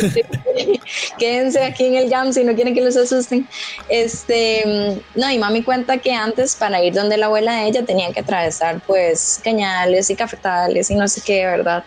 quédense 1.19 1.63
aquí 1.63 1.85
en 1.87 1.95
el 1.97 2.11
jam 2.11 2.33
si 2.33 2.45
no 2.45 2.55
quieren 2.55 2.75
que 2.75 2.81
los 2.81 2.97
asusten. 2.97 3.49
Este, 3.89 5.01
no, 5.15 5.31
y 5.31 5.39
mami 5.39 5.63
cuenta 5.63 5.99
que 5.99 6.13
antes 6.13 6.55
para 6.57 6.83
ir 6.83 6.95
donde 6.95 7.17
la 7.17 7.27
abuela 7.27 7.57
de 7.63 7.69
ella 7.69 7.85
tenía 7.85 8.13
que 8.13 8.21
atravesar 8.21 8.81
pues 8.87 9.41
cañales 9.43 10.11
y 10.11 10.17
cafetales 10.17 10.91
y 10.91 10.95
no 10.95 11.09
sé 11.09 11.21
qué, 11.25 11.47
¿verdad? 11.47 11.85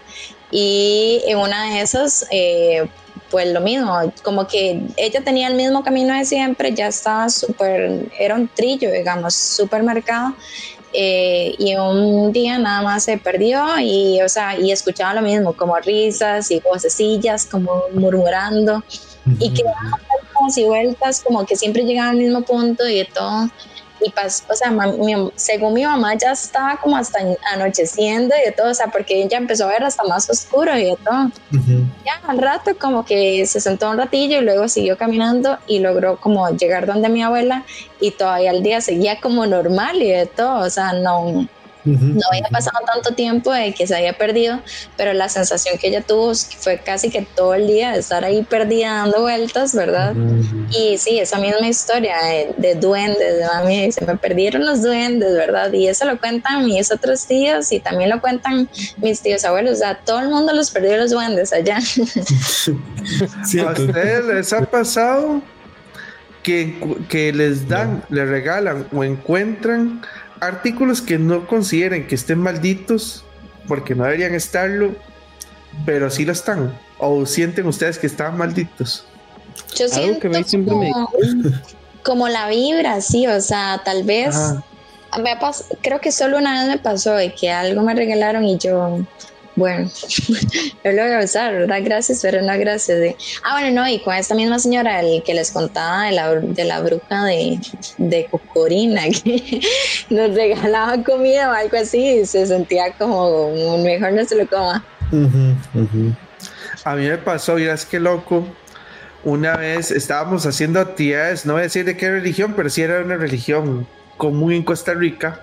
Y 0.52 1.22
en 1.28 1.38
una 1.38 1.74
de 1.74 1.82
esas, 1.82 2.26
eh, 2.32 2.86
pues 3.32 3.48
lo 3.52 3.62
mismo, 3.62 3.98
como 4.22 4.46
que 4.46 4.82
ella 4.98 5.22
tenía 5.24 5.48
el 5.48 5.56
mismo 5.56 5.84
camino 5.84 6.14
de 6.14 6.26
siempre, 6.26 6.74
ya 6.74 6.88
estaba 6.88 7.30
súper, 7.30 8.12
era 8.20 8.36
un 8.36 8.48
trillo, 8.50 8.92
digamos, 8.92 9.34
supermercado. 9.34 10.36
Eh, 10.94 11.56
y 11.58 11.74
un 11.76 12.34
día 12.34 12.58
nada 12.58 12.82
más 12.82 13.06
se 13.06 13.18
perdió 13.18 13.80
y, 13.80 14.22
o 14.22 14.28
sea, 14.28 14.60
y 14.60 14.74
escuchaba 14.74 15.14
lo 15.14 15.22
mismo, 15.22 15.54
como 15.54 15.78
risas 15.78 16.52
y 16.52 16.60
vocecillas, 16.60 17.46
como 17.46 17.84
murmurando 17.94 18.84
y 19.40 19.54
que 19.54 19.64
vueltas 19.64 20.58
y 20.58 20.66
vueltas, 20.66 21.22
como 21.22 21.46
que 21.46 21.56
siempre 21.56 21.84
llegaba 21.84 22.10
al 22.10 22.18
mismo 22.18 22.42
punto 22.42 22.86
y 22.88 22.98
de 22.98 23.06
todo. 23.06 23.50
Y 24.04 24.10
pas, 24.10 24.44
o 24.50 24.54
sea, 24.56 24.72
mi- 24.72 25.32
según 25.36 25.74
mi 25.74 25.86
mamá 25.86 26.16
ya 26.16 26.32
estaba 26.32 26.78
como 26.78 26.98
hasta 26.98 27.20
anocheciendo 27.54 28.34
y 28.42 28.46
de 28.46 28.52
todo, 28.52 28.72
o 28.72 28.74
sea, 28.74 28.88
porque 28.88 29.22
ella 29.24 29.38
empezó 29.38 29.66
a 29.66 29.68
ver 29.68 29.84
hasta 29.84 30.04
más 30.04 30.30
oscuro 30.30 30.76
y 30.78 30.86
de 30.86 30.98
todo. 31.04 31.32
Ya 32.06 32.14
al 32.28 32.38
rato 32.40 32.72
como 32.80 33.06
que 33.06 33.46
se 33.46 33.60
sentó 33.62 33.90
un 33.92 33.98
ratillo 33.98 34.40
y 34.40 34.42
luego 34.42 34.68
siguió 34.68 34.98
caminando 34.98 35.58
y 35.68 35.80
logró 35.80 36.18
como 36.18 36.50
llegar 36.50 36.86
donde 36.88 37.10
mi 37.10 37.22
abuela 37.22 37.64
y 38.00 38.12
todavía 38.12 38.52
el 38.52 38.64
día 38.64 38.82
seguía 38.82 39.20
como 39.20 39.46
normal 39.46 40.02
y 40.02 40.10
de 40.12 40.26
todo, 40.26 40.66
o 40.66 40.70
sea, 40.70 40.94
no, 40.94 41.48
No 41.84 42.22
había 42.32 42.48
pasado 42.52 42.80
tanto 42.86 43.16
tiempo 43.16 43.52
de 43.52 43.74
que 43.74 43.88
se 43.88 43.96
había 43.96 44.14
perdido, 44.14 44.60
pero 44.98 45.14
la 45.14 45.30
sensación 45.30 45.78
que 45.78 45.88
ella 45.88 46.02
tuvo 46.02 46.34
fue 46.36 46.80
casi 46.80 47.10
que 47.10 47.22
todo 47.36 47.54
el 47.54 47.68
día 47.68 47.92
de 47.92 48.00
estar 48.00 48.24
ahí 48.24 48.44
perdida 48.44 48.94
dando 48.94 49.22
vueltas, 49.22 49.74
¿verdad? 49.74 50.14
Y 50.70 50.98
sí, 50.98 51.20
esa 51.20 51.40
misma 51.40 51.68
historia 51.68 52.16
de, 52.24 52.54
de 52.58 52.76
duendes, 52.76 53.38
de 53.38 53.46
mami, 53.46 53.92
se 53.92 54.06
me 54.06 54.16
perdieron 54.18 54.66
los 54.66 54.82
duendes, 54.82 55.34
¿verdad? 55.34 55.72
Y 55.74 55.88
eso 55.88 56.06
lo 56.06 56.20
cuentan 56.20 56.66
mis 56.66 56.92
otros 56.92 57.26
tíos 57.26 57.72
y 57.72 57.80
también 57.80 58.10
lo 58.10 58.22
cuentan 58.22 58.70
mis 58.98 59.22
tíos 59.22 59.44
abuelos, 59.46 59.74
o 59.74 59.78
sea, 59.78 59.98
todo 59.98 60.20
el 60.20 60.30
mundo 60.30 60.54
los 60.54 60.72
perdió 60.72 60.98
los 60.98 61.12
duendes 61.12 61.54
allá. 61.54 61.78
¿A 63.42 63.46
Cierto. 63.46 63.84
ustedes 63.84 64.26
les 64.26 64.54
ha 64.54 64.62
pasado 64.62 65.42
que, 66.44 66.76
que 67.10 67.32
les 67.34 67.68
dan, 67.68 68.04
les 68.10 68.28
regalan 68.28 68.88
o 68.94 69.04
encuentran 69.04 70.02
artículos 70.42 71.02
que 71.02 71.18
no 71.18 71.48
consideren 71.48 72.08
que 72.08 72.16
estén 72.16 72.40
malditos 72.40 73.24
porque 73.68 73.96
no 73.96 74.04
deberían 74.04 74.34
estarlo, 74.34 74.96
pero 75.86 76.10
sí 76.10 76.26
lo 76.26 76.34
están? 76.34 76.78
¿O 76.98 77.26
sienten 77.26 77.66
ustedes 77.68 77.98
que 77.98 78.08
están 78.08 78.38
malditos? 78.38 79.06
Yo 79.76 79.86
Algo 79.86 79.96
siento 79.96 80.20
que 80.20 80.30
me 80.30 80.44
siempre 80.44 80.76
me 80.76 80.92
como, 80.92 81.10
como 82.04 82.28
la 82.28 82.50
vibra, 82.50 83.00
sí, 83.02 83.28
o 83.28 83.40
sea, 83.40 83.82
tal 83.86 84.04
vez 84.04 84.36
Ajá. 84.36 84.64
me 85.22 85.40
pas- 85.40 85.66
creo 85.82 86.02
que 86.02 86.12
solo 86.12 86.38
una 86.38 86.60
vez 86.60 86.70
me 86.70 86.78
pasó 86.80 87.14
de 87.14 87.34
que 87.34 87.50
algo 87.52 87.82
me 87.84 87.94
regalaron 87.94 88.44
y 88.44 88.58
yo, 88.58 89.00
bueno, 89.56 89.90
no 90.84 90.92
lo 90.92 91.04
voy 91.04 91.12
a 91.14 91.20
usar. 91.24 91.68
Gracias, 91.84 92.20
pero 92.22 92.42
no 92.42 92.58
gracias. 92.58 93.00
de- 93.00 93.16
Ah, 93.44 93.60
bueno, 93.60 93.82
no, 93.82 93.88
y 93.90 94.00
con 94.00 94.16
esta 94.16 94.34
misma 94.36 94.60
señora 94.60 95.00
el 95.02 95.22
que 95.24 95.34
les 95.34 95.52
contaba 95.52 96.06
de 96.06 96.12
la, 96.14 96.36
de 96.36 96.64
la 96.64 96.80
bruja 96.82 97.26
de, 97.26 97.60
de 97.98 98.28
Cocorina, 98.32 99.04
que 99.24 99.62
nos 100.10 100.34
regalaba 100.36 101.04
comida 101.04 101.50
o 101.50 101.54
algo 101.54 101.78
así, 101.78 102.20
y 102.22 102.26
se 102.26 102.46
sentía 102.46 102.94
como, 102.98 103.52
mejor 103.84 104.14
no 104.14 104.24
se 104.26 104.36
lo 104.36 104.48
coma. 104.48 104.86
A 106.84 106.96
mí 106.96 107.08
me 107.08 107.18
pasó, 107.18 107.56
miras 107.56 107.86
qué 107.86 108.00
loco. 108.00 108.46
Una 109.24 109.56
vez 109.56 109.92
estábamos 109.92 110.46
haciendo 110.48 110.80
actividades, 110.80 111.46
no 111.46 111.54
voy 111.54 111.60
a 111.60 111.64
decir 111.64 111.86
de 111.86 111.96
qué 111.96 112.10
religión, 112.10 112.54
pero 112.56 112.70
sí 112.72 112.82
era 112.82 113.02
una 113.02 113.18
religión 113.18 113.86
común 114.18 114.52
en 114.54 114.64
Costa 114.64 114.94
Rica. 114.96 115.42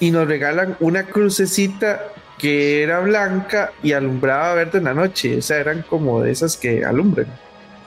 Y 0.00 0.10
nos 0.10 0.26
regalan 0.26 0.76
una 0.80 1.04
crucecita 1.06 2.00
que 2.40 2.82
era 2.82 3.00
blanca 3.00 3.72
y 3.82 3.92
alumbraba 3.92 4.54
verde 4.54 4.78
en 4.78 4.84
la 4.84 4.94
noche. 4.94 5.38
O 5.38 5.42
sea, 5.42 5.58
eran 5.58 5.82
como 5.82 6.22
de 6.22 6.30
esas 6.30 6.56
que 6.56 6.84
alumbran 6.84 7.26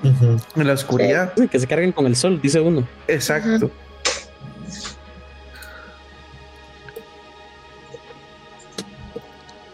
en 0.04 0.68
la 0.68 0.74
oscuridad. 0.74 1.34
Que 1.34 1.60
se 1.60 1.66
carguen 1.66 1.92
con 1.92 2.06
el 2.06 2.16
sol, 2.16 2.40
dice 2.42 2.60
uno. 2.60 2.88
Exacto. 3.08 3.72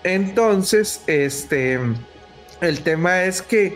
Entonces, 0.03 1.03
este, 1.07 1.77
el 2.61 2.80
tema 2.82 3.23
es 3.23 3.41
que 3.41 3.75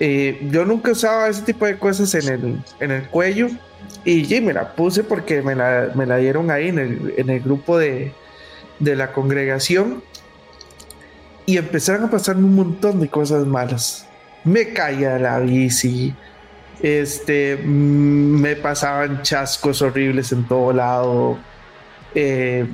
eh, 0.00 0.48
yo 0.50 0.64
nunca 0.64 0.92
usaba 0.92 1.28
ese 1.28 1.42
tipo 1.42 1.66
de 1.66 1.78
cosas 1.78 2.14
en 2.14 2.32
el, 2.32 2.64
en 2.80 2.90
el 2.90 3.08
cuello 3.08 3.48
y 4.04 4.24
sí, 4.24 4.40
me 4.40 4.54
la 4.54 4.74
puse 4.74 5.04
porque 5.04 5.42
me 5.42 5.54
la, 5.54 5.90
me 5.94 6.06
la 6.06 6.16
dieron 6.16 6.50
ahí 6.50 6.68
en 6.68 6.78
el, 6.78 7.14
en 7.18 7.28
el 7.28 7.40
grupo 7.40 7.76
de, 7.76 8.12
de 8.78 8.96
la 8.96 9.12
congregación 9.12 10.02
y 11.46 11.56
empezaron 11.58 12.04
a 12.04 12.10
pasarme 12.10 12.44
un 12.44 12.54
montón 12.56 13.00
de 13.00 13.08
cosas 13.08 13.46
malas. 13.46 14.06
Me 14.44 14.72
caía 14.72 15.18
la 15.18 15.38
bici, 15.40 16.14
este, 16.80 17.56
mm, 17.56 18.40
me 18.40 18.56
pasaban 18.56 19.22
chascos 19.22 19.82
horribles 19.82 20.32
en 20.32 20.46
todo 20.46 20.72
lado. 20.72 21.38
eh, 22.14 22.66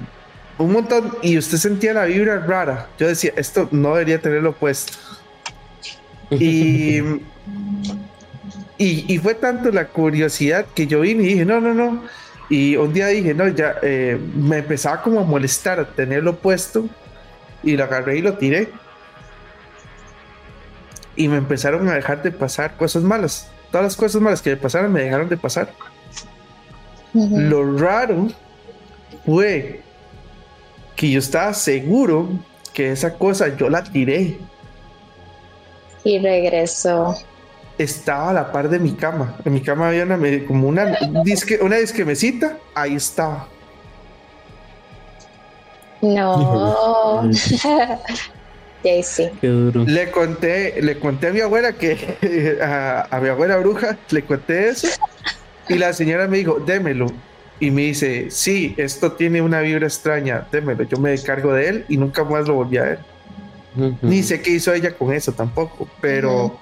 un 0.58 0.72
montón 0.72 1.16
y 1.22 1.38
usted 1.38 1.58
sentía 1.58 1.92
la 1.94 2.04
vibra 2.04 2.38
rara. 2.46 2.88
Yo 2.98 3.08
decía, 3.08 3.32
esto 3.36 3.68
no 3.72 3.90
debería 3.94 4.20
tenerlo 4.20 4.52
puesto. 4.54 4.92
Y, 6.30 6.98
y, 8.78 9.12
y 9.14 9.18
fue 9.18 9.34
tanto 9.34 9.70
la 9.70 9.88
curiosidad 9.88 10.66
que 10.74 10.86
yo 10.86 11.00
vine 11.00 11.24
y 11.24 11.26
dije, 11.28 11.44
no, 11.44 11.60
no, 11.60 11.74
no. 11.74 12.02
Y 12.52 12.76
un 12.76 12.92
día 12.92 13.06
dije, 13.06 13.32
no, 13.32 13.48
ya 13.48 13.76
eh, 13.80 14.20
me 14.34 14.58
empezaba 14.58 15.00
como 15.00 15.20
a 15.20 15.24
molestar 15.24 15.86
tenerlo 15.96 16.36
puesto 16.36 16.84
y 17.62 17.78
lo 17.78 17.84
agarré 17.84 18.18
y 18.18 18.20
lo 18.20 18.36
tiré. 18.36 18.68
Y 21.16 21.28
me 21.28 21.38
empezaron 21.38 21.88
a 21.88 21.94
dejar 21.94 22.22
de 22.22 22.30
pasar 22.30 22.76
cosas 22.76 23.04
malas. 23.04 23.50
Todas 23.70 23.84
las 23.84 23.96
cosas 23.96 24.20
malas 24.20 24.42
que 24.42 24.50
me 24.50 24.58
pasaron 24.58 24.92
me 24.92 25.02
dejaron 25.02 25.30
de 25.30 25.38
pasar. 25.38 25.72
Lo 27.14 27.78
raro 27.78 28.28
fue 29.24 29.80
que 30.94 31.10
yo 31.10 31.20
estaba 31.20 31.54
seguro 31.54 32.28
que 32.74 32.92
esa 32.92 33.14
cosa 33.14 33.56
yo 33.56 33.70
la 33.70 33.82
tiré. 33.82 34.36
Y 36.04 36.18
regresó. 36.18 37.16
Estaba 37.78 38.30
a 38.30 38.32
la 38.32 38.52
par 38.52 38.68
de 38.68 38.78
mi 38.78 38.92
cama. 38.92 39.36
En 39.44 39.54
mi 39.54 39.60
cama 39.60 39.88
había 39.88 40.04
una 40.04 40.18
como 40.46 40.68
una 40.68 40.98
disque, 41.24 41.58
una 41.62 41.76
disquemecita. 41.76 42.58
Ahí 42.74 42.96
estaba. 42.96 43.48
No. 46.02 47.30
y 48.84 49.02
sí. 49.02 49.30
Qué 49.40 49.48
duro. 49.48 49.84
Le 49.84 50.10
conté, 50.10 50.82
le 50.82 50.98
conté 50.98 51.28
a 51.28 51.32
mi 51.32 51.40
abuela 51.40 51.72
que 51.72 52.58
a, 52.62 53.06
a 53.10 53.20
mi 53.20 53.28
abuela 53.28 53.56
bruja 53.56 53.96
le 54.10 54.22
conté 54.22 54.68
eso 54.68 54.88
y 55.68 55.78
la 55.78 55.92
señora 55.92 56.28
me 56.28 56.38
dijo, 56.38 56.60
démelo. 56.66 57.06
Y 57.60 57.70
me 57.70 57.82
dice, 57.82 58.26
sí, 58.30 58.74
esto 58.76 59.12
tiene 59.12 59.40
una 59.40 59.60
vibra 59.60 59.86
extraña, 59.86 60.46
démelo. 60.50 60.82
Yo 60.82 60.98
me 60.98 61.16
cargo 61.22 61.52
de 61.52 61.68
él 61.68 61.84
y 61.88 61.96
nunca 61.96 62.24
más 62.24 62.48
lo 62.48 62.54
volví 62.54 62.76
a 62.78 62.82
ver. 62.82 62.98
Ni 64.02 64.22
sé 64.22 64.42
qué 64.42 64.50
hizo 64.50 64.72
ella 64.74 64.92
con 64.92 65.12
eso 65.12 65.32
tampoco, 65.32 65.88
pero. 66.00 66.60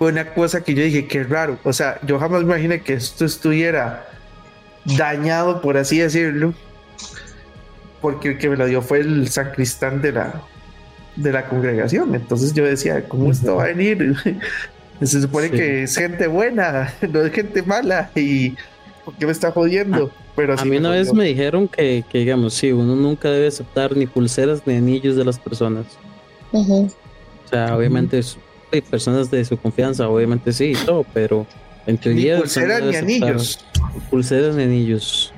Fue 0.00 0.10
una 0.12 0.32
cosa 0.32 0.62
que 0.64 0.72
yo 0.72 0.82
dije, 0.82 1.06
qué 1.06 1.24
raro. 1.24 1.58
O 1.62 1.74
sea, 1.74 2.00
yo 2.06 2.18
jamás 2.18 2.40
me 2.42 2.46
imaginé 2.54 2.80
que 2.80 2.94
esto 2.94 3.26
estuviera 3.26 4.08
dañado, 4.96 5.60
por 5.60 5.76
así 5.76 5.98
decirlo, 5.98 6.54
porque 8.00 8.30
el 8.30 8.38
que 8.38 8.48
me 8.48 8.56
lo 8.56 8.64
dio 8.64 8.80
fue 8.80 9.00
el 9.00 9.28
sacristán 9.28 10.00
de 10.00 10.12
la, 10.12 10.40
de 11.16 11.32
la 11.32 11.44
congregación. 11.50 12.14
Entonces 12.14 12.54
yo 12.54 12.64
decía, 12.64 13.06
¿cómo 13.08 13.30
esto 13.30 13.56
va 13.56 13.64
a 13.64 13.66
venir? 13.66 14.16
Se 15.02 15.20
supone 15.20 15.48
Sí. 15.48 15.52
que 15.56 15.82
es 15.82 15.94
gente 15.96 16.26
buena, 16.28 16.94
no 17.12 17.20
es 17.20 17.30
gente 17.32 17.62
mala. 17.62 18.10
¿Y 18.14 18.54
por 19.04 19.14
qué 19.18 19.26
me 19.26 19.32
está 19.32 19.50
jodiendo? 19.52 20.10
Pero 20.34 20.54
A 20.58 20.64
mí 20.64 20.70
me 20.70 20.78
una 20.78 20.92
vez 20.92 21.12
me 21.12 21.24
dijeron 21.24 21.68
que, 21.68 22.04
que, 22.10 22.18
digamos, 22.20 22.54
sí, 22.54 22.72
uno 22.72 22.96
nunca 22.96 23.28
debe 23.30 23.48
aceptar 23.48 23.94
ni 23.94 24.06
pulseras 24.06 24.62
ni 24.66 24.76
anillos 24.76 25.14
de 25.16 25.26
las 25.26 25.38
personas. 25.38 25.84
O 26.52 26.88
sea, 27.50 27.76
obviamente 27.76 28.18
es- 28.18 28.38
hay 28.72 28.80
personas 28.80 29.30
de 29.30 29.44
su 29.44 29.56
confianza, 29.56 30.08
obviamente 30.08 30.52
sí, 30.52 30.72
y 30.72 30.86
todo, 30.86 31.04
pero 31.12 31.46
en 31.86 31.94
Ni 31.94 32.00
teoría 32.00 32.34
no 32.34 32.40
pulseras 32.40 32.82
ni 32.82 32.96
anillos. 32.96 33.64
Pulseras 34.10 34.54
ni 34.54 34.62
anillos, 34.64 35.32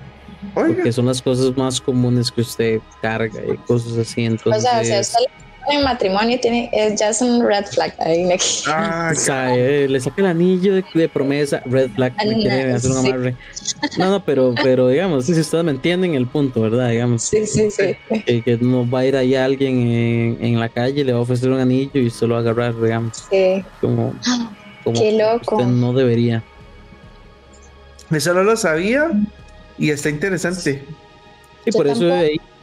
Oiga, 0.55 0.75
porque 0.75 0.93
son 0.93 1.07
las 1.07 1.23
cosas 1.23 1.57
más 1.57 1.81
comunes 1.81 2.31
que 2.31 2.41
usted 2.41 2.81
carga 3.01 3.41
y 3.53 3.57
cosas 3.59 3.97
así. 3.99 4.27
O 4.27 4.31
Entonces, 4.31 4.63
sea, 4.63 4.85
si 4.85 4.93
a 4.93 5.01
usted 5.01 5.19
le 5.21 5.52
en 5.71 5.83
matrimonio 5.85 6.39
tiene, 6.41 6.69
es, 6.73 6.99
ya 6.99 7.11
es 7.11 7.21
un 7.23 7.45
red 7.47 7.65
flag. 7.67 7.95
Ahí 8.01 8.25
me- 8.25 8.37
ah, 8.67 9.11
o 9.13 9.15
sea, 9.15 9.55
eh, 9.55 9.87
le 9.89 10.01
saca 10.01 10.21
el 10.23 10.27
anillo 10.27 10.75
de, 10.75 10.85
de 10.95 11.09
promesa, 11.09 11.63
red 11.67 11.91
flag, 11.91 12.15
me 12.27 12.35
quiere 12.35 12.73
hacer 12.73 12.91
un 12.91 13.03
sí. 13.03 13.09
amarre. 13.09 13.37
No, 13.99 14.11
no, 14.11 14.25
pero, 14.25 14.55
pero 14.63 14.89
digamos, 14.89 15.27
si 15.27 15.33
ustedes 15.39 15.65
me 15.65 15.71
entienden 15.71 16.15
el 16.15 16.27
punto, 16.27 16.61
¿verdad? 16.63 16.91
Digamos, 16.91 17.23
Sí, 17.23 17.47
sí, 17.47 17.71
sí. 17.71 17.97
que, 18.27 18.43
que 18.43 18.59
no 18.61 18.89
va 18.89 19.01
a 19.01 19.07
ir 19.07 19.17
ahí 19.17 19.35
alguien 19.35 19.79
en, 19.79 20.39
en 20.41 20.61
la 20.61 20.69
calle, 20.69 21.05
le 21.05 21.13
va 21.13 21.19
a 21.19 21.23
ofrecer 21.23 21.51
un 21.51 21.61
anillo 21.61 21.93
y 22.01 22.07
usted 22.09 22.27
lo 22.27 22.35
va 22.35 22.41
a 22.41 22.43
agarrar, 22.43 22.81
digamos, 22.81 23.25
sí. 23.31 23.65
como, 23.81 24.15
como 24.85 25.01
Qué 25.01 25.13
loco. 25.13 25.57
usted 25.57 25.69
no 25.69 25.93
debería. 25.93 26.43
eso 28.11 28.35
no 28.35 28.43
lo 28.43 28.57
sabía 28.57 29.11
y 29.79 29.91
está 29.91 30.11
interesante. 30.11 30.85
Y 31.65 31.71
Yo 31.71 31.79
por 31.79 31.87
eso 31.87 32.05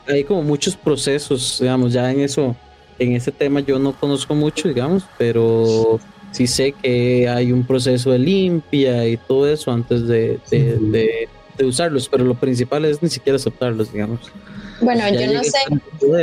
hay 0.07 0.23
como 0.23 0.41
muchos 0.43 0.75
procesos, 0.75 1.57
digamos, 1.61 1.93
ya 1.93 2.11
en 2.11 2.19
eso, 2.21 2.55
en 2.99 3.13
ese 3.13 3.31
tema 3.31 3.61
yo 3.61 3.79
no 3.79 3.95
conozco 3.97 4.35
mucho, 4.35 4.67
digamos, 4.69 5.11
pero 5.17 6.03
sí 6.31 6.47
sé 6.47 6.75
que 6.75 7.27
hay 7.29 7.51
un 7.51 7.65
proceso 7.65 8.11
de 8.11 8.19
limpia 8.19 9.07
y 9.07 9.17
todo 9.17 9.47
eso 9.51 9.71
antes 9.71 10.07
de, 10.07 10.41
de, 10.51 10.77
de- 10.79 11.29
de 11.57 11.65
usarlos, 11.65 12.07
pero 12.09 12.23
lo 12.23 12.39
principal 12.39 12.85
es 12.85 13.01
ni 13.03 13.09
siquiera 13.09 13.35
aceptarlos, 13.37 13.91
digamos. 13.91 14.33
Bueno, 14.81 15.07
Ya 15.09 15.25
yo 15.25 15.33
no 15.33 15.43
sé, 15.43 15.59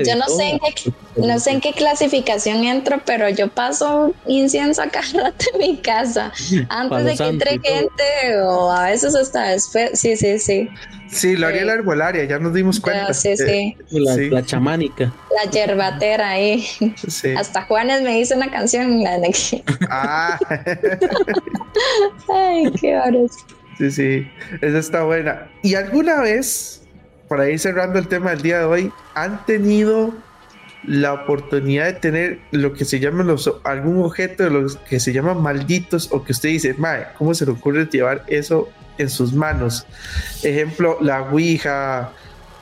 yo 0.05 0.17
no 0.17 0.27
sé 0.29 0.51
en 0.51 0.59
qué, 0.59 0.93
no 1.17 1.39
sé 1.39 1.51
en 1.53 1.61
qué 1.61 1.73
clasificación 1.73 2.65
entro, 2.65 3.01
pero 3.05 3.29
yo 3.29 3.49
paso 3.49 4.15
incienso 4.27 4.83
a 4.83 4.89
cada 4.89 5.07
rato 5.25 5.45
en 5.55 5.59
mi 5.59 5.77
casa. 5.79 6.33
Antes 6.69 6.89
Palo 6.91 7.05
de 7.05 7.17
que 7.17 7.29
entre 7.29 7.51
gente 7.61 8.41
o 8.43 8.71
a 8.71 8.85
veces 8.87 9.15
hasta 9.15 9.49
después. 9.51 9.99
Sí, 9.99 10.17
sí, 10.17 10.39
sí. 10.39 10.69
Sí, 11.09 11.37
lo 11.37 11.47
haría 11.47 11.61
Sí. 11.61 11.67
la 11.67 11.73
arbolaria, 11.75 12.25
ya 12.25 12.39
nos 12.39 12.53
dimos 12.53 12.81
cuenta. 12.81 13.15
Sí, 13.15 13.37
sí. 13.37 13.77
La, 13.91 14.15
Sí. 14.15 14.29
la 14.31 14.45
chamánica. 14.45 15.13
La 15.45 15.51
yerbatera 15.51 16.31
ahí. 16.31 16.67
sí. 17.07 17.35
Hasta 17.37 17.63
Juanes 17.63 18.03
me 18.03 18.19
hizo 18.19 18.35
una 18.35 18.51
canción. 18.51 19.03
La 19.03 19.19
de 19.21 19.31
que, 19.31 19.63
Ah, 19.89 20.39
ay, 22.35 22.73
qué 22.81 22.97
horas. 22.97 23.31
sí, 23.79 23.91
sí, 23.91 24.29
esa 24.61 24.79
está 24.79 25.05
buena. 25.05 25.49
¿Y 25.63 25.75
alguna 25.75 26.21
vez, 26.21 26.83
para 27.29 27.49
ir 27.51 27.59
cerrando 27.59 27.99
el 27.99 28.09
tema 28.09 28.31
del 28.31 28.43
día 28.43 28.59
de 28.59 28.65
hoy, 28.65 28.93
han 29.15 29.45
tenido 29.47 30.15
la 30.85 31.15
oportunidad 31.15 31.87
de 31.87 31.93
tener 31.95 32.39
lo 32.53 32.73
que 32.73 32.85
se 32.85 33.01
llaman 33.01 33.27
los 33.27 33.53
algún 33.65 34.05
objeto 34.05 34.45
de 34.45 34.51
los 34.51 34.77
que 34.77 35.01
se 35.01 35.13
llaman 35.13 35.43
malditos 35.43 36.09
o 36.13 36.23
que 36.23 36.33
usted 36.33 36.51
dice, 36.51 36.75
mae, 36.75 37.07
¿cómo 37.19 37.35
se 37.35 37.45
le 37.45 37.53
ocurre 37.53 37.87
llevar 37.87 38.23
eso 38.29 38.69
en 38.99 39.11
sus 39.11 39.33
manos? 39.33 39.87
Ejemplo, 40.43 40.99
la 41.01 41.23
Ouija 41.23 42.13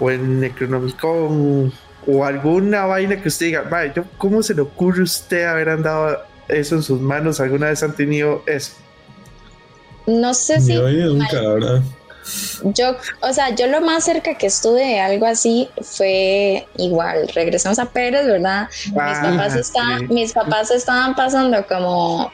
o 0.01 0.11
el 0.11 0.41
Necronomicon 0.41 1.73
o 2.07 2.25
alguna 2.25 2.87
vaina 2.87 3.21
que 3.21 3.29
usted 3.29 3.47
diga, 3.47 3.65
mae, 3.71 3.93
yo, 3.95 4.05
¿cómo 4.17 4.43
se 4.43 4.55
le 4.55 4.63
ocurre 4.63 5.01
a 5.01 5.05
usted 5.05 5.45
haber 5.45 5.69
andado 5.69 6.19
eso 6.49 6.77
en 6.77 6.83
sus 6.83 7.01
manos? 7.01 7.41
¿Alguna 7.41 7.67
vez 7.67 7.83
han 7.83 7.95
tenido 7.95 8.43
eso? 8.47 8.73
No 10.07 10.33
sé 10.35 10.61
si 10.61 10.75
Yo 10.75 10.89
nunca, 10.89 11.41
la 11.41 11.55
verdad. 11.55 11.83
Yo, 12.63 12.97
o 13.21 13.33
sea, 13.33 13.51
yo 13.55 13.67
lo 13.67 13.81
más 13.81 14.05
cerca 14.05 14.35
que 14.37 14.47
estuve 14.47 14.81
de 14.81 15.01
algo 15.01 15.27
así 15.27 15.69
fue 15.83 16.67
igual. 16.77 17.29
Regresamos 17.35 17.79
a 17.79 17.87
Pérez, 17.87 18.27
¿verdad? 18.27 18.69
mis, 18.87 18.95
Ah, 18.99 19.31
papás 19.31 19.55
estaban, 19.57 19.99
sí. 20.01 20.07
mis 20.15 20.33
papás 20.33 20.71
estaban 20.71 21.15
pasando 21.15 21.67
como 21.67 22.31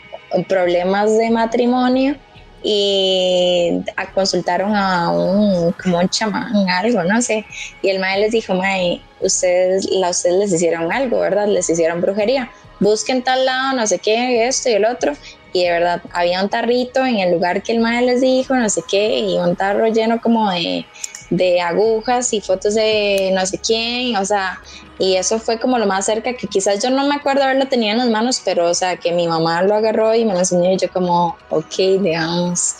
problemas 0.49 1.17
de 1.19 1.31
matrimonio 1.31 2.17
y 2.63 3.81
a- 3.97 4.13
consultaron 4.13 4.77
a 4.77 5.11
un 5.11 5.73
como 5.73 5.99
un 5.99 6.09
chamán, 6.09 6.69
algo, 6.69 7.03
no 7.05 7.21
sé. 7.23 7.45
Y 7.83 7.89
el 7.89 7.99
maestro 7.99 8.23
les 8.23 8.33
dijo, 8.33 8.55
mae, 8.55 9.01
ustedes, 9.21 9.87
la, 9.91 10.11
ustedes 10.11 10.37
les 10.39 10.53
hicieron 10.53 10.93
algo, 10.93 11.21
¿verdad? 11.21 11.47
Les 11.49 11.69
hicieron 11.71 12.01
brujería. 12.01 12.51
Busquen 12.79 13.23
tal 13.23 13.45
lado, 13.45 13.77
no 13.77 13.87
sé 13.87 13.99
qué, 13.99 14.47
esto 14.47 14.69
y 14.71 14.73
el 14.75 14.85
otro. 14.85 15.13
Y 15.53 15.65
de 15.65 15.71
verdad, 15.71 16.03
había 16.13 16.43
un 16.43 16.49
tarrito 16.49 17.05
en 17.05 17.19
el 17.19 17.33
lugar 17.33 17.63
que 17.63 17.73
el 17.73 17.81
maestro 17.81 18.13
les 18.13 18.21
dijo, 18.21 18.55
no 18.55 18.69
sé 18.69 18.83
qué, 18.89 19.19
y 19.19 19.39
un 19.39 19.57
tarro 19.57 19.87
lleno 19.89 20.21
como 20.21 20.51
de, 20.51 20.87
de 21.31 21.61
agujas 21.61 22.33
y 22.33 22.41
fotos 22.41 22.75
de 22.75 23.33
no 23.35 23.45
sé 23.47 23.59
quién, 23.59 24.17
o 24.17 24.25
sea, 24.25 24.61
y 24.99 25.17
eso 25.17 25.39
fue 25.39 25.59
como 25.59 25.79
lo 25.79 25.87
más 25.87 26.05
cerca 26.05 26.35
que 26.35 26.47
quizás 26.47 26.83
yo 26.83 26.91
no 26.91 27.07
me 27.07 27.15
acuerdo 27.15 27.45
haberlo 27.45 27.67
tenido 27.67 27.93
en 27.93 27.99
las 27.99 28.11
manos, 28.11 28.43
pero 28.45 28.69
o 28.69 28.75
sea, 28.75 28.97
que 28.97 29.13
mi 29.13 29.27
mamá 29.27 29.63
lo 29.63 29.75
agarró 29.75 30.15
y 30.15 30.25
me 30.25 30.33
lo 30.33 30.41
enseñó 30.41 30.73
y 30.73 30.77
yo 30.77 30.91
como, 30.91 31.37
ok, 31.49 31.77
digamos, 32.03 32.75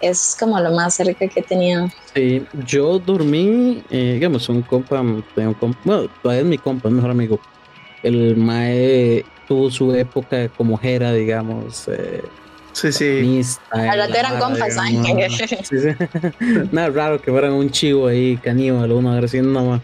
es 0.00 0.36
como 0.38 0.60
lo 0.60 0.70
más 0.72 0.94
cerca 0.94 1.26
que 1.28 1.40
he 1.40 1.42
tenido. 1.42 1.88
Sí, 2.14 2.44
yo 2.66 2.98
dormí, 2.98 3.82
eh, 3.88 4.14
digamos, 4.14 4.48
un 4.48 4.62
compa, 4.62 5.00
un 5.00 5.24
compa, 5.58 5.80
bueno, 5.84 6.08
todavía 6.22 6.42
es 6.42 6.48
mi 6.48 6.58
compa, 6.58 6.88
es 6.88 6.94
mejor 6.94 7.10
amigo. 7.10 7.40
El 8.02 8.36
Mae 8.36 9.24
tuvo 9.46 9.70
su 9.70 9.94
época 9.94 10.48
como 10.48 10.76
Jera, 10.78 11.12
digamos, 11.12 11.88
eh, 11.88 12.22
Sí, 12.72 12.90
sí. 12.90 13.42
Al 13.70 13.98
rato 13.98 14.12
la 14.12 14.18
eran 14.18 14.38
compas. 14.38 14.74
Sí, 15.68 15.76
sí. 15.78 16.68
Nada 16.72 16.88
raro 16.88 17.20
que 17.20 17.30
fueran 17.30 17.52
un 17.52 17.70
chivo 17.70 18.06
ahí, 18.06 18.36
caníbal, 18.38 18.90
uno 18.92 19.12
agresivo 19.12 19.46
nada 19.46 19.66
más. 19.66 19.82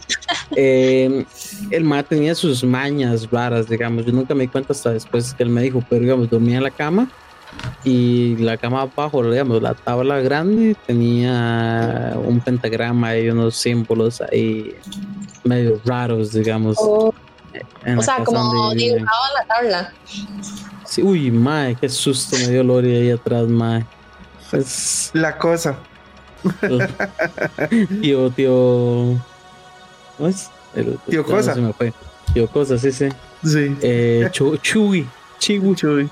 Eh, 0.56 1.24
el 1.70 1.84
Mae 1.84 2.02
tenía 2.02 2.34
sus 2.34 2.64
mañas 2.64 3.30
raras, 3.30 3.68
digamos. 3.68 4.06
Yo 4.06 4.12
nunca 4.12 4.34
me 4.34 4.44
di 4.44 4.48
cuenta 4.48 4.72
hasta 4.72 4.90
después 4.90 5.34
que 5.34 5.42
él 5.42 5.50
me 5.50 5.62
dijo, 5.62 5.84
pero 5.88 6.02
digamos, 6.02 6.30
dormía 6.30 6.56
en 6.56 6.62
la 6.62 6.70
cama 6.70 7.08
y 7.84 8.36
la 8.36 8.56
cama 8.56 8.82
abajo, 8.82 9.22
digamos, 9.30 9.62
la 9.62 9.74
tabla 9.74 10.20
grande 10.20 10.74
tenía 10.86 12.14
un 12.24 12.40
pentagrama 12.40 13.16
y 13.16 13.28
unos 13.28 13.56
símbolos 13.56 14.20
ahí 14.20 14.74
medio 15.44 15.80
raros, 15.84 16.32
digamos. 16.32 16.76
O, 16.80 17.14
en 17.92 17.98
o 17.98 18.02
sea, 18.02 18.22
como 18.24 18.72
dibujado 18.74 19.22
en 19.28 19.34
la 19.34 19.54
tabla. 19.54 19.92
Sí, 20.84 21.02
uy, 21.02 21.30
mae, 21.30 21.74
qué 21.76 21.88
susto 21.88 22.36
me 22.38 22.48
dio 22.48 22.62
Lori 22.64 22.94
ahí 22.96 23.10
atrás, 23.10 23.46
mae. 23.46 23.84
Es- 24.52 25.10
La 25.12 25.36
cosa. 25.36 25.76
tío, 28.00 28.30
tío. 28.30 29.16
¿cómo 30.16 30.28
es? 30.28 30.50
El, 30.74 30.98
Tío 31.08 31.22
ya 31.22 31.32
Cosa. 31.34 31.54
se 31.54 31.60
me 31.60 31.72
fue. 31.72 31.92
Tío 32.32 32.46
Cosa, 32.48 32.78
sí, 32.78 32.92
sí. 32.92 33.08
Sí. 33.44 33.76
Eh, 33.82 34.28
Chu- 34.32 34.56
Chuy, 34.58 35.06
Chiwi, 35.38 35.74
Chuy. 35.74 36.10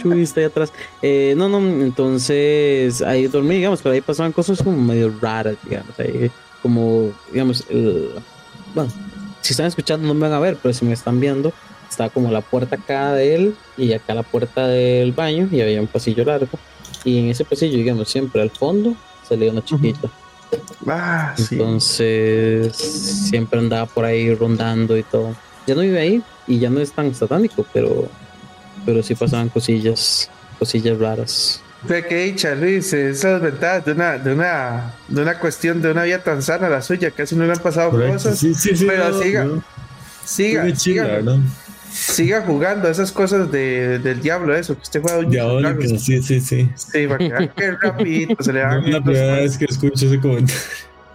Chuy 0.00 0.22
está 0.22 0.40
ahí 0.40 0.46
atrás. 0.46 0.72
Eh, 1.02 1.34
no, 1.36 1.48
no, 1.48 1.58
entonces 1.58 3.02
ahí 3.02 3.26
dormí, 3.26 3.56
digamos, 3.56 3.82
pero 3.82 3.94
ahí 3.94 4.00
pasaban 4.00 4.32
cosas 4.32 4.62
como 4.62 4.76
medio 4.80 5.12
raras, 5.20 5.56
digamos, 5.64 5.98
ahí 5.98 6.30
como, 6.62 7.12
digamos, 7.32 7.64
el, 7.68 8.10
bueno, 8.74 8.90
si 9.44 9.52
están 9.52 9.66
escuchando 9.66 10.08
no 10.08 10.14
me 10.14 10.22
van 10.22 10.32
a 10.32 10.40
ver, 10.40 10.56
pero 10.60 10.72
si 10.72 10.86
me 10.86 10.94
están 10.94 11.20
viendo, 11.20 11.52
está 11.90 12.08
como 12.08 12.30
la 12.30 12.40
puerta 12.40 12.76
acá 12.76 13.12
de 13.12 13.34
él 13.34 13.56
y 13.76 13.92
acá 13.92 14.14
la 14.14 14.22
puerta 14.22 14.66
del 14.66 15.12
baño 15.12 15.50
y 15.52 15.60
había 15.60 15.82
un 15.82 15.86
pasillo 15.86 16.24
largo. 16.24 16.58
Y 17.04 17.18
en 17.18 17.28
ese 17.28 17.44
pasillo, 17.44 17.76
digamos, 17.76 18.08
siempre 18.08 18.40
al 18.40 18.48
fondo 18.48 18.94
salía 19.28 19.52
una 19.52 19.62
chiquita. 19.62 20.08
Ah, 20.86 21.34
sí. 21.36 21.56
Entonces 21.56 22.74
siempre 22.74 23.58
andaba 23.58 23.84
por 23.84 24.06
ahí 24.06 24.34
rondando 24.34 24.96
y 24.96 25.02
todo. 25.02 25.36
Ya 25.66 25.74
no 25.74 25.82
vive 25.82 26.00
ahí 26.00 26.22
y 26.46 26.58
ya 26.58 26.70
no 26.70 26.80
es 26.80 26.92
tan 26.92 27.14
satánico, 27.14 27.66
pero, 27.70 28.08
pero 28.86 29.02
sí 29.02 29.14
pasaban 29.14 29.50
cosillas, 29.50 30.30
cosillas 30.58 30.98
raras. 30.98 31.60
Ve 31.88 32.06
que 32.06 32.16
dicha, 32.24 32.54
Luis, 32.54 32.92
esas 32.92 33.42
ventajas 33.42 33.84
de 33.84 33.92
una, 33.92 34.18
de 34.18 34.32
una, 34.32 34.94
de 35.08 35.22
una 35.22 35.38
cuestión 35.38 35.82
de 35.82 35.90
una 35.90 36.04
vida 36.04 36.18
tan 36.22 36.42
sana 36.42 36.68
la 36.68 36.80
suya, 36.80 37.10
casi 37.10 37.36
no 37.36 37.44
le 37.44 37.52
han 37.52 37.58
pasado 37.58 37.90
Correcto, 37.90 38.14
cosas. 38.14 38.38
sí, 38.38 38.54
sí, 38.54 38.74
sí. 38.74 38.86
pero 38.86 39.10
no, 39.10 39.22
siga, 39.22 39.44
no, 39.44 39.64
siga, 40.24 40.74
siga, 40.74 41.20
siga 41.90 42.42
jugando 42.42 42.88
esas 42.88 43.12
cosas 43.12 43.52
de, 43.52 43.98
del 43.98 44.20
diablo, 44.22 44.54
eso, 44.56 44.74
que 44.74 44.82
usted 44.82 45.02
juega 45.02 45.18
and 45.18 45.30
Diabólico, 45.30 45.82
sí, 45.98 46.22
sí, 46.22 46.40
sí. 46.40 46.70
Sí, 46.74 47.06
para 47.06 47.18
que 47.18 47.50
que 47.50 47.70
rapidito 47.72 48.42
se 48.42 48.52
le 48.52 48.62
No 48.64 48.68
van 48.68 48.84
es 48.86 48.92
la 48.92 49.02
primera 49.02 49.34
vez 49.36 49.58
que 49.58 49.66
escucho 49.66 50.06
ese 50.06 50.18
comentario. 50.20 50.60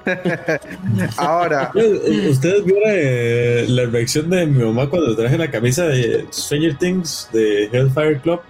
Ahora, 1.18 1.72
¿Ustedes 2.30 2.64
vieron 2.64 2.84
eh, 2.86 3.66
la 3.68 3.86
reacción 3.86 4.30
de 4.30 4.46
mi 4.46 4.64
mamá 4.64 4.90
cuando 4.90 5.16
traje 5.16 5.38
la 5.38 5.50
camisa 5.52 5.86
de 5.86 6.26
Stranger 6.32 6.76
Things 6.78 7.28
de 7.34 7.66
Hellfire 7.72 8.20
Club? 8.22 8.42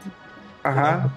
ajá, 0.64 1.10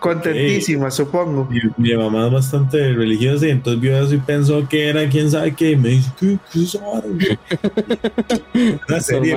contentísima, 0.00 0.90
supongo. 0.90 1.46
Mi, 1.50 1.60
mi 1.76 1.96
mamá 1.96 2.26
es 2.26 2.32
bastante 2.32 2.92
religiosa 2.92 3.46
y 3.46 3.50
entonces 3.50 3.80
vio 3.80 3.96
eso 3.98 4.14
y 4.14 4.18
pensó 4.18 4.66
que 4.68 4.88
era 4.88 5.08
quién 5.08 5.30
sabe 5.30 5.54
qué 5.54 5.72
y 5.72 5.76
me 5.76 5.88
dice, 5.90 6.10
¿qué, 6.18 6.38
qué 6.52 6.58
es 6.62 6.74
eso? 6.74 6.80
Una 8.88 9.00
serie, 9.00 9.36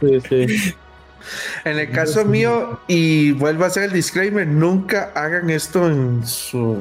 Sí, 0.00 0.20
sí. 0.28 0.74
En 1.64 1.78
el 1.78 1.90
caso 1.90 2.24
mío, 2.24 2.80
y 2.88 3.32
vuelvo 3.32 3.64
a 3.64 3.66
hacer 3.66 3.84
el 3.84 3.92
disclaimer, 3.92 4.46
nunca 4.46 5.10
hagan 5.14 5.50
esto 5.50 5.86
en 5.90 6.26
su 6.26 6.78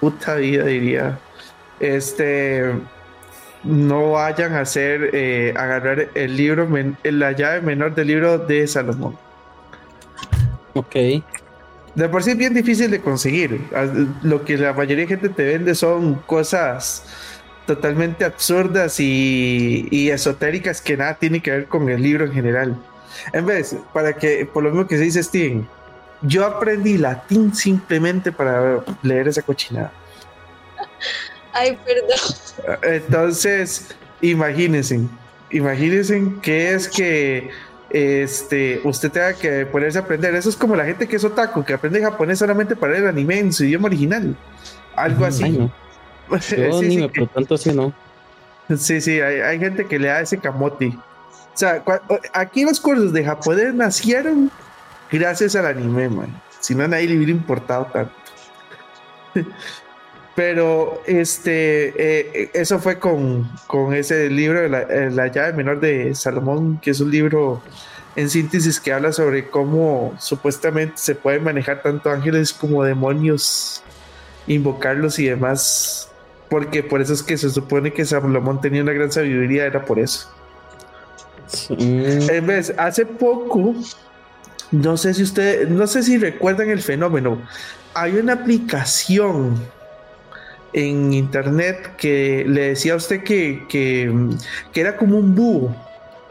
puta 0.00 0.36
vida, 0.36 0.64
diría. 0.66 1.18
Este, 1.80 2.64
no 3.64 4.12
vayan 4.12 4.52
a 4.54 4.60
hacer, 4.60 5.10
eh, 5.14 5.52
agarrar 5.56 6.08
el 6.14 6.36
libro, 6.36 6.68
men- 6.68 6.96
la 7.02 7.32
llave 7.32 7.62
menor 7.62 7.94
del 7.94 8.08
libro 8.08 8.38
de 8.38 8.66
Salomón. 8.66 9.16
Ok. 10.80 11.22
De 11.94 12.08
por 12.08 12.22
sí 12.22 12.30
es 12.30 12.36
bien 12.36 12.54
difícil 12.54 12.90
de 12.90 13.00
conseguir. 13.00 13.60
Ah, 13.74 13.86
Lo 14.22 14.44
que 14.44 14.56
la 14.56 14.72
mayoría 14.72 15.04
de 15.04 15.08
gente 15.08 15.28
te 15.28 15.44
vende 15.44 15.74
son 15.74 16.14
cosas 16.26 17.04
totalmente 17.66 18.24
absurdas 18.24 18.98
y, 18.98 19.86
y 19.90 20.10
esotéricas 20.10 20.80
que 20.80 20.96
nada 20.96 21.14
tienen 21.14 21.40
que 21.40 21.50
ver 21.50 21.66
con 21.66 21.88
el 21.88 22.02
libro 22.02 22.24
en 22.24 22.32
general. 22.32 22.76
En 23.32 23.44
vez, 23.46 23.76
para 23.92 24.14
que, 24.14 24.46
por 24.46 24.62
lo 24.62 24.70
mismo 24.70 24.86
que 24.86 24.96
se 24.96 25.04
dice 25.04 25.22
Steven, 25.22 25.68
yo 26.22 26.46
aprendí 26.46 26.98
latín 26.98 27.54
simplemente 27.54 28.32
para 28.32 28.82
leer 29.02 29.28
esa 29.28 29.42
cochinada. 29.42 29.92
Ay, 31.52 31.76
perdón. 31.84 32.78
Entonces, 32.82 33.88
imagínense, 34.20 35.00
imagínense 35.50 36.22
que 36.42 36.72
es 36.72 36.88
que 36.88 37.50
este, 37.90 38.80
usted 38.84 39.10
tenga 39.10 39.34
que 39.34 39.66
ponerse 39.66 39.98
a 39.98 40.02
aprender. 40.02 40.34
Eso 40.34 40.48
es 40.48 40.56
como 40.56 40.76
la 40.76 40.84
gente 40.84 41.06
que 41.08 41.16
es 41.16 41.24
otaku, 41.24 41.64
que 41.64 41.74
aprende 41.74 42.00
japonés 42.00 42.38
solamente 42.38 42.76
para 42.76 42.96
el 42.96 43.06
anime 43.06 43.38
en 43.38 43.52
su 43.52 43.64
idioma 43.64 43.86
original. 43.86 44.36
Algo 44.96 45.24
así. 45.24 45.44
Ay, 45.44 45.52
no. 45.58 45.72
Sí, 46.40 46.56
Yo 46.58 46.78
sí, 46.78 46.86
ni 46.88 46.96
me 46.98 47.10
que- 47.10 47.20
por 47.22 47.28
tanto 47.30 47.54
así 47.54 47.72
no. 47.72 47.92
sí, 48.76 49.00
sí, 49.00 49.20
hay, 49.20 49.40
hay 49.40 49.58
gente 49.58 49.86
que 49.86 49.98
le 49.98 50.08
da 50.08 50.20
ese 50.20 50.38
camote. 50.38 50.92
O 51.52 51.56
sea, 51.60 51.82
aquí 52.32 52.64
los 52.64 52.80
cursos 52.80 53.12
de 53.12 53.24
japonés 53.24 53.74
nacieron 53.74 54.50
gracias 55.10 55.56
al 55.56 55.66
anime, 55.66 56.08
man. 56.08 56.40
Si 56.60 56.74
no, 56.74 56.86
nadie 56.86 57.08
le 57.08 57.16
hubiera 57.16 57.32
importado 57.32 57.86
tanto. 57.86 58.12
Pero 60.40 61.02
este, 61.04 61.92
eh, 61.98 62.50
eso 62.54 62.78
fue 62.78 62.98
con, 62.98 63.46
con 63.66 63.92
ese 63.92 64.30
libro 64.30 64.66
la, 64.68 64.80
eh, 64.80 65.10
la 65.10 65.26
llave 65.26 65.52
menor 65.52 65.80
de 65.80 66.14
Salomón, 66.14 66.80
que 66.80 66.92
es 66.92 67.00
un 67.00 67.10
libro 67.10 67.60
en 68.16 68.30
síntesis 68.30 68.80
que 68.80 68.90
habla 68.90 69.12
sobre 69.12 69.50
cómo 69.50 70.14
supuestamente 70.18 70.94
se 70.96 71.14
pueden 71.14 71.44
manejar 71.44 71.82
tanto 71.82 72.08
ángeles 72.08 72.54
como 72.54 72.82
demonios, 72.82 73.82
invocarlos 74.46 75.18
y 75.18 75.26
demás. 75.26 76.08
Porque 76.48 76.82
por 76.82 77.02
eso 77.02 77.12
es 77.12 77.22
que 77.22 77.36
se 77.36 77.50
supone 77.50 77.92
que 77.92 78.06
Salomón 78.06 78.62
tenía 78.62 78.80
una 78.80 78.94
gran 78.94 79.12
sabiduría, 79.12 79.66
era 79.66 79.84
por 79.84 79.98
eso. 79.98 80.26
En 81.68 82.46
vez, 82.46 82.72
hace 82.78 83.04
poco, 83.04 83.74
no 84.70 84.96
sé 84.96 85.12
si 85.12 85.22
usted, 85.22 85.68
no 85.68 85.86
sé 85.86 86.02
si 86.02 86.16
recuerdan 86.16 86.70
el 86.70 86.80
fenómeno. 86.80 87.42
Hay 87.92 88.16
una 88.16 88.32
aplicación 88.32 89.60
en 90.72 91.12
internet 91.12 91.96
que 91.96 92.44
le 92.46 92.68
decía 92.70 92.94
a 92.94 92.96
usted 92.96 93.22
que, 93.22 93.64
que, 93.68 94.12
que 94.72 94.80
era 94.80 94.96
como 94.96 95.18
un 95.18 95.34
búho. 95.34 95.74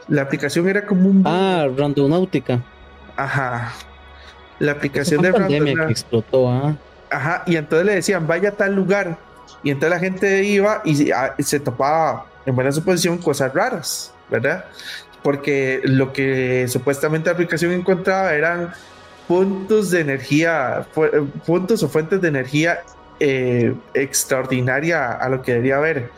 La 0.08 0.24
aplicación 0.24 0.68
era 0.68 0.86
como 0.86 1.10
un 1.10 1.24
búho. 1.24 1.32
Ah, 1.34 1.68
Randonáutica. 1.78 2.64
Ajá. 3.16 3.74
La 4.60 4.74
aplicación 4.74 5.22
de 5.22 5.32
Random- 5.32 5.86
que 5.88 5.92
explotó, 5.92 6.50
ah. 6.50 6.76
Ajá, 7.12 7.44
y 7.48 7.56
entonces 7.56 7.86
le 7.86 7.96
decían, 7.96 8.28
vaya 8.28 8.50
a 8.50 8.52
tal 8.54 8.76
lugar. 8.76 9.18
Y 9.64 9.72
entonces 9.72 9.90
la 9.90 10.00
gente 10.00 10.44
iba 10.44 10.82
y 10.86 10.96
se, 10.96 11.14
ah, 11.14 11.36
topaba, 11.64 12.26
en 12.46 12.56
buena 12.56 12.72
suposición, 12.72 13.18
cosas 13.18 13.54
raras, 13.54 14.14
¿verdad? 14.30 14.66
Porque 15.24 15.82
lo 15.84 16.14
que 16.14 16.68
supuestamente 16.68 17.30
la 17.30 17.34
aplicación 17.34 17.72
encontraba 17.72 18.34
eran 18.34 18.72
puntos 19.28 19.92
de 19.92 20.02
energía, 20.02 20.86
eh, 20.96 21.26
puntos 21.46 21.84
o 21.84 21.90
fuentes 21.90 22.22
de 22.22 22.28
energía 22.30 22.80
eh, 23.20 23.74
extraordinaria 23.94 25.12
a 25.14 25.30
lo 25.30 25.42
que 25.42 25.54
debería 25.54 25.78
haber. 25.78 26.10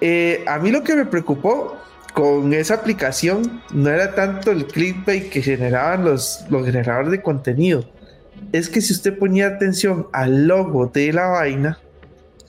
Eh, 0.00 0.44
a 0.46 0.58
mí 0.58 0.70
lo 0.70 0.82
que 0.82 0.94
me 0.94 1.04
preocupó 1.06 1.76
con 2.12 2.52
esa 2.52 2.74
aplicación 2.74 3.62
no 3.72 3.90
era 3.90 4.14
tanto 4.14 4.50
el 4.50 4.66
clickbait 4.66 5.30
que 5.30 5.42
generaban 5.42 6.04
los, 6.04 6.44
los 6.48 6.64
generadores 6.64 7.10
de 7.10 7.22
contenido, 7.22 7.84
es 8.52 8.68
que 8.68 8.80
si 8.80 8.92
usted 8.92 9.18
ponía 9.18 9.48
atención 9.48 10.06
al 10.12 10.46
logo 10.46 10.86
de 10.86 11.12
la 11.12 11.26
vaina 11.26 11.78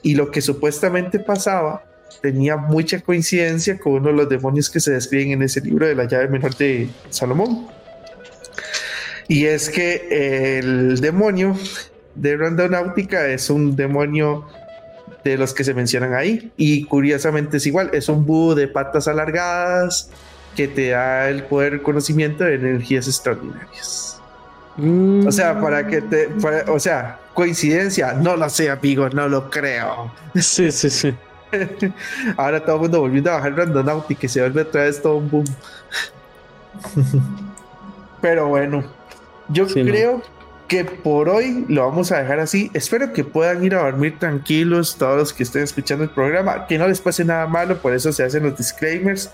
y 0.02 0.14
lo 0.14 0.30
que 0.30 0.40
supuestamente 0.40 1.18
pasaba, 1.18 1.84
tenía 2.22 2.56
mucha 2.56 3.00
coincidencia 3.00 3.78
con 3.78 3.94
uno 3.94 4.08
de 4.08 4.14
los 4.14 4.28
demonios 4.28 4.70
que 4.70 4.80
se 4.80 4.92
describen 4.92 5.32
en 5.32 5.42
ese 5.42 5.60
libro 5.60 5.86
de 5.86 5.94
la 5.94 6.04
llave 6.04 6.28
menor 6.28 6.56
de 6.56 6.88
Salomón. 7.10 7.68
Y 9.28 9.46
es 9.46 9.68
que 9.68 10.58
el 10.58 11.00
demonio 11.00 11.56
de 12.16 12.36
Randonáutica 12.36 13.26
es 13.28 13.50
un 13.50 13.76
demonio 13.76 14.46
de 15.24 15.36
los 15.36 15.52
que 15.54 15.64
se 15.64 15.74
mencionan 15.74 16.14
ahí. 16.14 16.50
Y 16.56 16.84
curiosamente 16.84 17.56
es 17.58 17.66
igual, 17.66 17.90
es 17.92 18.08
un 18.08 18.24
búho 18.26 18.54
de 18.54 18.68
patas 18.68 19.08
alargadas 19.08 20.10
que 20.54 20.68
te 20.68 20.90
da 20.90 21.28
el 21.28 21.42
poder 21.44 21.82
conocimiento 21.82 22.44
de 22.44 22.54
energías 22.54 23.06
extraordinarias. 23.08 24.20
Mm, 24.76 25.26
O 25.26 25.32
sea, 25.32 25.60
para 25.60 25.86
que 25.86 26.00
te. 26.02 26.28
para- 26.28 26.70
o 26.70 26.78
sea, 26.78 27.18
coincidencia, 27.34 28.12
no 28.12 28.36
lo 28.36 28.48
sé, 28.50 28.70
amigo, 28.70 29.08
no 29.10 29.28
lo 29.28 29.50
creo. 29.50 30.12
Sí, 30.34 30.70
sí, 30.70 30.90
sí. 30.90 31.14
Ahora 32.36 32.64
todo 32.64 32.76
el 32.76 32.82
mundo 32.82 33.00
volviendo 33.00 33.30
a 33.30 33.34
bajar 33.36 33.56
Randonautic 33.56 34.18
que 34.18 34.28
se 34.28 34.40
vuelve 34.40 34.62
otra 34.62 34.82
vez 34.84 35.00
todo 35.00 35.16
un 35.16 35.30
boom. 35.30 35.44
Pero 38.20 38.48
bueno, 38.48 38.84
yo 39.48 39.68
Sí, 39.68 39.82
no. 39.82 40.22
Que 40.68 40.84
por 40.84 41.28
hoy 41.28 41.64
lo 41.68 41.86
vamos 41.86 42.12
a 42.12 42.20
dejar 42.20 42.40
así. 42.40 42.70
Espero 42.74 43.12
que 43.12 43.24
puedan 43.24 43.64
ir 43.64 43.74
a 43.74 43.84
dormir 43.84 44.18
tranquilos 44.18 44.96
todos 44.96 45.16
los 45.16 45.32
que 45.32 45.42
estén 45.42 45.62
escuchando 45.62 46.04
el 46.04 46.10
programa, 46.10 46.66
que 46.66 46.78
no 46.78 46.88
les 46.88 47.00
pase 47.00 47.24
nada 47.24 47.46
malo, 47.46 47.78
por 47.78 47.94
eso 47.94 48.12
se 48.12 48.24
hacen 48.24 48.42
los 48.42 48.56
disclaimers. 48.56 49.30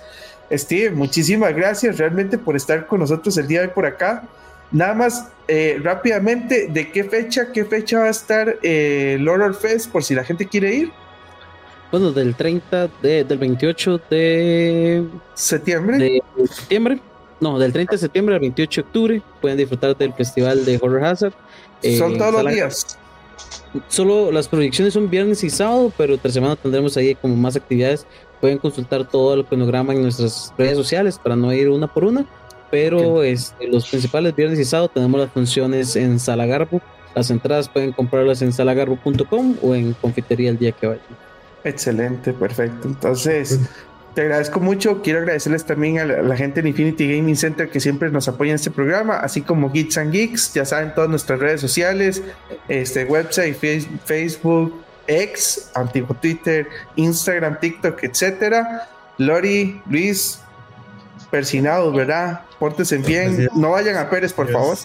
Steve, 0.53 0.91
muchísimas 0.91 1.55
gracias 1.55 1.99
realmente 1.99 2.37
por 2.37 2.57
estar 2.57 2.87
con 2.87 3.01
nosotros 3.01 3.37
el 3.39 3.47
día 3.47 3.61
de 3.61 3.69
hoy 3.69 3.73
por 3.75 3.87
acá. 3.87 4.25
Nada 4.71 4.95
más 4.95 5.29
eh, 5.49 5.79
rápidamente, 5.83 6.69
¿de 6.69 6.91
qué 6.91 7.05
fecha, 7.05 7.53
qué 7.53 7.65
fecha 7.65 8.01
va 8.01 8.07
a 8.07 8.11
estar 8.11 8.59
eh, 8.63 9.17
el 9.19 9.29
Horror 9.29 9.55
Fest 9.55 9.91
por 9.91 10.05
si 10.05 10.15
la 10.15 10.25
gente 10.25 10.47
quiere 10.47 10.75
ir? 10.75 10.93
Bueno, 11.91 12.11
del 12.11 12.35
30 12.35 12.89
de, 13.03 13.25
del 13.25 13.39
28 13.39 14.01
de, 14.11 15.07
Septiembre. 15.35 15.99
de 15.99 16.23
septiembre. 16.47 17.01
No, 17.43 17.59
del 17.59 17.73
30 17.73 17.93
de 17.93 17.99
septiembre 17.99 18.37
al 18.37 18.41
28 18.41 18.81
de 18.83 18.87
octubre 18.87 19.23
pueden 19.41 19.59
disfrutar 19.59 19.97
del 19.97 20.13
festival 20.15 20.65
de 20.65 20.79
Horror 20.81 21.05
Hazard. 21.05 21.33
eh, 21.83 21.99
Son 21.99 22.17
todos 22.17 22.43
los 22.45 22.53
días. 22.53 22.99
solo 23.89 24.31
las 24.31 24.47
proyecciones 24.47 24.95
son 24.95 25.11
viernes 25.11 25.43
y 25.43 25.51
sábado, 25.51 25.93
pero 25.99 26.15
otra 26.15 26.31
semana 26.31 26.55
tendremos 26.57 26.97
ahí 26.97 27.15
como 27.17 27.35
más 27.35 27.57
actividades. 27.57 28.07
Pueden 28.41 28.59
consultar 28.59 29.09
todo 29.09 29.35
el 29.35 29.45
cronograma 29.45 29.93
en 29.93 30.03
nuestras 30.03 30.55
redes 30.57 30.77
sociales 30.77 31.19
para 31.19 31.35
no 31.37 31.53
ir 31.53 31.69
una 31.69 31.87
por 31.93 32.05
una. 32.05 32.25
Pero 32.71 33.23
este, 33.25 33.67
los 33.67 33.89
principales 33.89 34.35
viernes 34.37 34.59
y 34.59 34.65
sábado 34.65 34.89
tenemos 34.89 35.21
las 35.21 35.31
funciones 35.33 35.97
en 35.97 36.19
Sala 36.21 36.47
Garbo. 36.47 36.81
Las 37.15 37.29
entradas 37.31 37.69
pueden 37.69 37.93
comprarlas 37.93 38.41
en 38.41 38.53
salagarbo.com 38.53 39.57
o 39.63 39.75
en 39.75 39.93
Confitería 39.95 40.49
el 40.51 40.59
día 40.59 40.73
que 40.73 40.87
vayan. 40.87 41.03
Excelente, 41.65 42.33
perfecto. 42.33 42.89
Entonces, 42.89 43.61
te 44.15 44.23
agradezco 44.23 44.61
mucho. 44.61 45.03
Quiero 45.03 45.21
agradecerles 45.21 45.65
también 45.65 45.99
a 45.99 46.05
la, 46.05 46.37
gente 46.37 46.63
de 46.63 46.69
Infinity 46.69 47.17
Gaming 47.17 47.37
Center 47.37 47.71
que 47.71 47.81
siempre 47.81 48.11
nos 48.11 48.29
apoya 48.29 48.51
en 48.51 48.57
este 48.57 48.71
programa, 48.71 49.17
así 49.17 49.43
como 49.43 49.71
Geeks 49.71 49.99
and 49.99 50.13
Geeks. 50.13 50.55
Ya 50.55 50.65
saben, 50.65 50.95
todas 50.95 51.09
nuestras 51.09 51.39
redes 51.39 51.61
sociales, 51.61 52.23
este 52.69 53.05
website, 53.05 53.57
Facebook, 54.05 54.83
X, 55.07 55.71
antiguo 55.75 56.15
Twitter, 56.21 56.69
Instagram, 56.97 57.59
TikTok, 57.59 58.03
etcétera. 58.05 58.89
Lori, 59.19 59.81
Luis, 59.87 60.41
persinados, 61.31 61.95
¿verdad? 61.95 62.43
Pórtense 62.59 62.99
bien. 62.99 63.49
No 63.55 63.71
vayan 63.71 63.97
a 63.97 64.11
Pérez, 64.11 64.33
por 64.33 64.51
favor. 64.51 64.77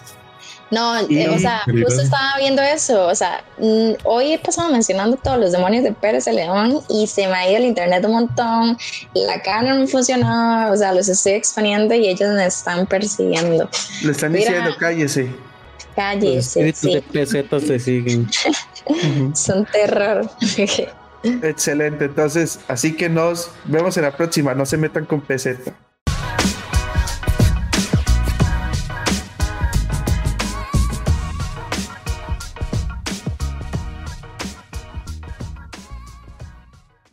No, 0.70 0.98
eh, 0.98 1.28
o 1.30 1.38
sea, 1.38 1.62
justo 1.64 2.02
estaba 2.02 2.36
viendo 2.38 2.60
eso. 2.62 3.06
O 3.06 3.14
sea, 3.14 3.42
mm, 3.58 3.92
hoy 4.04 4.32
he 4.32 4.38
pasado 4.38 4.70
mencionando 4.70 5.16
todos 5.16 5.38
los 5.38 5.52
demonios 5.52 5.82
de 5.84 5.92
Pérez 5.92 6.26
el 6.26 6.36
León 6.36 6.80
y 6.88 7.06
se 7.06 7.26
me 7.26 7.34
ha 7.34 7.48
ido 7.48 7.58
el 7.58 7.64
internet 7.64 8.04
un 8.04 8.12
montón. 8.12 8.78
La 9.14 9.40
cámara 9.42 9.74
no 9.74 9.86
funcionaba. 9.86 10.70
O 10.72 10.76
sea, 10.76 10.92
los 10.92 11.08
estoy 11.08 11.32
exponiendo 11.32 11.94
y 11.94 12.08
ellos 12.08 12.34
me 12.34 12.46
están 12.46 12.86
persiguiendo. 12.86 13.68
Le 14.02 14.12
están 14.12 14.32
diciendo, 14.32 14.70
cállese. 14.78 15.30
Cállese. 15.96 16.72
sí. 16.72 17.02
pesetas 17.12 17.62
se 17.62 17.78
siguen. 17.78 18.28
Son 19.34 19.64
terror. 19.66 20.30
Excelente. 21.42 22.04
Entonces, 22.04 22.60
así 22.68 22.94
que 22.94 23.08
nos 23.08 23.50
vemos 23.64 23.96
en 23.96 24.04
la 24.04 24.16
próxima. 24.16 24.54
No 24.54 24.66
se 24.66 24.76
metan 24.76 25.06
con 25.06 25.20
peseta. 25.20 25.74